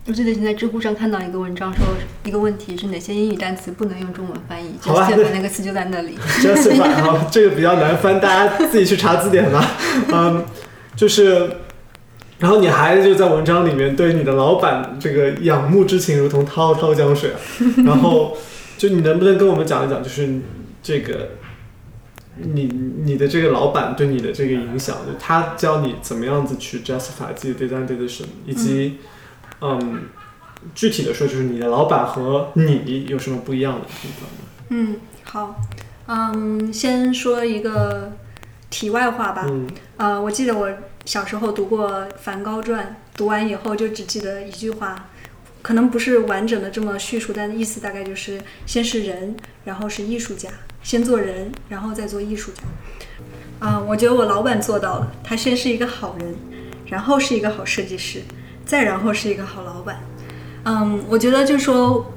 [0.06, 1.84] 我记得你在知乎上看到一个文章，说
[2.22, 6.16] 一个问题是哪些英语单词不能用中文翻译好吧，那个词就在那里。
[6.38, 9.68] justify，好，这个比较难翻，大家自己去查字典吧。
[10.12, 10.44] 嗯。
[10.96, 11.50] 就是，
[12.38, 17.32] 然后你还就在文章里面对你的老板这个仰慕之情如同滔滔江水，
[17.84, 18.36] 然后
[18.78, 20.40] 就你能不能跟我们讲一讲，就是
[20.82, 21.30] 这个
[22.36, 22.64] 你
[23.04, 28.98] 你的这个老板对你的这个影响，就他教你怎么样子去 justify 自己 decision，以及
[29.60, 30.04] 嗯
[30.74, 34.44] 具体的说，就是你的老板和你有什么不一样的地方呢？
[34.70, 35.60] 嗯，好，
[36.06, 38.12] 嗯，先说一个。
[38.78, 39.50] 题外话吧，
[39.96, 40.70] 呃，我记得我
[41.06, 42.84] 小时候读过《梵高传》，
[43.16, 45.06] 读完以后就只记得一句话，
[45.62, 49.34] 可能不是完整的这么叙述，但意思大概就是先是人，
[49.64, 50.50] 然后是艺术家，
[50.82, 53.66] 先做人，然后再做艺术家。
[53.66, 56.34] 啊，我觉得我老板做到了，他先是一个好人，
[56.84, 58.20] 然后是一个好设计师，
[58.66, 60.00] 再然后是一个好老板。
[60.64, 62.12] 嗯，我觉得就说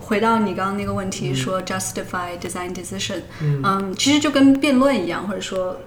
[0.00, 5.78] 回到你刚刚那个问题，说 justify design decision，嗯，其实就跟辩论一样，或者说。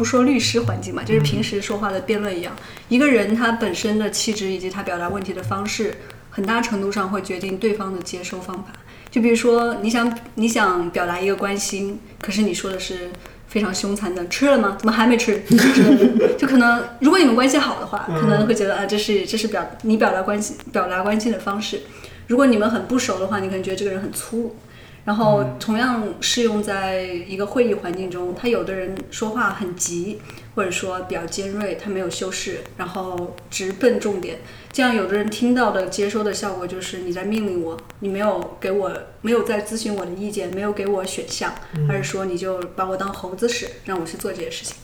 [0.00, 2.56] 不说律师环境嘛，就是平时说话的辩论一样。
[2.88, 5.94] 一个人他本身的气质以及他表达问题的方式，
[6.30, 8.72] 很大程度上会决定对方的接收方法。
[9.10, 13.10] 就比如说，你想你想表达一个关心，可是你说的是
[13.46, 14.74] 非常凶残的，吃了吗？
[14.78, 15.42] 怎么还没吃？
[16.38, 21.82] 就可能如果你们关系好的话，可能会觉得啊，这是这是表你表达关系表达关心的方式。
[22.26, 24.56] 如果你们很不熟的话，你可能觉得这个人很粗鲁。
[25.04, 30.20] 然后同样适用在一个会议环境中，他有的人说话很急，
[30.54, 34.38] 或者说比较尖锐，他没有修饰，然后直奔重点。
[34.72, 41.52] 这样有的人听到的接收的效果就是你在命令我，你没有给我没有在咨询我的意见，没有给我选项，
[41.88, 44.76] 而是说你就把我当猴子使，让我去做这些事情。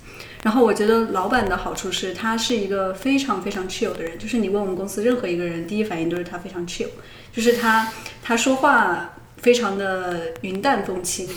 [0.42, 6.88] 然后我觉得老板的好处是他是一个非常非常 chill 的人，就是你问我们公司任何一个人，第一反应都是他非常 chill，
[7.32, 9.15] 就是他他说话
[9.46, 11.28] 非常的云淡风轻，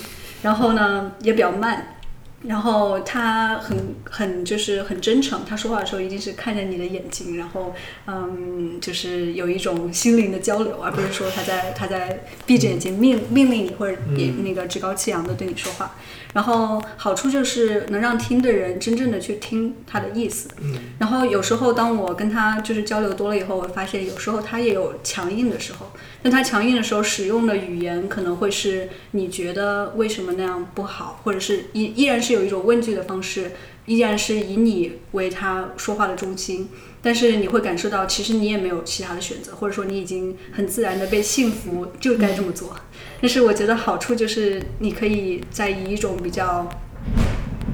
[0.42, 1.94] 然后呢也比较慢。
[2.42, 7.72] 然后他很很就是很真诚，他说话的时候一定是看着你的眼睛，然后
[8.06, 15.94] 嗯，就是有一种心灵的交流，而不是说他在他在闭着眼睛命命令你或者也那个趾高气扬的对你说话。
[16.32, 20.48] 然后好处就是能让听的人真正的去听他的意思。
[20.60, 25.90] 嗯然后有时候当我跟他就是交流多了以后，我发现有时候他也有强硬的时候。
[26.22, 33.52] 那他强硬的时候使用的语言可能会是你觉得为什么那样不好，或者是依依然是有一种问句的方式，
[33.86, 36.68] 依然是以你为他说话的中心。
[37.02, 42.76] 但是你会感受到，其实你也没有其他的选择，或者说你已经很自然的被幸福，就该这么做。
[43.20, 46.68] 但是我觉得好处就是你可以在以一种比较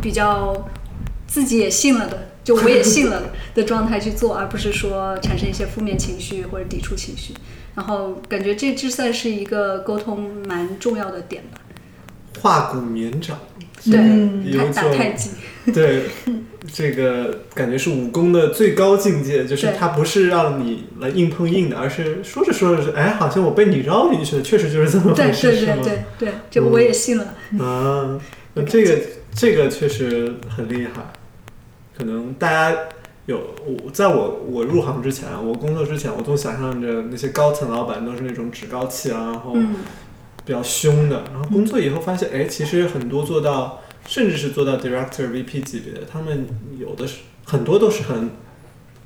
[0.03, 0.69] 比较
[1.27, 3.23] 自己也信了的，就我也信了
[3.55, 7.35] 的状态去做，而不是说产生一些负面情绪或者抵触情绪。
[7.75, 11.61] 然后感觉这这算是一个沟通蛮重要的点吧。
[12.41, 13.39] 化骨绵掌，
[13.85, 15.31] 对，有太打种太极。
[15.73, 16.03] 对，
[16.73, 25.77] 这个感觉是武功的最高境界，就是它不是让你来硬碰硬的，而是说着说着是，哎，好像我被你绕进去了，确实就是这么回事，对对是吗？
[25.83, 27.35] 对对，这个我也信了。
[27.59, 28.17] 啊，
[28.55, 28.99] 那这个
[29.35, 31.13] 这个确实很厉害，
[31.99, 32.79] 可能大家
[33.27, 39.75] 有我在我我入行之前，我工作之前，我都想象着那些高层老板都是那种趾高气昂，然后嗯，
[40.47, 46.47] 比较凶的，然后工作以后发现，哎，其实很多做到，甚至是做到 director、VP 级别的，他们
[46.79, 48.31] 有的是很多都是很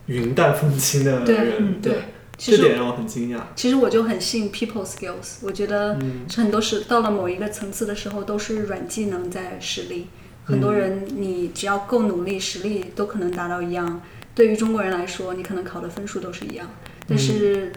[0.06, 1.94] 云淡风轻的对人，嗯对。
[2.42, 3.40] 这点让我很惊讶。
[3.54, 10.06] 其实我就很信 people skills，我觉得嗯很多是到了某一个层次的时候，都是软技能在实力。
[10.44, 14.00] 很多人你只要够努力，实力都可能达到一样。
[14.34, 16.66] 对于中国人来说，你可能考的分数都是一样，
[17.06, 17.70] 但是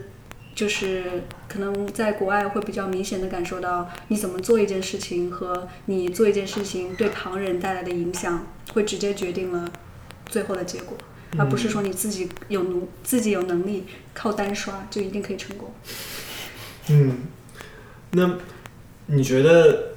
[0.54, 9.70] 就是可能在国外会比较明显的感受到，你怎么做一件事情和你做一件事情对旁人带来的影响，会直接决定了
[10.26, 10.96] 最后的结果。
[11.36, 15.74] 而不是说你自己有努自己有能力靠单刷就一定可以成功。
[16.90, 17.24] 嗯，
[18.12, 18.36] 那
[19.06, 19.94] 你觉得，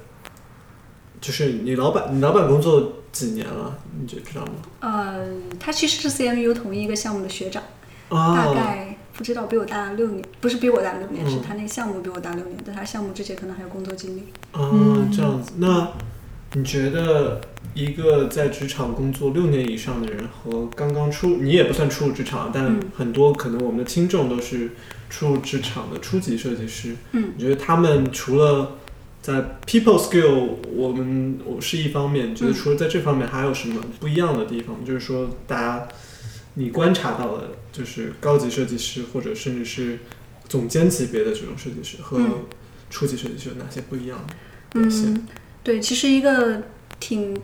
[1.20, 3.78] 就是你老板，你老板工作几年了？
[4.00, 4.52] 你就知道吗？
[4.80, 5.28] 呃，
[5.60, 7.62] 他其实是 CMU 同一个项目的学长，
[8.08, 14.20] 啊，大概不知道比我大六年，不是比我大六年，嗯是他那个项目比我大六年，但他项目之前可能还有工作经历。
[14.52, 15.52] 啊，嗯这样子。
[15.56, 15.88] 那
[16.54, 17.40] 你觉得
[17.74, 24.70] 一个在职场工作六年以上的人和刚刚出，你也不算初入职场，但嗯很多可能我们的听众都是
[25.10, 26.94] 初入职场的初级设计师。
[27.12, 28.76] 嗯，你觉得他们除了
[29.20, 34.76] 在 people skill，我们我是一方面，觉得嗯除了在这方面还有什么不一样的地方？
[34.86, 35.88] 就是说，大家
[36.54, 39.98] 你观察到的，就是高级设计师或者甚至是
[40.48, 42.46] 总监级别的这种设计师和嗯
[42.90, 45.14] 初级设计师有哪些不一样的表现？
[45.14, 45.26] 嗯，
[45.62, 46.62] 对，其实一个
[46.98, 47.38] 挺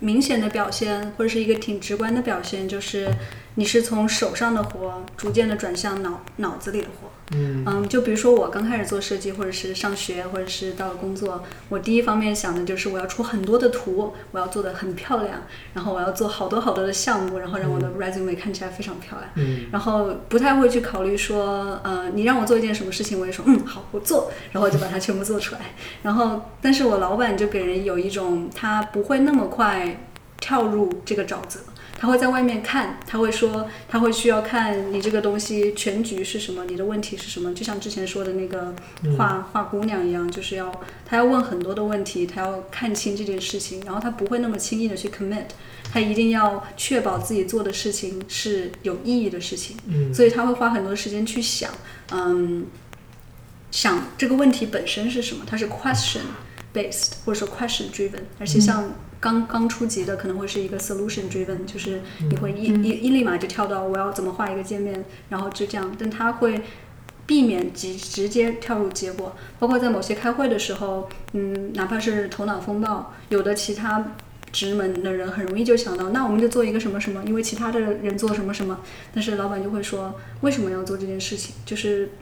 [0.00, 3.08] 明显的表现，或者是一个挺直观的表现，就是
[3.56, 7.10] 你是从手上的活逐渐的转向脑脑子里的活。
[7.32, 15.42] 嗯嗯，就比如说我刚开始做设计，或者是上学，或者是到了工作，我第一方面想的就是我要出很多的图，我要做的很漂亮，
[15.74, 19.30] 然后我要做好多好多的项目，然后让我的 resume 看起来非常漂亮。
[19.34, 25.60] 嗯然后不太会去考虑说，呃，你让我做一件什么事情，我也说，嗯，好，我做，然后我就把它全部做出来。
[26.02, 30.00] 然后，但是我老板就给人有一种他不会那么快
[30.40, 31.60] 跳入这个沼泽，
[31.98, 38.72] 他会在外面看，他会说，他会需要看你这个东西全局是什么，你的问题是什么，就像之前说的那个
[39.16, 40.72] 画画姑娘一样，就是要
[41.04, 45.46] 他要问很多的问题，他要看清这件事情，然后他不会那么轻易的去 commit，
[45.92, 49.76] 他一定要确保自己做的事情是有意义的事情。
[49.88, 51.70] 嗯所以他会花很多时间去想，
[52.12, 52.66] 嗯，
[53.70, 56.20] 想这个问题本身是什么，它是 question
[56.72, 62.00] based 或者说 question driven，而且像刚刚初级的可能会是一个 solution driven，就是
[62.30, 66.62] 你会一一一立马就跳到我要怎么画一个界面，然后就这样，但他会。
[67.28, 74.02] 避免直直接跳入结果，包括在某些开会的时候，嗯，哪怕是头脑风暴，有的其他
[74.50, 78.80] 职门的人很容易就想到，那我们就做一个什么什么，因为其他的人做什么什么，
[79.12, 81.54] 但是老板就会说，为什么要做这件事情？
[81.66, 82.12] 就是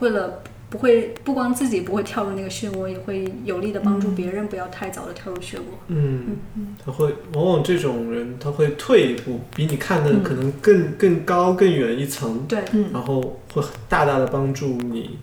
[0.00, 5.62] 为了不会不光自己不会跳入那个漩涡，也会有力的帮助别人不要太早的跳入漩涡。
[5.88, 6.36] 嗯，
[6.84, 12.86] 他会往往这种人他会退一步，比你看的可能更更高更远一层，对，嗯。
[12.92, 15.18] 然后会大大的帮助你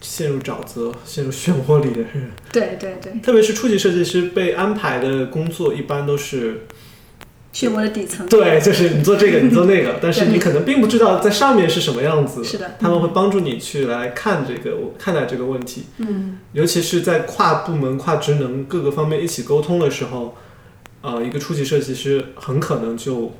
[0.00, 2.30] 陷入沼泽、陷入漩涡里的人。
[2.50, 6.66] 对对对，特别是初级设计师被安排的工作，一般都是
[7.52, 8.26] 漩涡的底层。
[8.26, 12.42] 对，就是你做这个，你做那个， 但是你可能并不知道在上面是什么样子。
[12.42, 20.34] 是的，他们会帮助你去来看这个看待这个问题，嗯尤其是在跨部门、跨职能各个方面一起沟通的时候，
[21.02, 23.32] 呃，一个初级设计师很可能就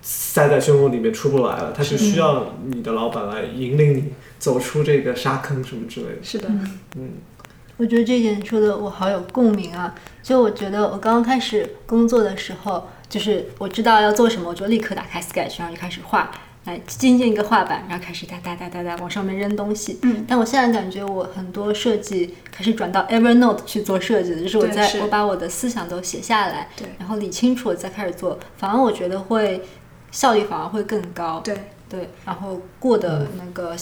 [0.00, 6.18] 塞在漩涡里面出不来了，他是需要你的老板来引领你走出这个沙坑什么之类的。
[6.22, 6.48] 是的，
[6.96, 7.10] 嗯
[7.78, 9.92] 我觉得这一点说的我好有共鸣啊！
[10.22, 16.30] 就我觉得我刚刚开始工作的时候，就是我知道要做什么，我就立刻打开 Sketch，然后就开始画，
[16.64, 19.98] 来进进一个画板，然后开始哒哒哒哒哒往上面扔东西。
[20.00, 29.60] 嗯，但我现在感觉我很多设计开始转到 Evernote 去做设计的，就是我在是我把我的思想都写下来，对然后理清楚了再开始做，反而我觉得会
[30.10, 31.40] 效率反而会更高。
[31.44, 31.54] 对
[31.90, 33.76] 对，然后过的那个、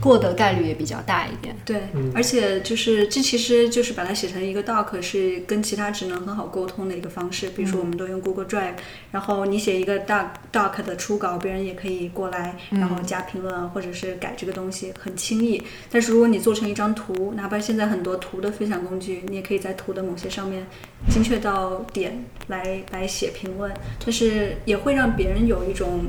[0.00, 1.54] 过的概率也比较大一点。
[1.64, 1.82] 对，
[2.14, 7.48] 而且就是这其实就是把它写成一个 doc，是跟其他职能很好沟通的一个方式。
[7.50, 8.74] 比如说我们都用 Google Drive，
[9.10, 15.62] 然后你写一个 doc doc 的初稿，别人也可以过来，然后加评论啊，或者是改这个东西，很轻易。
[15.90, 20.66] 但是如果你做成一张图，哪怕现在很多图的分享工具，你也可以在图的某些上面
[21.10, 23.72] 精确到点来来写评论，
[24.04, 26.04] 但是也会让别人有一种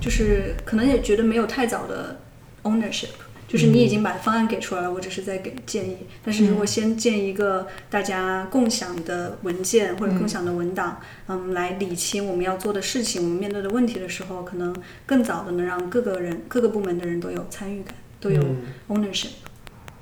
[0.00, 2.20] 就是可能也觉得没有太早的
[2.62, 3.08] ownership。
[3.54, 5.98] 就是你已经把方案给出来了，我只是在给建议。
[6.24, 14.74] 但是如果先建一个大家共享的文件或者共享的文档，嗯，来理清我们要做的事情，我们面对的问题的时候，可能
[15.06, 18.56] 更早的能让各个人、各个部门的人都有参与感，都有嗯
[18.88, 19.28] ownership。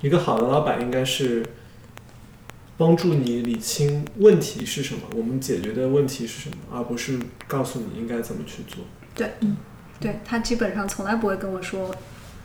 [0.01, 1.45] 一个好的老板应该是
[2.75, 8.83] 帮助你理清问题是什么，我们解决的问题是什么，而不是告诉你应该怎么去做。
[9.13, 9.55] 对，嗯
[9.99, 11.95] 对他基本上从来不会跟我说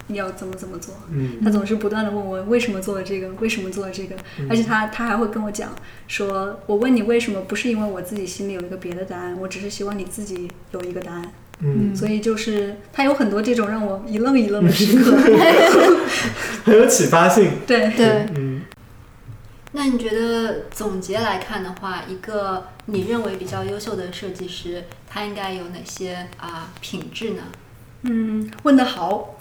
[0.09, 4.17] 你要怎么怎么做，嗯他总是不断的问我为什么做了这个，为什么做了这个，
[4.51, 5.75] 而且他他还会跟我讲
[6.07, 11.33] 说，我问你为什么，不是因为我自己心里有一个别的答案，我只是希望你自己有一个答案。
[11.61, 15.17] 嗯，所以就是他有很多这种让我一愣一愣的时刻。
[16.65, 17.51] 很有启发性。
[17.67, 18.63] 对，对，嗯
[19.73, 27.43] 那你觉得总结来看的话，一个你认为比较优秀的设计师，他应该有哪些啊、品质呢？
[28.03, 29.37] 嗯，问得好，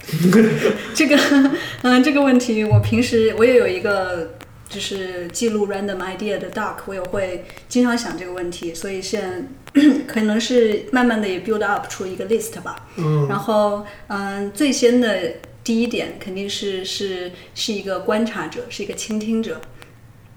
[0.94, 1.16] 这个
[1.82, 4.34] 嗯这个问题，我平时我也有一个
[4.68, 12.88] 就是记录 random idea 的 doc，我也会经常想这个问题，所以现在 可能是慢慢的也 build up 出一个 list 吧。
[12.96, 19.60] 嗯然后，嗯，最先的第一点肯定是是是一个观察者，是一个倾听者。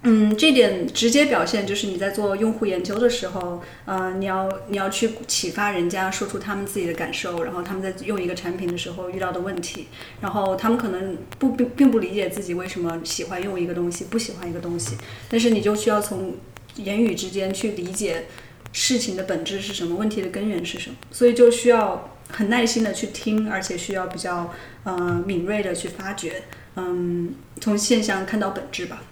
[0.04, 14.96] 嗯，这点直接表现就是你在做用户研究的时候，呃，你要你要去启发人家说出他们自己的感受，然后他们在用一个产品的时候遇到的问题，然后他们可能不并并不理解自己为什么喜欢用一个东西，不喜欢一个东西，
[15.30, 16.36] 但是你就需要从
[16.78, 18.26] 言语之间去理解
[18.72, 24.52] 事情的本质是什么，问题的根源是什么，所以就需要很耐心的去听，而且需要比较
[24.84, 26.42] 呃敏锐的去发掘，
[26.76, 29.04] 嗯，从现象看到本质吧。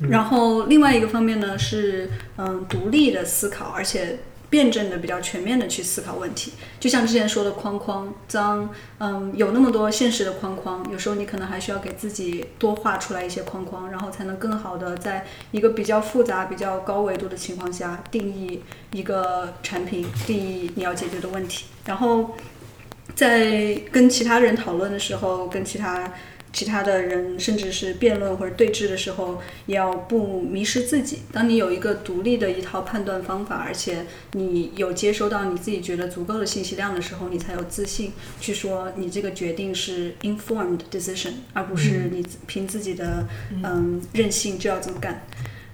[0.00, 6.52] 然后另外一个方面呢是嗯独立的思考，而且辩证的比较全面的去思考问题。
[6.78, 18.62] 就像之前说的框框，当嗯有那么多现实的框框，有时候你可能还需要给自己多画出来一些框框，然后才能更好的在一个比较复杂、比较高维度的情况下定义
[18.92, 22.36] 一个产品，定义你要解决的问题，然后。
[23.14, 26.12] 在跟其他人讨论的时候，跟其他
[26.52, 31.20] 其他的人，甚至是辩论或者对峙的时候，也要不迷失自己。
[31.32, 43.26] 当你有一个独立的一套判断方法，而且你有接收到你自己觉得足够的信息量的时候，你才有自信去说你这个决定是 informed decision，而不是你凭自己的
[43.62, 45.22] 嗯任性就要这么干。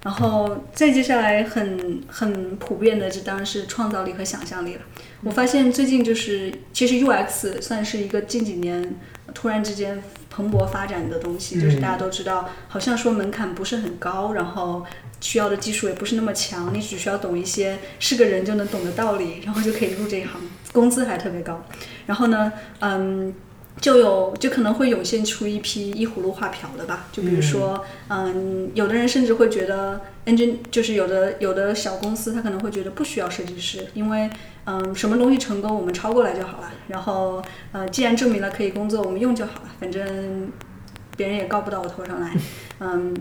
[0.02, 4.82] 然后再接下来很很普遍的，这当然是创造力和想象力了。
[5.22, 8.96] 我发现最近就是，其实 UX 算是一个近几年
[9.32, 10.02] 突然之间
[10.34, 14.84] 蓬勃发展的东西，就是大家都知道，好像说门槛不是很高，然后
[15.20, 20.40] 需要的技术也不是那么强，你只需要懂一些是个人就能懂的道理，然后就可以入这一行，
[20.72, 21.64] 工资还特别高。
[22.06, 23.34] 然后呢，嗯。
[23.80, 34.30] 就有就可能会涌现出一批依葫芦画瓢的吧，就比如说，嗯，有的人甚至会觉得 engine 就是有的有的小公司，他可能会觉得不需要设计师，因为
[34.66, 37.42] 嗯，什么东西成功我们抄过来就好了，然后
[37.72, 40.50] 呃，既然证明了可以工作，我们用就好了，反正
[41.16, 42.32] 别人也告不到我头上来，
[42.80, 43.16] 嗯，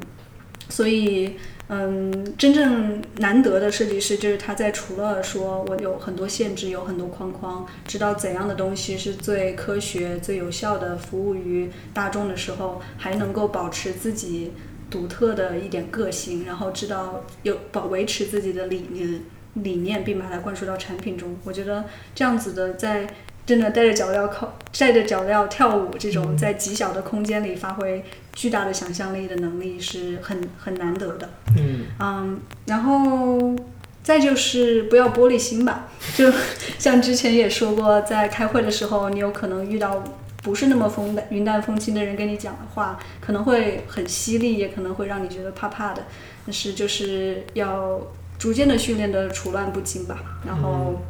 [0.69, 1.37] 所以。
[1.69, 14.51] 嗯，真正难得的设计师就是他在除了说我有很多限制、有很多框框，知道怎样的东西是最科学、最有效的服务于大众的时候，还能够保持自己
[14.91, 19.21] 独特的一点个性，然后知道有保维持自己的理念
[19.55, 21.35] 理念，并把它灌输到产品中。
[21.43, 21.85] 我觉得
[22.15, 23.07] 这样子的在。
[23.45, 28.01] 真的带着脚镣靠带着脚镣跳舞，这种在极小的空间里发挥
[28.31, 31.29] 巨大的想象力的能力是很很难得的。
[31.57, 33.53] 嗯嗯，然后
[34.01, 36.31] 再就是不要玻璃心吧，就
[36.79, 40.01] 像之前也说过，在开会的时候，你有可能遇到
[40.41, 46.05] 不是那么风云淡风轻的人跟你讲的话，可能会很犀利，也可能会让你觉得怕怕的。
[46.45, 47.99] 但是就是要
[48.43, 51.01] 逐渐的训练的处乱不惊吧，然后。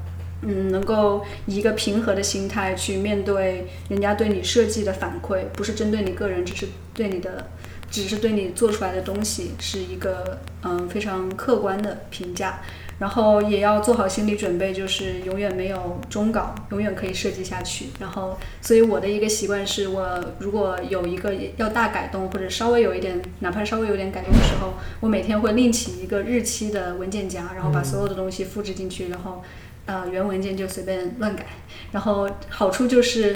[0.46, 7.48] 嗯，能够以一个平和的心态去面对人家对你设计的反馈，不是针对你个人，只是对你的，
[7.90, 12.60] 只是对你做出来的东西是一个嗯非常客观的评价。
[13.00, 17.88] 然后也要做好心理准备，就是永远没有终稿，永远可以设计下去。
[18.00, 29.42] 然后，所以我的一个习惯是，我如果有一个要大改动或者稍微有一点，哪怕稍微有点改动的时候，我每天会另起一个日期的文件夹，然后把所有的东西复制进去，然后。
[29.86, 31.46] 呃，原文件就随便乱改，
[31.92, 33.36] 然后好处就是，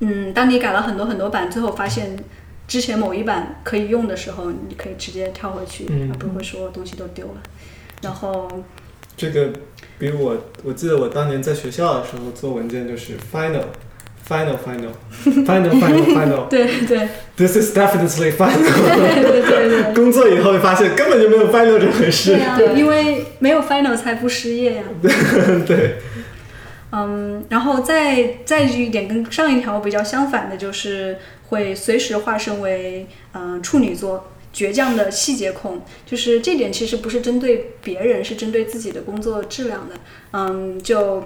[0.00, 2.14] 嗯，当你改了很多很多版，最后发现
[2.68, 7.40] 之前某一版可以用的时候，你可以直接跳回去，而不会说东西都丢了。
[8.02, 8.48] 然后
[9.16, 9.52] 这个，
[9.98, 13.62] 比如我，我记得我当年在学校的时候做文件就是 final。
[14.26, 14.90] Final, final,
[15.24, 16.48] final, final, final。
[16.48, 17.08] 对对。
[17.36, 18.58] This is definitely final。
[18.58, 19.82] 对对对对。
[19.94, 22.32] 工作以后会发现根本就没有 final 这回事。
[22.32, 24.82] 对呀，因为没有 final 才不失业呀。
[25.64, 25.98] 对。
[26.90, 31.16] 嗯，然后再再一点跟上一条比较相反的，就是
[31.50, 35.82] 会随时化身为嗯处女座，倔强的细节控。
[36.06, 39.94] 就是这点其实不是针对别人，是针对自己的工作质量的。
[40.32, 41.22] 嗯，就。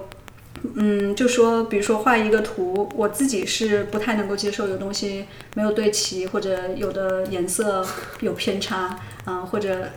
[0.75, 5.25] 嗯，就说，比如说画一个图，我自己是不太能够接受有东西
[5.55, 7.83] 没有对齐，或者有的颜色
[8.19, 9.89] 有偏差， 嗯，或者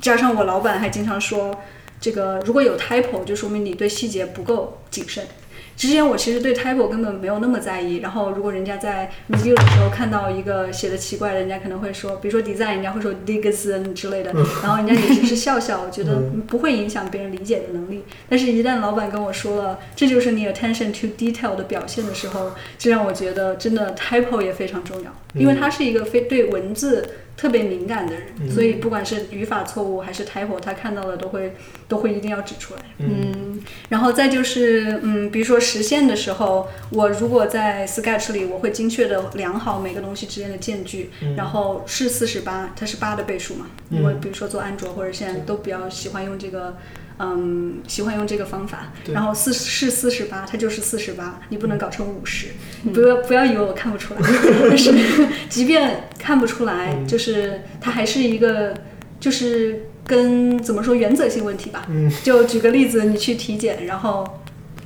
[0.00, 1.58] 加上我老板还经常说，
[2.00, 5.26] 这个如果有 typo，就说明你对细节不够谨慎。
[5.76, 14.32] 之前我其实对 typo 根本没有那么在意，然后如果人家在 review 的时候看到一个写的奇怪的，人家可能会说，比如说 design，人家会说 digson 之类的，
[14.62, 18.04] 然后人家也只是笑笑，我觉得不会影响别人理解的能力。
[18.28, 27.08] 但是，一旦老板跟我说了，这就是你 attention to detail 的表现的时候，这让我觉得真的 typo 也非常重要，因为它是一个非对文字。
[27.36, 31.54] 特别敏感的人，所以不管是语法错误还是 typo，他看到了都会
[31.88, 32.80] 都会一定要指出来。
[32.98, 43.66] 嗯，然后再就是，嗯，比如说实现的时候，我如果在 Sketch 里，我会精确的量好每个东西之间的间距，然后是四十八，它是八的倍数嘛？
[43.90, 46.76] 因为比如说做安卓或者现在都比较喜欢用这个。
[47.18, 52.48] 嗯，喜欢用这个方法，然后四是四十八，它就是四十八，你不能搞成五十，
[52.92, 54.20] 不要不要以为我看不出来，
[54.68, 54.92] 但是
[55.48, 58.74] 即便看不出来，就是它还是一个，
[59.20, 61.86] 就是跟怎么说原则性问题吧。
[61.88, 64.40] 嗯，就举个例子，你去体检，然后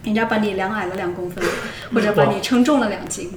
[0.04, 1.42] 人家把你量矮了两公分，
[1.94, 3.30] 或者把你称重了两斤，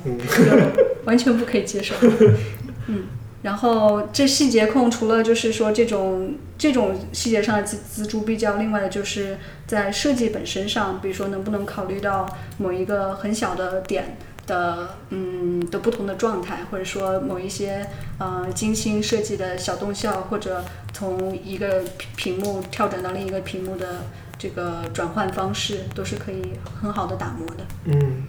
[1.05, 1.95] 完全不可以接受。
[2.87, 3.03] 嗯。
[3.41, 12.27] 然后这细节控除了就是说这种这种细节上的锱锱铢必较，另外的就是在设计本身上，比如说能不能考虑到
[12.59, 14.15] 某一个很小的点
[14.45, 17.87] 的嗯的不同的状态，或者说某一些
[18.19, 20.63] 呃精心设计的小动效，或者
[20.93, 21.83] 从一个
[22.15, 24.03] 屏幕跳转到另一个屏幕的
[24.37, 26.43] 这个转换方式，都是可以
[26.79, 27.65] 很好的打磨的。
[27.85, 28.23] 嗯。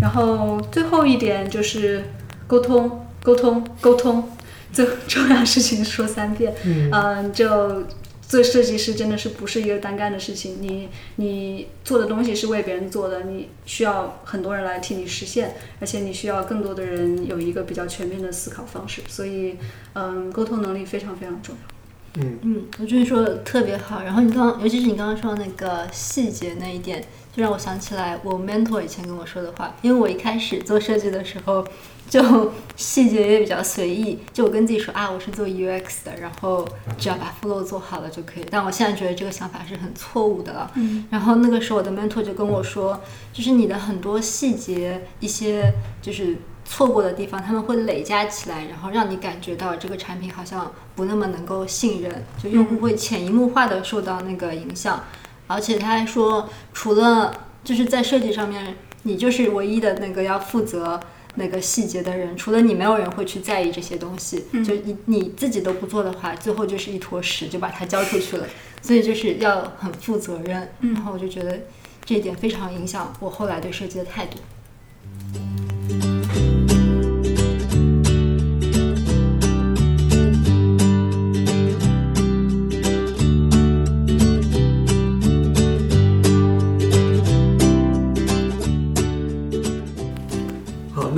[0.00, 2.02] 然后最后一点就是。
[2.48, 4.28] 沟通，沟通，沟通，
[4.72, 6.52] 最重要事情说三遍。
[6.90, 7.84] 嗯，就
[8.26, 10.56] 做设计师真的是不是一个单干的事情。
[10.60, 19.02] 你你做的东西是为别人做的，你需要很多人来替你实现，而且你需要更多的人有一个比较全面的思考方式。
[19.08, 19.56] 所以，
[19.94, 22.22] 嗯，沟通能力非常非常重要。
[22.22, 24.02] 嗯嗯，我觉得说的特别好。
[24.02, 27.02] 然后你刚，尤其是你刚刚说的那个细节那一点，
[27.34, 29.76] 就让我想起来我 mentor 以前跟我说的话。
[29.82, 31.66] 因为我一开始做设计的时候。
[32.08, 36.66] 就细节也比较随意，就我跟自己说啊，我是做 UX 的，然后
[36.96, 38.46] 只要把 flow 做好了就可以。
[38.50, 40.70] 但我现在觉得这个想法是很错误的了。
[40.76, 41.04] 嗯。
[41.10, 42.98] 然后那个时候我的 mentor 就跟我说，
[43.30, 45.70] 就是你的很多细节，一些
[46.00, 55.04] 就是错过的地方，他们会累加起来，然后让你感觉到这个产品好像不那么能够信任，就用户会潜移默化的受到那个影响。
[55.46, 60.98] 而且他还说，除了就是在设计上面，你就是唯一的那个要负责。
[61.38, 64.44] 那个细节的人，除了你，没有人会去在意这些东西。
[64.50, 68.46] 嗯就你你自己都不做的话，最后就是一坨屎，就把它交出去了。
[68.82, 70.68] 所以就是要很负责任。
[70.80, 71.58] 嗯然后我就觉得
[72.04, 74.38] 这一点非常影响我后来对设计的态度。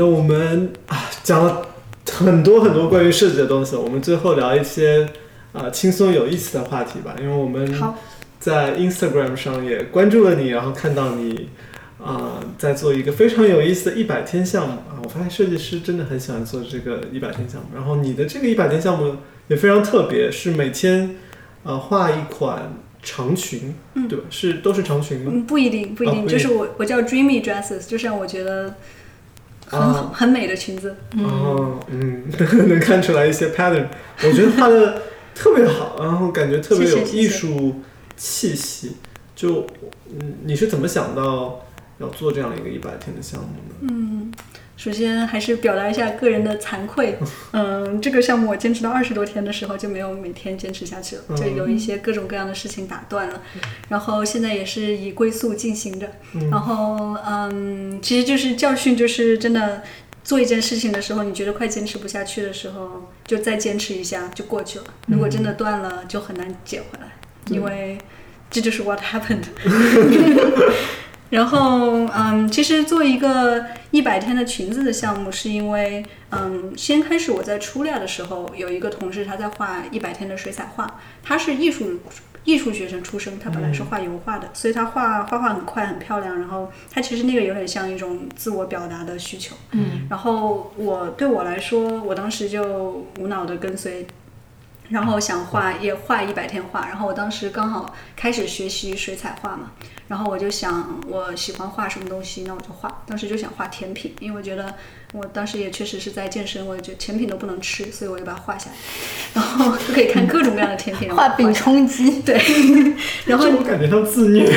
[0.00, 1.66] 那我们啊讲了
[2.10, 5.06] 很多很多关于设计的东西，我们最后聊一些
[5.52, 7.70] 啊轻松有意思的话题吧，因为我们，
[8.38, 11.50] 在 Instagram 上也关注了你，然后看到你
[12.02, 19.16] 啊、在做一个非常有意思的一百天项目啊，我发现设计师真的很喜欢做这个一百天项目，然后你的这个一百天项目
[19.48, 21.16] 也非常特别，是每天
[21.62, 22.72] 呃画一款
[23.02, 24.24] 长裙，嗯对吧？
[24.30, 25.30] 是都是长裙吗？
[25.34, 28.74] 嗯，不一定，不一定，哦一定就是我我叫 dreamy dresses，就是让我觉得
[29.78, 30.94] 很好、啊很美的裙子。
[31.18, 32.24] 哦，嗯，
[32.68, 33.86] 能看出来一些 pattern，
[34.24, 35.02] 我觉得画的
[35.34, 37.74] 特别好， 然后感觉特别有谢谢谢谢艺术
[38.16, 38.96] 气息。
[39.36, 39.66] 就，
[40.10, 41.64] 嗯，你是怎么想到
[41.98, 43.74] 要做这样一个一百天的项目呢？
[43.90, 44.32] 嗯，
[44.82, 47.18] 首先还是表达一下个人的惭愧。
[47.52, 53.42] 嗯，这个项目我坚持到二十多天的时候就没有每天坚持下去了，就有一些各种各样的事情打断了。
[53.90, 56.10] 然后现在也是以龟速进行着。
[56.50, 59.82] 然后嗯，其实就是教训，就是真的。
[60.22, 64.84] 做一件事情的时候，你觉得快坚持不下去的时候，就再坚持一下就过去了。
[65.08, 67.10] 如果真的断了，就很难捡回来，
[67.48, 67.98] 因为
[68.50, 69.44] 这就是 what happened。
[71.30, 82.00] 然后，嗯，其实做一个一百天的裙子的项目，是因为，嗯，先开始我在初料的时候，有一个同事他在画一百天的水彩画，他是艺术
[82.42, 94.06] 艺术学生出身，他本来是画油画的，所以他画画画很快很漂亮，然后他其实那个有点像一种自我表达的需求，嗯，然后我对我来说，我当时就无脑的跟随。
[94.88, 99.70] 然后想画也画一百天画，然后我当时刚好开始学习水彩画嘛，
[100.10, 103.02] 然后我就想我喜欢画什么东西，那我就画。
[103.06, 104.74] 当时就想画甜品，因为我觉得
[105.12, 108.76] 我当时也确实是在健身，我也觉得甜品都不能吃，所以我就把它画下来，
[109.34, 112.22] 然后就可以看各种各样的甜品，画饼充饥。
[112.22, 112.34] 对，
[113.24, 114.50] 然后这我感觉像自虐。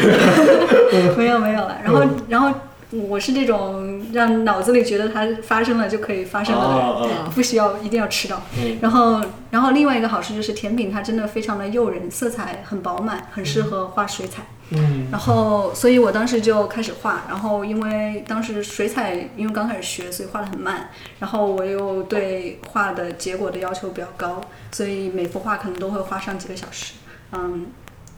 [1.16, 2.52] 没有没有了，然后然后
[2.90, 7.18] 我是这种让脑子里觉得它发生了就可以发生了的人。
[7.18, 8.42] 啊不需要一定要吃到。
[8.58, 9.22] 嗯然后，
[9.52, 14.42] 然后另外一个好处就是甜品它真的非常的诱人，色彩很饱满，很适合画水彩。
[14.42, 17.26] 嗯嗯然后，所以我当时就开始画。
[17.28, 20.90] 然后，因为当时水彩因为刚开始学，所以画的很慢。
[21.20, 24.42] 然后我又对画的结果的要求比较高，
[24.72, 26.94] 所以每幅画可能都会花上几个小时。
[27.32, 27.68] 嗯，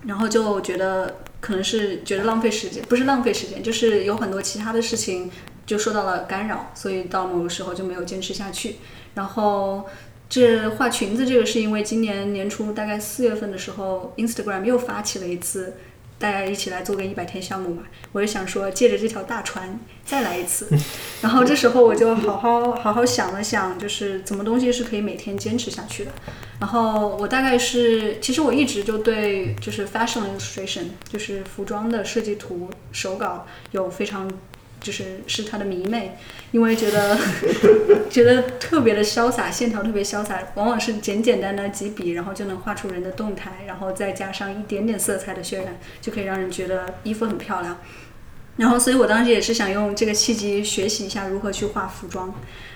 [0.06, 5.30] 然后就觉得可能是觉得浪费时间，不是浪费时间，就是有很多其他的事情
[5.65, 8.77] 就受到了干扰，所以到某个时候就没有坚持下去。
[9.15, 9.86] 然后
[10.30, 15.76] 这画裙子这个是因为今年年初大概四月份的时候，Instagram 又发起了一次。
[16.17, 20.67] 大家一起来做个一百天项目嘛，我就想说借着这条大船再来一次，
[21.21, 26.11] 然后这时候我就好好好好想了想，就是怎么东西是可以每天坚持下去的。
[26.59, 34.31] 然后我大概是，其实我一直就对就是 fashion illustration，就是服装的设计图手稿有非常
[34.86, 36.16] 就是是他的迷妹，
[36.52, 37.18] 因为觉得
[38.07, 47.80] 觉得特别的潇洒，线条特别潇洒，往往是简简单单几笔，然后就能画出人的动态，然后再加上一点点色彩的渲染，就可以让人觉得衣服很漂亮。
[48.57, 52.32] 然后，所以我当时也是想用这个契机学习一下如何去画服装，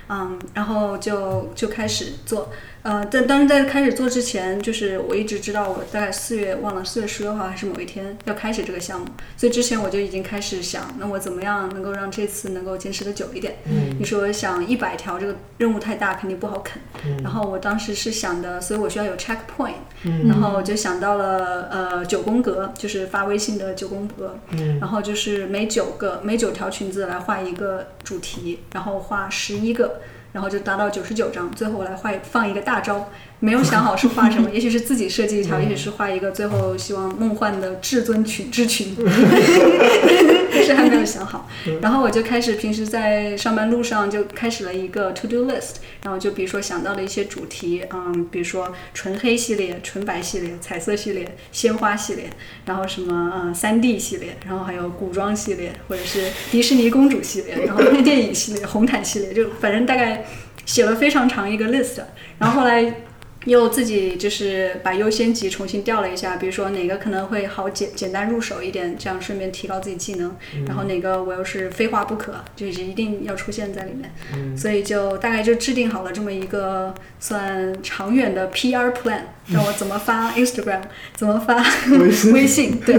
[0.10, 2.52] 嗯，然后就就开始做。
[2.90, 9.06] 呃，在当时在开始做之前，就是我一直知道我大概四月忘了四月十六号还是某一天要开始这个项目，
[9.38, 13.58] 所以之前我就已经开始想，那我怎么样能够让这次能够坚持的久一点？
[13.66, 16.82] 嗯你说想一百条这个任务太大，肯定不好啃。
[17.22, 19.74] 然后我当时是想的，所以我需要有 checkpoint，、
[20.06, 30.02] 嗯然后我就想到了呃九宫格，就是发微信的九宫格，嗯然后就是每九个每九条裙子来画一个主题，然后画十一个，
[30.32, 38.96] 然后就达到九十九张，最后我来画放一个大招，没有想好是画什么， 也许是自己设计一条，也许是画一个最后希望梦幻的至尊裙之裙，
[40.52, 41.50] 但是还没有想好。
[41.82, 52.30] 然后我就开始平时在上班路上就开始了一个 to do list，然后就比如说想到了一些主题，嗯，比如说纯黑系列、纯白系列、彩色系列、鲜花系列，
[52.66, 60.26] 然后什么嗯三 D 系列，然后还有古装系列，或者是迪士尼公主系列， 然后电影系列、红毯系列，就反正大概
[60.66, 62.00] 写了非常长一个 list。
[62.38, 62.94] 然后后来
[63.46, 70.36] 又自己就是把优先级重新调了一下，比如说哪个可能会好简简单入手一点，这样顺便提高自己技能，
[70.68, 80.82] 然后哪个我又是非画不可，就是一定要出现在里面，所以就大概就制定好了这么一个算长远的 PR plan， 让我怎么发 Instagram，
[81.16, 81.64] 怎么发
[81.98, 82.98] 微信 微信，对，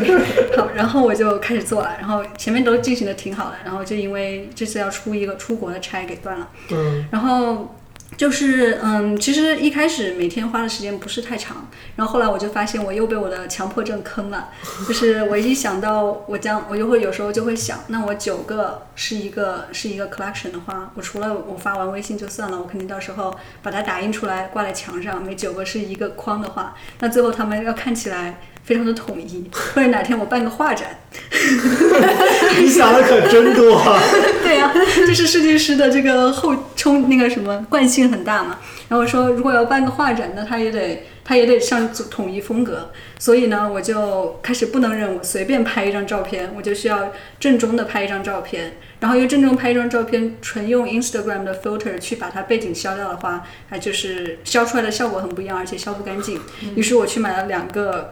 [0.56, 6.48] 好，然后我就开始做了，然后前面都进行的挺好的，然后就因为这次要出一个出国的差给断了。
[6.70, 7.06] 嗯。
[7.10, 7.76] 然后
[8.20, 11.66] 就是嗯，其实一开始每天花的时间不是太长，
[11.96, 14.50] 然后后来我就发现我又被我的强迫症坑了，
[14.86, 28.38] 就是我一想到我将我就会有时候就会想，那我九个是一个是一个 collection 的话，我除了我发完微信就算了，我肯定到时候把它打印出来挂在墙上，每九个是一个框的话，那最后他们要看起来。
[28.64, 30.98] 非常的统一，或者哪天我办个画展，
[32.60, 34.00] 你想的可真多啊！
[34.44, 34.72] 对呀、
[35.06, 38.58] 就是设计师的这个后冲那个什么惯性很大嘛。
[38.88, 42.90] 然后说，如果要办个画展，那他也得他也得上统一风格。
[43.20, 48.76] 所以呢，我就开始不能忍我随便拍一张照片，我就需要正宗的拍一张照片。
[48.98, 56.40] 然后又正宗拍一张照片，纯用 Instagram 的 filter 去把它背景消掉的话，它就是消出来的效果很不一样，而且消不干净。
[56.74, 58.10] 于是我去买了两个，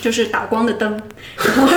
[0.00, 1.00] 就是打光的灯，
[1.36, 1.68] 然后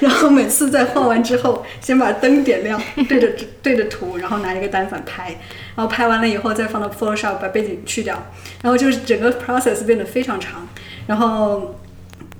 [0.00, 3.28] 然后每次在画完之后，先把灯点亮，对着
[3.62, 5.30] 对着图，然后拿一个单反拍，
[5.74, 8.14] 然后拍完了以后再放到 Photoshop 把背景去掉，
[8.62, 10.66] 然后就是整个 process 变得非常长，
[11.06, 11.78] 然后。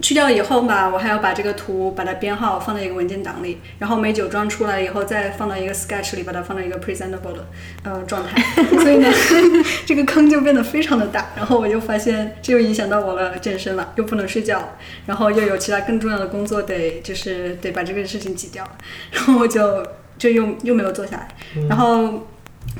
[0.01, 7.47] 去掉以后吧，我还要把这个图把它编号放在一个文件档里，然后美酒装出来以后再放到一个 Sketch 里，把它放到一个 presentable 的
[7.85, 8.43] 呃状态。
[8.83, 9.09] 所以呢，
[9.87, 11.31] 这个坑就变得非常的大。
[11.37, 14.77] 然后我就发现这又影响到我了健身了，又不能睡觉，
[15.07, 18.69] 然后又有其他更重要的工作得就是得把这个事情挤掉，
[19.13, 19.87] 然后我就
[20.19, 21.29] 就又又没有做下来，
[21.69, 22.27] 然后。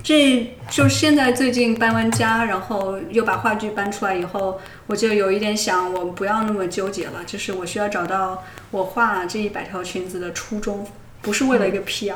[0.03, 10.87] 这就现在最近搬完家，然后又把话剧搬出来以后，我就有一点想，我不要那么纠结了，就是我需要找到我画这一百条裙子的初衷，
[11.23, 12.15] 不是为了一个 PR，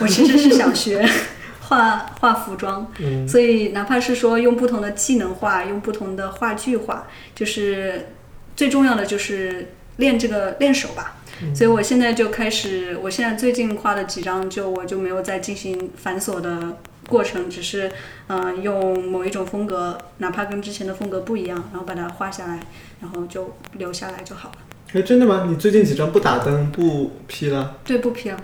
[0.00, 1.04] 我其实是想学
[1.62, 8.10] 画画服装，嗯所以哪怕是说用不同的技能画，用不同的话剧画，就是
[8.54, 11.16] 最重要的就是练这个练手吧。
[11.52, 16.78] 所以我现在就开始，我现在最近画的几张就我就没有再进行繁琐的
[17.08, 17.90] 过程，只是
[18.28, 22.60] 嗯、呃用某一种风格，哪怕跟之前的风格不一样，然后把它画下来，
[23.00, 24.56] 然后就留下来就好了。
[24.92, 25.44] 哎，真的吗？
[25.48, 27.78] 你最近几张不打灯不 P 了？
[27.84, 28.38] 对，不 P 了，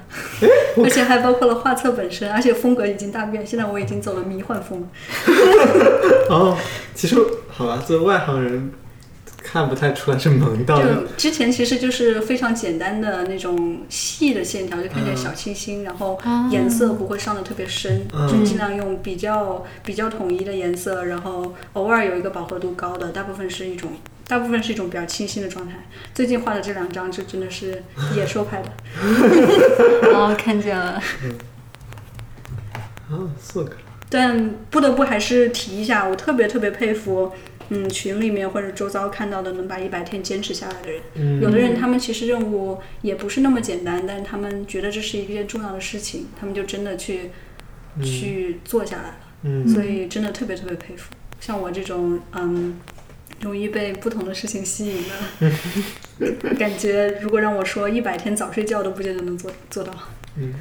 [0.82, 4.88] 而且还包括了画册本身，而且风格已经大变，现在我已经走了迷幻风了。
[6.28, 6.58] 哦，
[6.92, 7.16] 其实
[7.48, 8.72] 好吧，作为外行人
[9.52, 10.94] 看不太出来是萌到的。
[10.94, 16.16] 就之前其实就是非常简单的那种细的线条，就看起来小清新，然后
[16.52, 23.90] 颜色不会上的特别深，嗯就尽量用比较比较统一的颜色，然后偶尔有一个饱和度高的，大部分是一种
[24.28, 25.84] 大部分是一种比较清新的状态。
[26.14, 27.82] 最近画的这两张就真的是
[28.14, 28.70] 野兽派的，
[30.14, 31.02] 哦，看见了，
[33.10, 33.72] 啊，四个。
[34.08, 37.32] 但不得不还是提一下，我特别特别佩服。
[37.70, 47.30] 嗯，群里面或者周遭看到的能把一百天坚持下来的人，嗯有的人他们其实任务也不是那么简单，但是他们觉得这是一件重要的事情，他们就真的去、
[48.02, 51.12] 去做下来了，嗯所以真的特别特别佩服。
[51.40, 52.76] 像我这种嗯，
[53.40, 55.04] 容易被不同的事情吸引
[56.18, 59.92] 的 感觉，如果让我说一百天早睡觉都不见得能做做到。
[60.36, 60.54] 嗯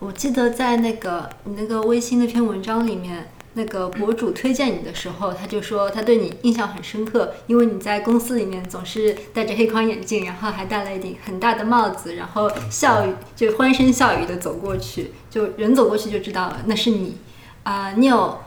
[0.00, 17.16] 我记得在那个你那个微信那篇文章里面，那个博主推荐你的时候，他就说他对你印象很深刻，因为你在公司里面总是戴着黑框眼镜，然后还戴了一顶很大的帽子，然后笑语就欢声笑语的走过去，就人走过去就知道了那是你
[17.64, 18.38] 啊、你有。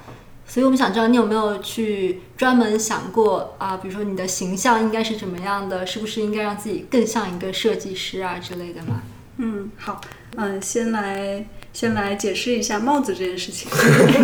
[0.48, 9.02] 所以我们想知道你有没有去专门想过啊，比如说你的形象应该是怎么样的，是不是应该让自己更像一个设计师啊之类的嘛？
[9.38, 10.00] 嗯，好，
[10.36, 11.44] 嗯，先来
[11.76, 13.70] 先来解释一下帽子这件事情。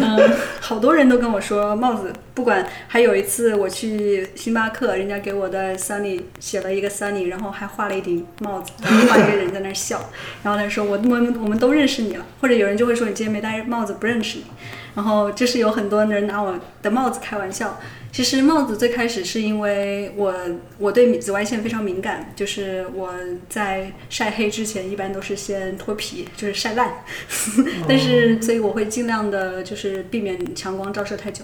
[0.02, 10.10] 嗯， 好多人都跟我说帽子，不管还有一次我去星巴克，人家给我的 Sunny 写了一个 Sunny，然后还画了一顶帽子，然后画一个人在那儿笑，
[10.44, 14.46] 然后他说我我们我们都认识你了，或者有人就会说你今天没戴帽子不认识你，
[14.96, 17.78] 然后就是有很多人拿我的帽子开玩笑。
[18.12, 20.34] 其实帽子最开始是因为我
[20.78, 23.14] 我对紫外线非常敏感，就是我
[23.48, 27.04] 在晒黑之前一般都是先脱皮，就是晒烂，
[27.88, 31.44] 但是所以我会尽量的就是避免强光照射太久，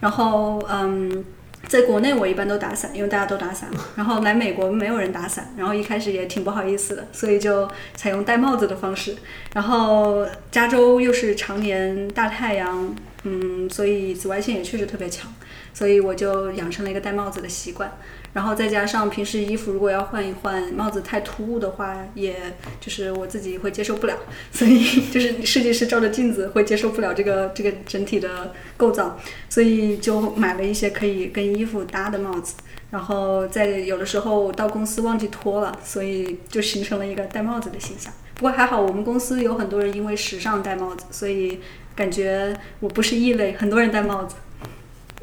[0.00, 1.24] 然后嗯。
[1.68, 3.80] 在国内我一般都打伞，因为大家都打伞嘛。
[3.96, 9.16] 然后来美国没有人打伞，然后一开始也挺不好意思的，所以就采用戴帽子的方式。
[9.52, 12.94] 然后加州又是常年大太阳，
[13.24, 15.28] 嗯，所以紫外线也确实特别强，
[15.76, 17.92] 所以我就养成了一个戴帽子的习惯。
[18.32, 22.34] 然后再加上平时衣服如果要换一换，帽子太突兀的话，也
[22.80, 24.14] 就是我自己会接受不了，
[24.50, 29.18] 所以就是设计师照着镜子会接受不了这个这个整体的构造，
[29.50, 32.54] 所以就买了一些可以跟衣服搭的帽子。
[32.90, 38.12] 然后在有的时候到公司忘记脱了，所以就形成了一个戴帽子的形象。
[38.34, 41.60] 不过还好，我们公司有很多人因为时尚戴帽子，所以
[41.94, 44.36] 感觉我不是异类，很多人戴帽子。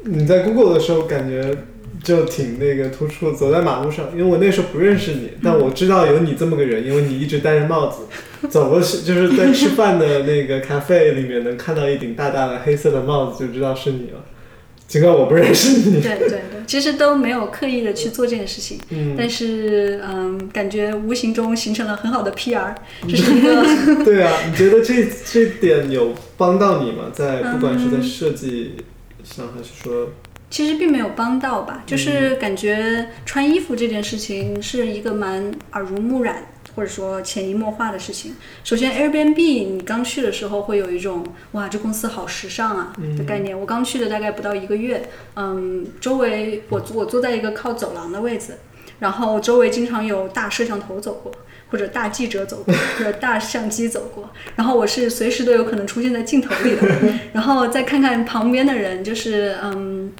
[0.04, 1.56] 你在 Google 的时候感觉
[2.02, 8.02] 就挺那个突出，走在马路上，因为我那时候不认识你，但我知道有你这么个人，因为你一直戴着帽子，
[8.48, 14.24] 走过去就是在吃饭的那个咖啡里面能看到一顶大大的黑色的帽子，就知道是你了。
[14.86, 22.74] 尽管我不认识你，对对对，其实都没有刻意的去做这件事情，嗯，但是嗯，感觉无形中形成了很好的 PR，
[23.08, 27.04] 这是一个对啊，你觉得这这点有帮到你吗？
[27.14, 28.72] 在不管是在设计
[29.36, 30.08] 上，还是说，
[30.50, 36.44] 其实并没有帮到吧，就是感觉穿衣服这件事情是一个蛮耳濡目染。
[36.76, 38.34] 或者说潜移默化的事情。
[38.64, 43.56] 首先，Airbnb 你刚去的时候会有一种哇，这公司好时尚啊的概念。
[43.56, 48.58] 我刚去的大概不到一个月，嗯，周围我我坐在一个靠走廊的位置，
[48.98, 51.30] 然后周围经常有大摄像头走过，
[51.70, 56.82] 或者大记者走过， 或者大相机走过，然后我是随时都有可能出现在镜头里的。
[57.32, 60.12] 然后再看看旁边的人，就是嗯。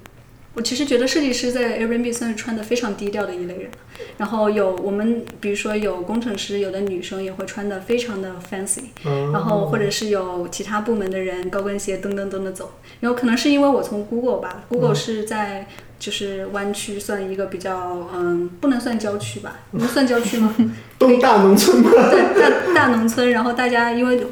[0.55, 3.69] 我其实觉得设计师在 Airbnb 算是穿的非常低调的一类人，
[4.17, 8.85] 然后有我们比如说有工程师，有的女生也会穿的非常的 fancy，
[9.33, 12.71] 然后或者是有其他部门的人高跟鞋噔噔噔的走，
[13.01, 15.67] 然后可能是因为我从 Google 吧，Google 是在
[15.99, 20.55] 就是湾区算一个比较嗯不能算郊区吧，能算郊区吗？
[20.97, 21.91] 东大农村吗？
[22.09, 24.25] 对，大大农村，然后大家因为。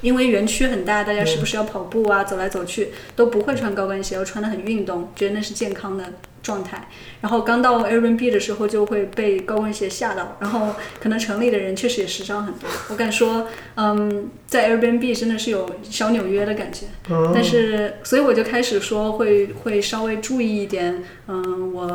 [0.00, 6.04] 因为园区很大，大家是不是要跑步啊，走来走去都不会穿高跟鞋，要穿的很运动，觉得那是健康的
[6.42, 6.88] 状态。
[7.20, 12.68] 然后刚到 Airbnb 的时候就会被高跟鞋吓到，然后可能城里的人确实也时尚很多。
[12.88, 16.86] 我敢说，嗯，在 Airbnb 真的是有小纽约的感觉。
[17.34, 21.86] 但是，所以我就开始说会会稍微注意一点，嗯，我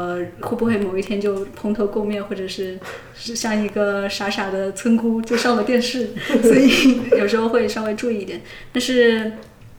[0.42, 2.80] 会不会某一天就蓬头垢面，或者是
[3.16, 6.10] 是像一个傻傻的村姑就上了电视，
[6.44, 8.42] 所以有时候会稍微注意一点。
[8.72, 9.34] 但是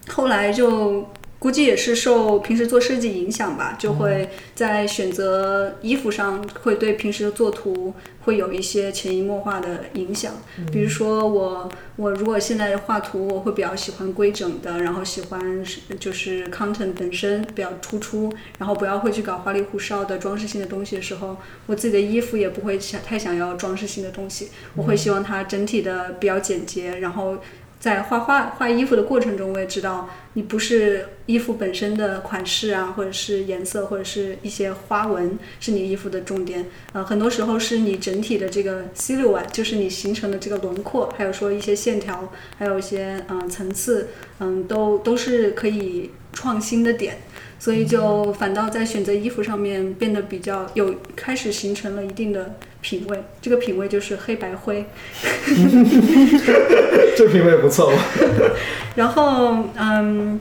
[0.09, 1.09] 后来就。
[1.47, 7.94] 估计也是受平时做设计影响吧，就会在选择衣服上会对平时的作图
[8.24, 10.32] 会有一些潜移默化的影响。
[10.73, 15.64] 比如说我我如果现在画图，我会比较喜欢规整的，然后喜欢
[16.01, 21.36] 就是 content 本身比较突出，然后不要会去搞花里胡哨的装饰性的东西的时候，
[21.66, 27.36] 我自己的衣服也不会想太想要装饰性的东西，我会希望它整体的比较简洁，然后。
[27.78, 36.66] 在画画画衣服的过程中，我也知道你不是衣服本身的款式啊，或者是颜色，或者是一些花纹是你衣服的重点。
[36.93, 44.09] 呃，很多时候是你整体的这个 silhouette，就是你形成的这个轮廓，还有说一些线条，还有一些嗯层次，
[44.40, 47.19] 嗯，都都是可以创新的点。
[47.59, 54.85] 所以就反倒在选择衣服上面变得比较有开始形成了一定的品味，这个品味就是黑白灰。
[57.16, 57.93] 这品味不错。
[58.95, 60.41] 然后嗯，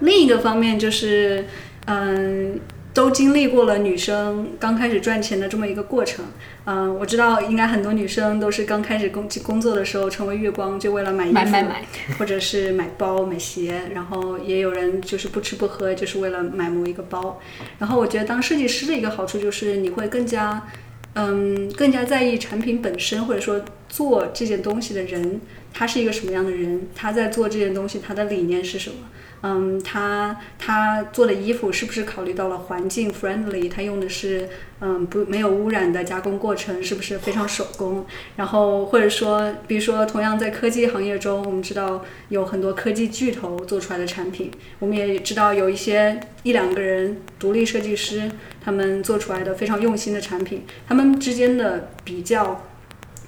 [0.00, 1.44] 另一个方面就是
[1.86, 2.60] 嗯。
[2.94, 6.24] 都经历过了女生刚开始赚钱的这么一个过程，
[6.66, 17.40] 嗯，我知道应该很多女生都是刚开始工工作的时候成为月光，就为了买衣服，或者是买包、买鞋，然后也有人就是不吃不喝，就是为了买某一个包。
[17.78, 20.68] 然后我觉得当设计师的一个好处就是你会更加，
[21.14, 25.40] 嗯，更加在意产品本身，或者说做这件东西的人，
[25.72, 28.96] 他是一个什么样的人，他在做这件东西，他的理念是什么。
[29.44, 33.68] 嗯，他他做的衣服是不是考虑到了环境 friendly？
[33.68, 34.48] 他用的是
[34.80, 38.06] 嗯不没有污染的加工过程，是不是非常手工？
[38.36, 44.48] 然后或者说，比如说同样在科技行业中，我们知道有很多科技巨头做出来的产品，
[44.78, 48.30] 我们也知道有一些一两个人独立设计师
[48.64, 52.64] 他们做出来的非常用心的产品，他们之间的比较，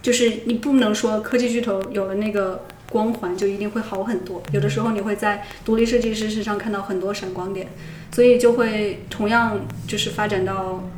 [0.01, 2.65] 就是你不能说科技巨头有了那个。
[2.95, 4.41] 光环就一定会好很多。
[4.53, 7.67] 有的时候你会在独立设计师身上看到很多闪光点，
[8.13, 10.89] 所以就会同样就是发展到，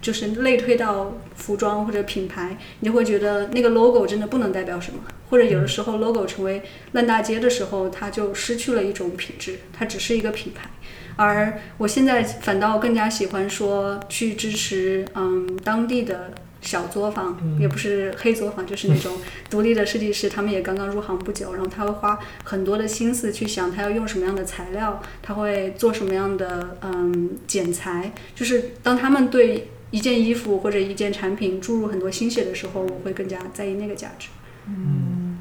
[0.00, 6.62] 就是类推到服装或者品牌，你会觉得那个 logo 真的不能代表什么，或者有的时候 logo 成为
[6.92, 10.70] 烂大街的时候，它就失去了一种品质，它只是一个品牌。
[11.16, 16.32] 而我现在反倒更加喜欢说去支持嗯当地的。
[16.62, 19.18] 小作坊，也不是黑作坊，就是那种
[19.50, 34.28] 独立的设计师，他们也刚刚入行不久，然后他会花很多的心思去想他要用什么样的材料，他会做什么样的嗯剪裁，就是当他们对一件衣服或者一件产品注入很多心血的时候，我会更加在意那个价值。
[34.68, 35.40] 嗯，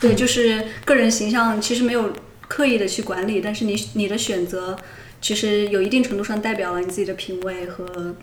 [0.00, 2.12] 对，就是个人形象其实没有
[2.48, 4.76] 刻意的去管理，但是你你的选择
[5.20, 8.16] 其实有一定程度上代表了你自己的品味和。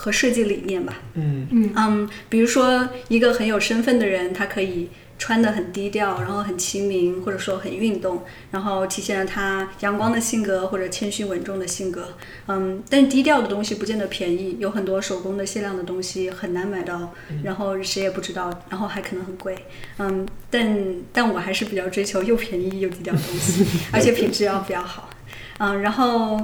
[0.00, 4.88] 和设计理念吧，嗯嗯嗯，比如说一个很有身份的人，他可以
[5.18, 8.22] 穿得很低调，然后很亲民，或者说很运动，
[8.52, 12.14] 然后体现了他阳光的性格或者谦虚稳重的性格。
[12.46, 17.12] 嗯，但是低调的东西不见得便宜，有很多手工的限量的东西很难买到，
[17.42, 19.56] 然后谁也不知道，然后还可能很贵。
[19.98, 20.78] 嗯，但
[21.12, 25.10] 但我还是比较追求又便宜又低调的东西， 而且品质要比较好。
[25.58, 26.40] 嗯，然后。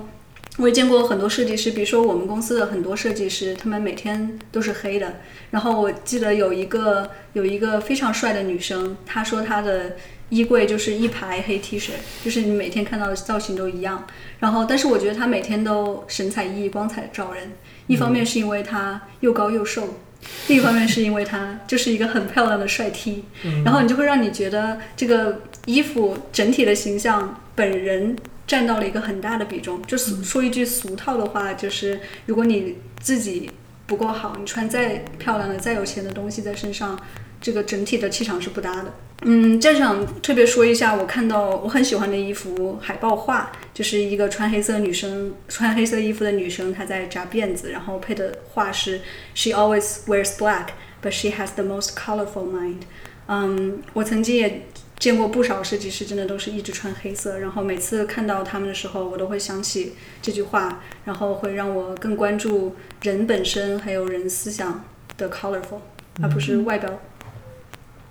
[0.56, 5.14] 我也见过很多设计师，比如说我们公司的很多设计师，他们每天都是黑的。
[5.50, 9.96] 然后我记得有一个有一个非常帅的女生，她说她的
[10.28, 11.90] 衣柜就是一排黑 T 恤，
[12.24, 14.06] 就是你每天看到的造型都一样。
[14.38, 17.50] 然后，但是我觉得她每天都神采奕奕、光彩照人。
[17.88, 19.98] 一方面是因为她又高又瘦，
[20.46, 23.24] 另一方面是因为她就是一个很漂亮的帅 T。
[23.64, 28.16] 然后你就会让你觉得这个衣服整体的形象，本人。
[28.46, 29.82] 占到了一个很大的比重。
[29.82, 33.50] 就是说一句俗套的话，就是如果你自己
[33.86, 36.98] 不够好，你穿再漂亮的、再有钱的东西在身上，
[37.40, 38.94] 这个整体的气场是不搭的。
[39.22, 49.00] 嗯，这想特别说一下，我看到我很喜欢的一幅海报画，就是一个穿黑色女生穿黑色衣服的女生，她在扎辫子，然后配的画是
[49.34, 50.68] She always wears black,
[51.02, 52.80] but she has the most colorful mind。
[53.26, 54.66] 嗯，我曾经也。
[54.98, 57.38] 见过不少设计师，真的都是一直穿黑色。
[57.38, 64.84] 然后每次看到他们的时候，我都会想起这句话，然后会让我更关注人本身，还有人思想
[65.16, 65.80] 的 colorful，
[66.22, 67.00] 而不是外表。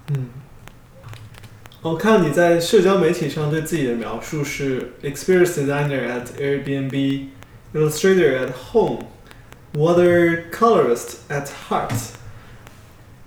[0.10, 0.30] 嗯。
[1.82, 7.28] 我看你在社交媒体上对自己的描述是 experience designer at Airbnb,
[7.74, 9.00] illustrator at home,
[9.74, 11.92] watercolorist at heart。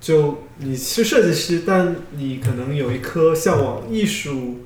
[0.01, 4.61] 就你是设计师，但你可能有一颗向往艺术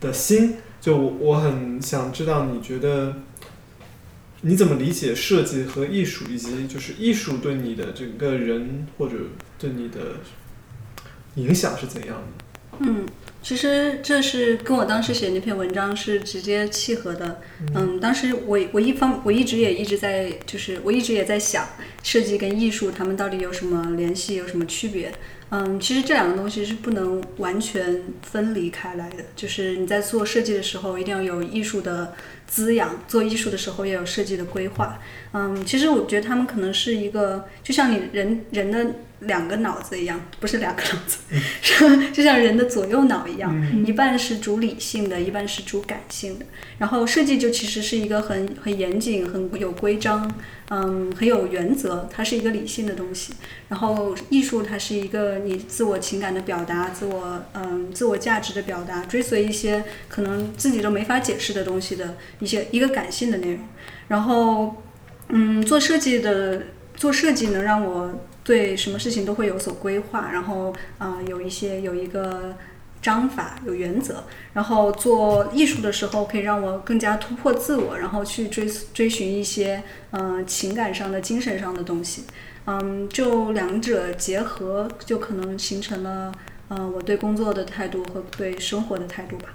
[0.00, 0.56] 的心。
[0.80, 3.16] 就我很想知道，你觉得
[4.42, 9.14] 你怎么理解设计和艺术，以及就是艺术对你的整个人或者
[9.58, 9.98] 对你的
[11.34, 12.78] 影响是怎样的？
[12.80, 13.06] 嗯。
[13.46, 17.40] 其实这是跟我当时写那篇文章是直接契合的。
[17.76, 21.64] 嗯，当时我我一方我一直也一直在，就是我一直也在想，
[22.02, 25.12] 设计跟艺术他们到底有什么联系，有什么区别？
[25.50, 29.18] 嗯，其实这两个东西是不能完全分离开来的。
[29.36, 32.14] 就是你在做设计的时候，一定要有艺术的
[32.46, 34.98] 滋养；做艺术的时候，也有设计的规划。
[35.32, 38.86] 嗯，其实我觉得他们可能是一个，就像你人人的。
[39.20, 41.16] 两个脑子一样，不是两个脑子，
[42.12, 43.50] 就像人的左右脑一样，
[43.86, 46.44] 一半是主理性的，一半是主感性的。
[46.76, 50.30] 然后设计就其实是一个很很严谨、很有规章，
[50.68, 53.32] 嗯，很有原则，它是一个理性的东西。
[53.68, 63.60] 然后艺术它是一个你自我情感的表达，自我嗯自我价值的表达，追随一些可能自己都没法解释的东西的一些一个感性的内容。
[64.08, 64.76] 然后
[65.28, 66.62] 嗯，做设计的
[66.94, 68.14] 做设计能让我。
[68.46, 72.54] 对什么事情都会有所规划，然后啊有一些有一个
[73.02, 74.22] 章法有原则，
[74.52, 79.82] 然后做艺术的时候可以让我更加突破自我，然后去追追寻一些
[80.12, 82.22] 嗯情感上的精神上的东西，
[82.66, 86.30] 嗯就两者结合就可能形成了
[86.68, 89.48] 嗯我对工作的态度和对生活的态度吧。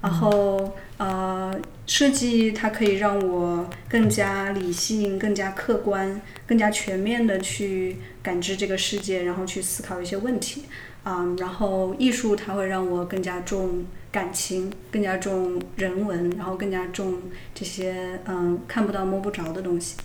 [0.00, 1.52] 然后，呃，
[1.86, 10.64] 设计它可以让我更加理性、更加客观、更加全面的去感知这个世界，然后去思考一些问题。
[11.02, 17.14] 啊，然后艺术它会让我更加重感情，更加重人文，然后更加重
[17.54, 19.96] 这些嗯看不到摸不着的东西。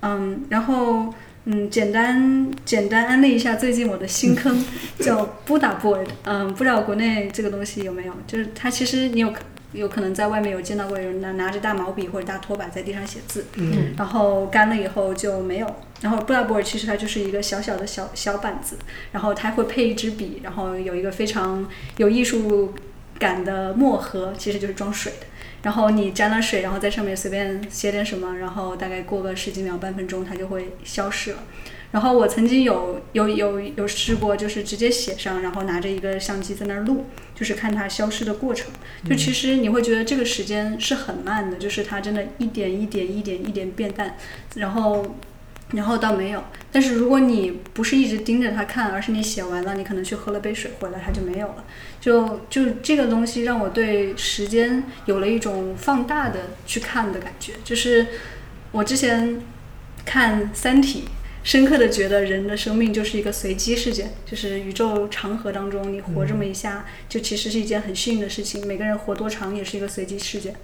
[0.00, 1.12] 嗯，然后。
[1.44, 4.64] 嗯，简单简单安利一下最近我的新坑，
[5.00, 6.06] 叫 Buddha Board。
[6.24, 8.12] 嗯，不知道国内这个东西有没有？
[8.26, 9.32] 就是它其实你有
[9.72, 15.66] 有可能在外面有见到过有人拿拿着大毛笔或者大拖把在地上写字，嗯，然后干了以后就没有。
[16.00, 18.76] 然后 Buddha Board 其实它就是一个小小的小小板子，
[19.10, 21.66] 然后它会配一支笔，然后有一个非常
[21.96, 22.72] 有艺术
[23.18, 25.26] 感的墨盒，其实就是装水的。
[25.62, 31.38] 然后你沾了水，然后在上面随便写点什么，然后大概过个十几秒、半分钟，它就会消失了。
[31.92, 38.72] 然后我曾经有有有有试过，就是直接写上，然后拿着一个相机在那儿录，就是看它消失的过程。
[39.06, 44.16] 就其实你会觉得这个时间是很慢的，就是它真的一点一点、一点一点变淡。
[44.54, 45.14] 然后
[45.72, 46.42] 然后倒没有。
[46.70, 51.64] 但是如果你不是一直盯着它看，而是你写完了，你可能去喝了杯水回来，它就没有了。
[52.00, 57.52] 就就这个东西让我对时间有了一种放大的去看的感觉。
[57.62, 58.06] 就是
[58.70, 59.42] 我之前
[60.04, 61.04] 看《三体》，
[61.44, 68.66] 深刻的觉得人的生命就是一个随机事件，就是宇宙长河当中你活这么一下，就其实是一件很幸运的事情。
[68.66, 70.54] 每个人活多长也是一个随机事件。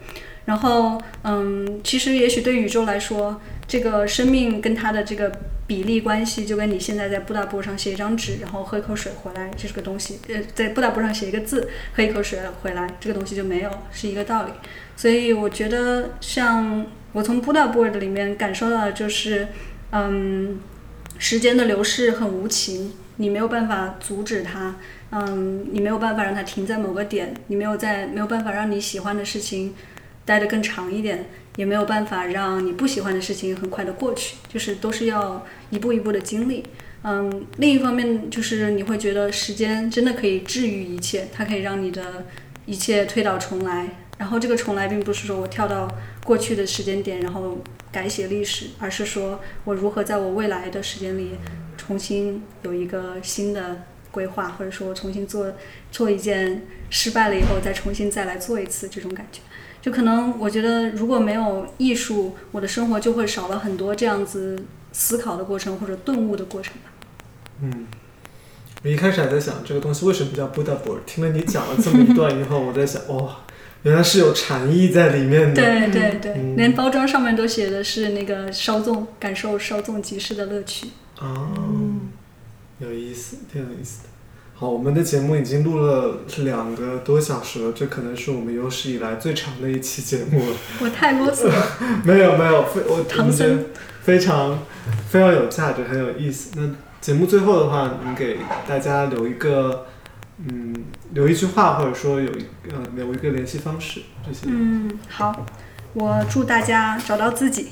[0.46, 3.38] 然后，嗯，其实也许对宇宙来说，
[3.68, 5.30] 这个生命跟它的这个
[5.66, 14.52] 比例关系，就跟你现在在布达布上写一张纸，然后喝一口水回来，这是个东西，呃，在布达布上写一个字，喝一口水回来，这个东西就没有，是一个道理。
[14.96, 19.48] 所以我觉得，像我从布达布的里面感受到的就是，
[19.92, 20.58] 嗯，
[21.18, 24.76] 时间的流逝很无情，你没有办法阻止它，
[25.10, 29.74] 嗯，你没有办法让它停在某个点，你没有在没有办法让你喜欢的事情。
[30.28, 31.24] 待得更长一点，
[31.56, 36.62] 也没有办法让你不喜欢的事情很快的过去，就是都是要一步一步的经历。
[37.02, 42.26] 嗯，另一方面就是你会觉得时间真的可以治愈一切，它可以让你的
[42.66, 43.88] 一切推倒重来。
[44.18, 45.88] 然后这个重来并不是说我跳到
[46.24, 47.56] 过去的时间点然后
[47.90, 51.30] 改写历史，而是说我如何在我未来的时间里
[51.78, 55.54] 重新有一个新的规划，或者说重新做
[55.90, 59.40] 做一件失败了以后再重新再来做一次这种感觉。
[59.88, 64.62] 就可能，我觉得如果没有艺术，我的生活就会少了很多这样子
[64.92, 66.92] 思考的过程或者顿悟的过程吧。
[67.62, 67.86] 嗯，
[68.82, 73.38] 我一开始还在想这个东西为什么叫 Buddha board，听了你讲了这么一段以后，我在想，哇，
[73.84, 75.62] 原来是有禅意在里面的。
[75.62, 80.88] 对对对，连包装上面都写的是那个稍纵，感受稍纵即逝的乐趣。
[81.18, 81.48] 哦，
[82.78, 84.07] 有意思，挺有意思的。
[84.60, 90.56] 好，我们的节目已经录了两个多小时了，这可能是我们有史以来最长的一期节目了。
[90.82, 91.54] 我太啰嗦了。
[92.02, 93.66] 没有没有，非我唐僧
[94.02, 94.58] 非常
[95.08, 96.50] 非常有价值，很有意思。
[96.56, 96.68] 那
[97.00, 99.86] 节目最后的话，你给大家留一个，
[100.38, 100.74] 嗯，
[101.12, 104.46] 留一句话，或者说有一呃留一个联系方式这些。
[104.46, 105.46] 嗯，好，
[105.94, 107.68] 我祝大家找到自己。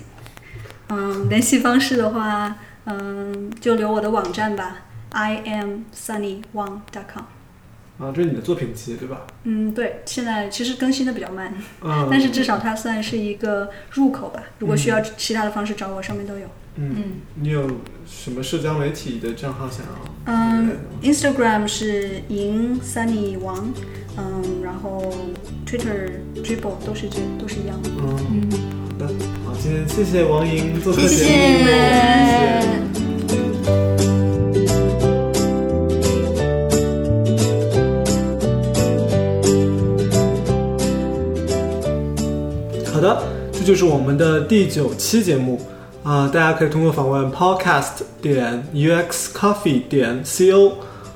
[0.90, 4.76] 嗯，联系方式的话，嗯，就留我的网站吧。
[5.10, 7.24] I am Sunny Wang dot com。
[7.98, 9.26] 啊，这是你的作品集对吧？
[9.44, 11.54] 嗯，对，现在其实更新的比较慢，
[12.10, 14.42] 但是至少它算是一个入口吧。
[14.58, 16.46] 如果需要其他的方式找我，上面都有。
[16.74, 17.66] 嗯，你有
[18.06, 19.92] 什么社交媒体的账号想要？
[20.26, 23.72] 嗯，Instagram 是赢 Sunny Wang，
[24.18, 25.10] 嗯，然后
[25.66, 27.88] Twitter Dribble 都是这都是一样的。
[27.96, 28.50] 嗯，
[28.90, 29.06] 好的，
[29.46, 32.60] 好，今天谢谢王莹做客节目，谢谢。
[33.96, 34.05] 好
[43.06, 43.22] 的，
[43.52, 45.60] 这就是我们的第九期节目
[46.02, 46.28] 啊！
[46.32, 50.72] 大家可以通过访问 podcast 点 uxcoffee 点 co，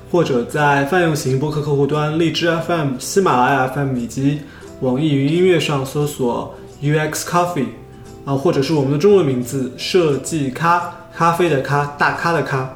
[0.09, 4.39] 或者在泛用型播客客户端荔枝 FM、喜马拉雅 FM 以及
[4.79, 7.65] 网易云音乐上搜索 uxcoffee
[8.23, 12.73] 啊，或者是我们的中文名字设计咖咖啡的咖大咖的咖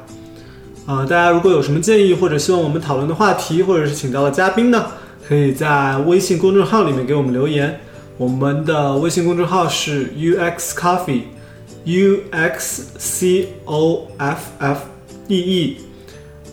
[0.84, 1.06] 啊！
[1.06, 4.84] 大家如果有什么建议或者希望我们讨论的话题，或者是请到的嘉宾呢，
[5.26, 7.80] 可以在微信公众号里面给我们留言。
[8.18, 14.80] 我们的微信公众号是 U X Coffee，U X C O F F
[15.28, 15.76] E E，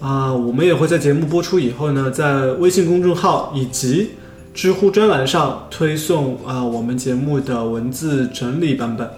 [0.02, 4.10] 啊，我们也会在节目播出以后呢，在微信公众号以及
[4.54, 9.10] 知乎专栏上推送啊我们节目的文字整理版本。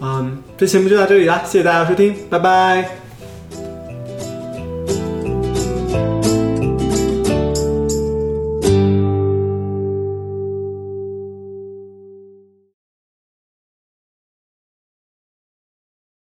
[0.00, 3.09] 嗯，这节目就到这里啦，谢谢大家收听，拜拜。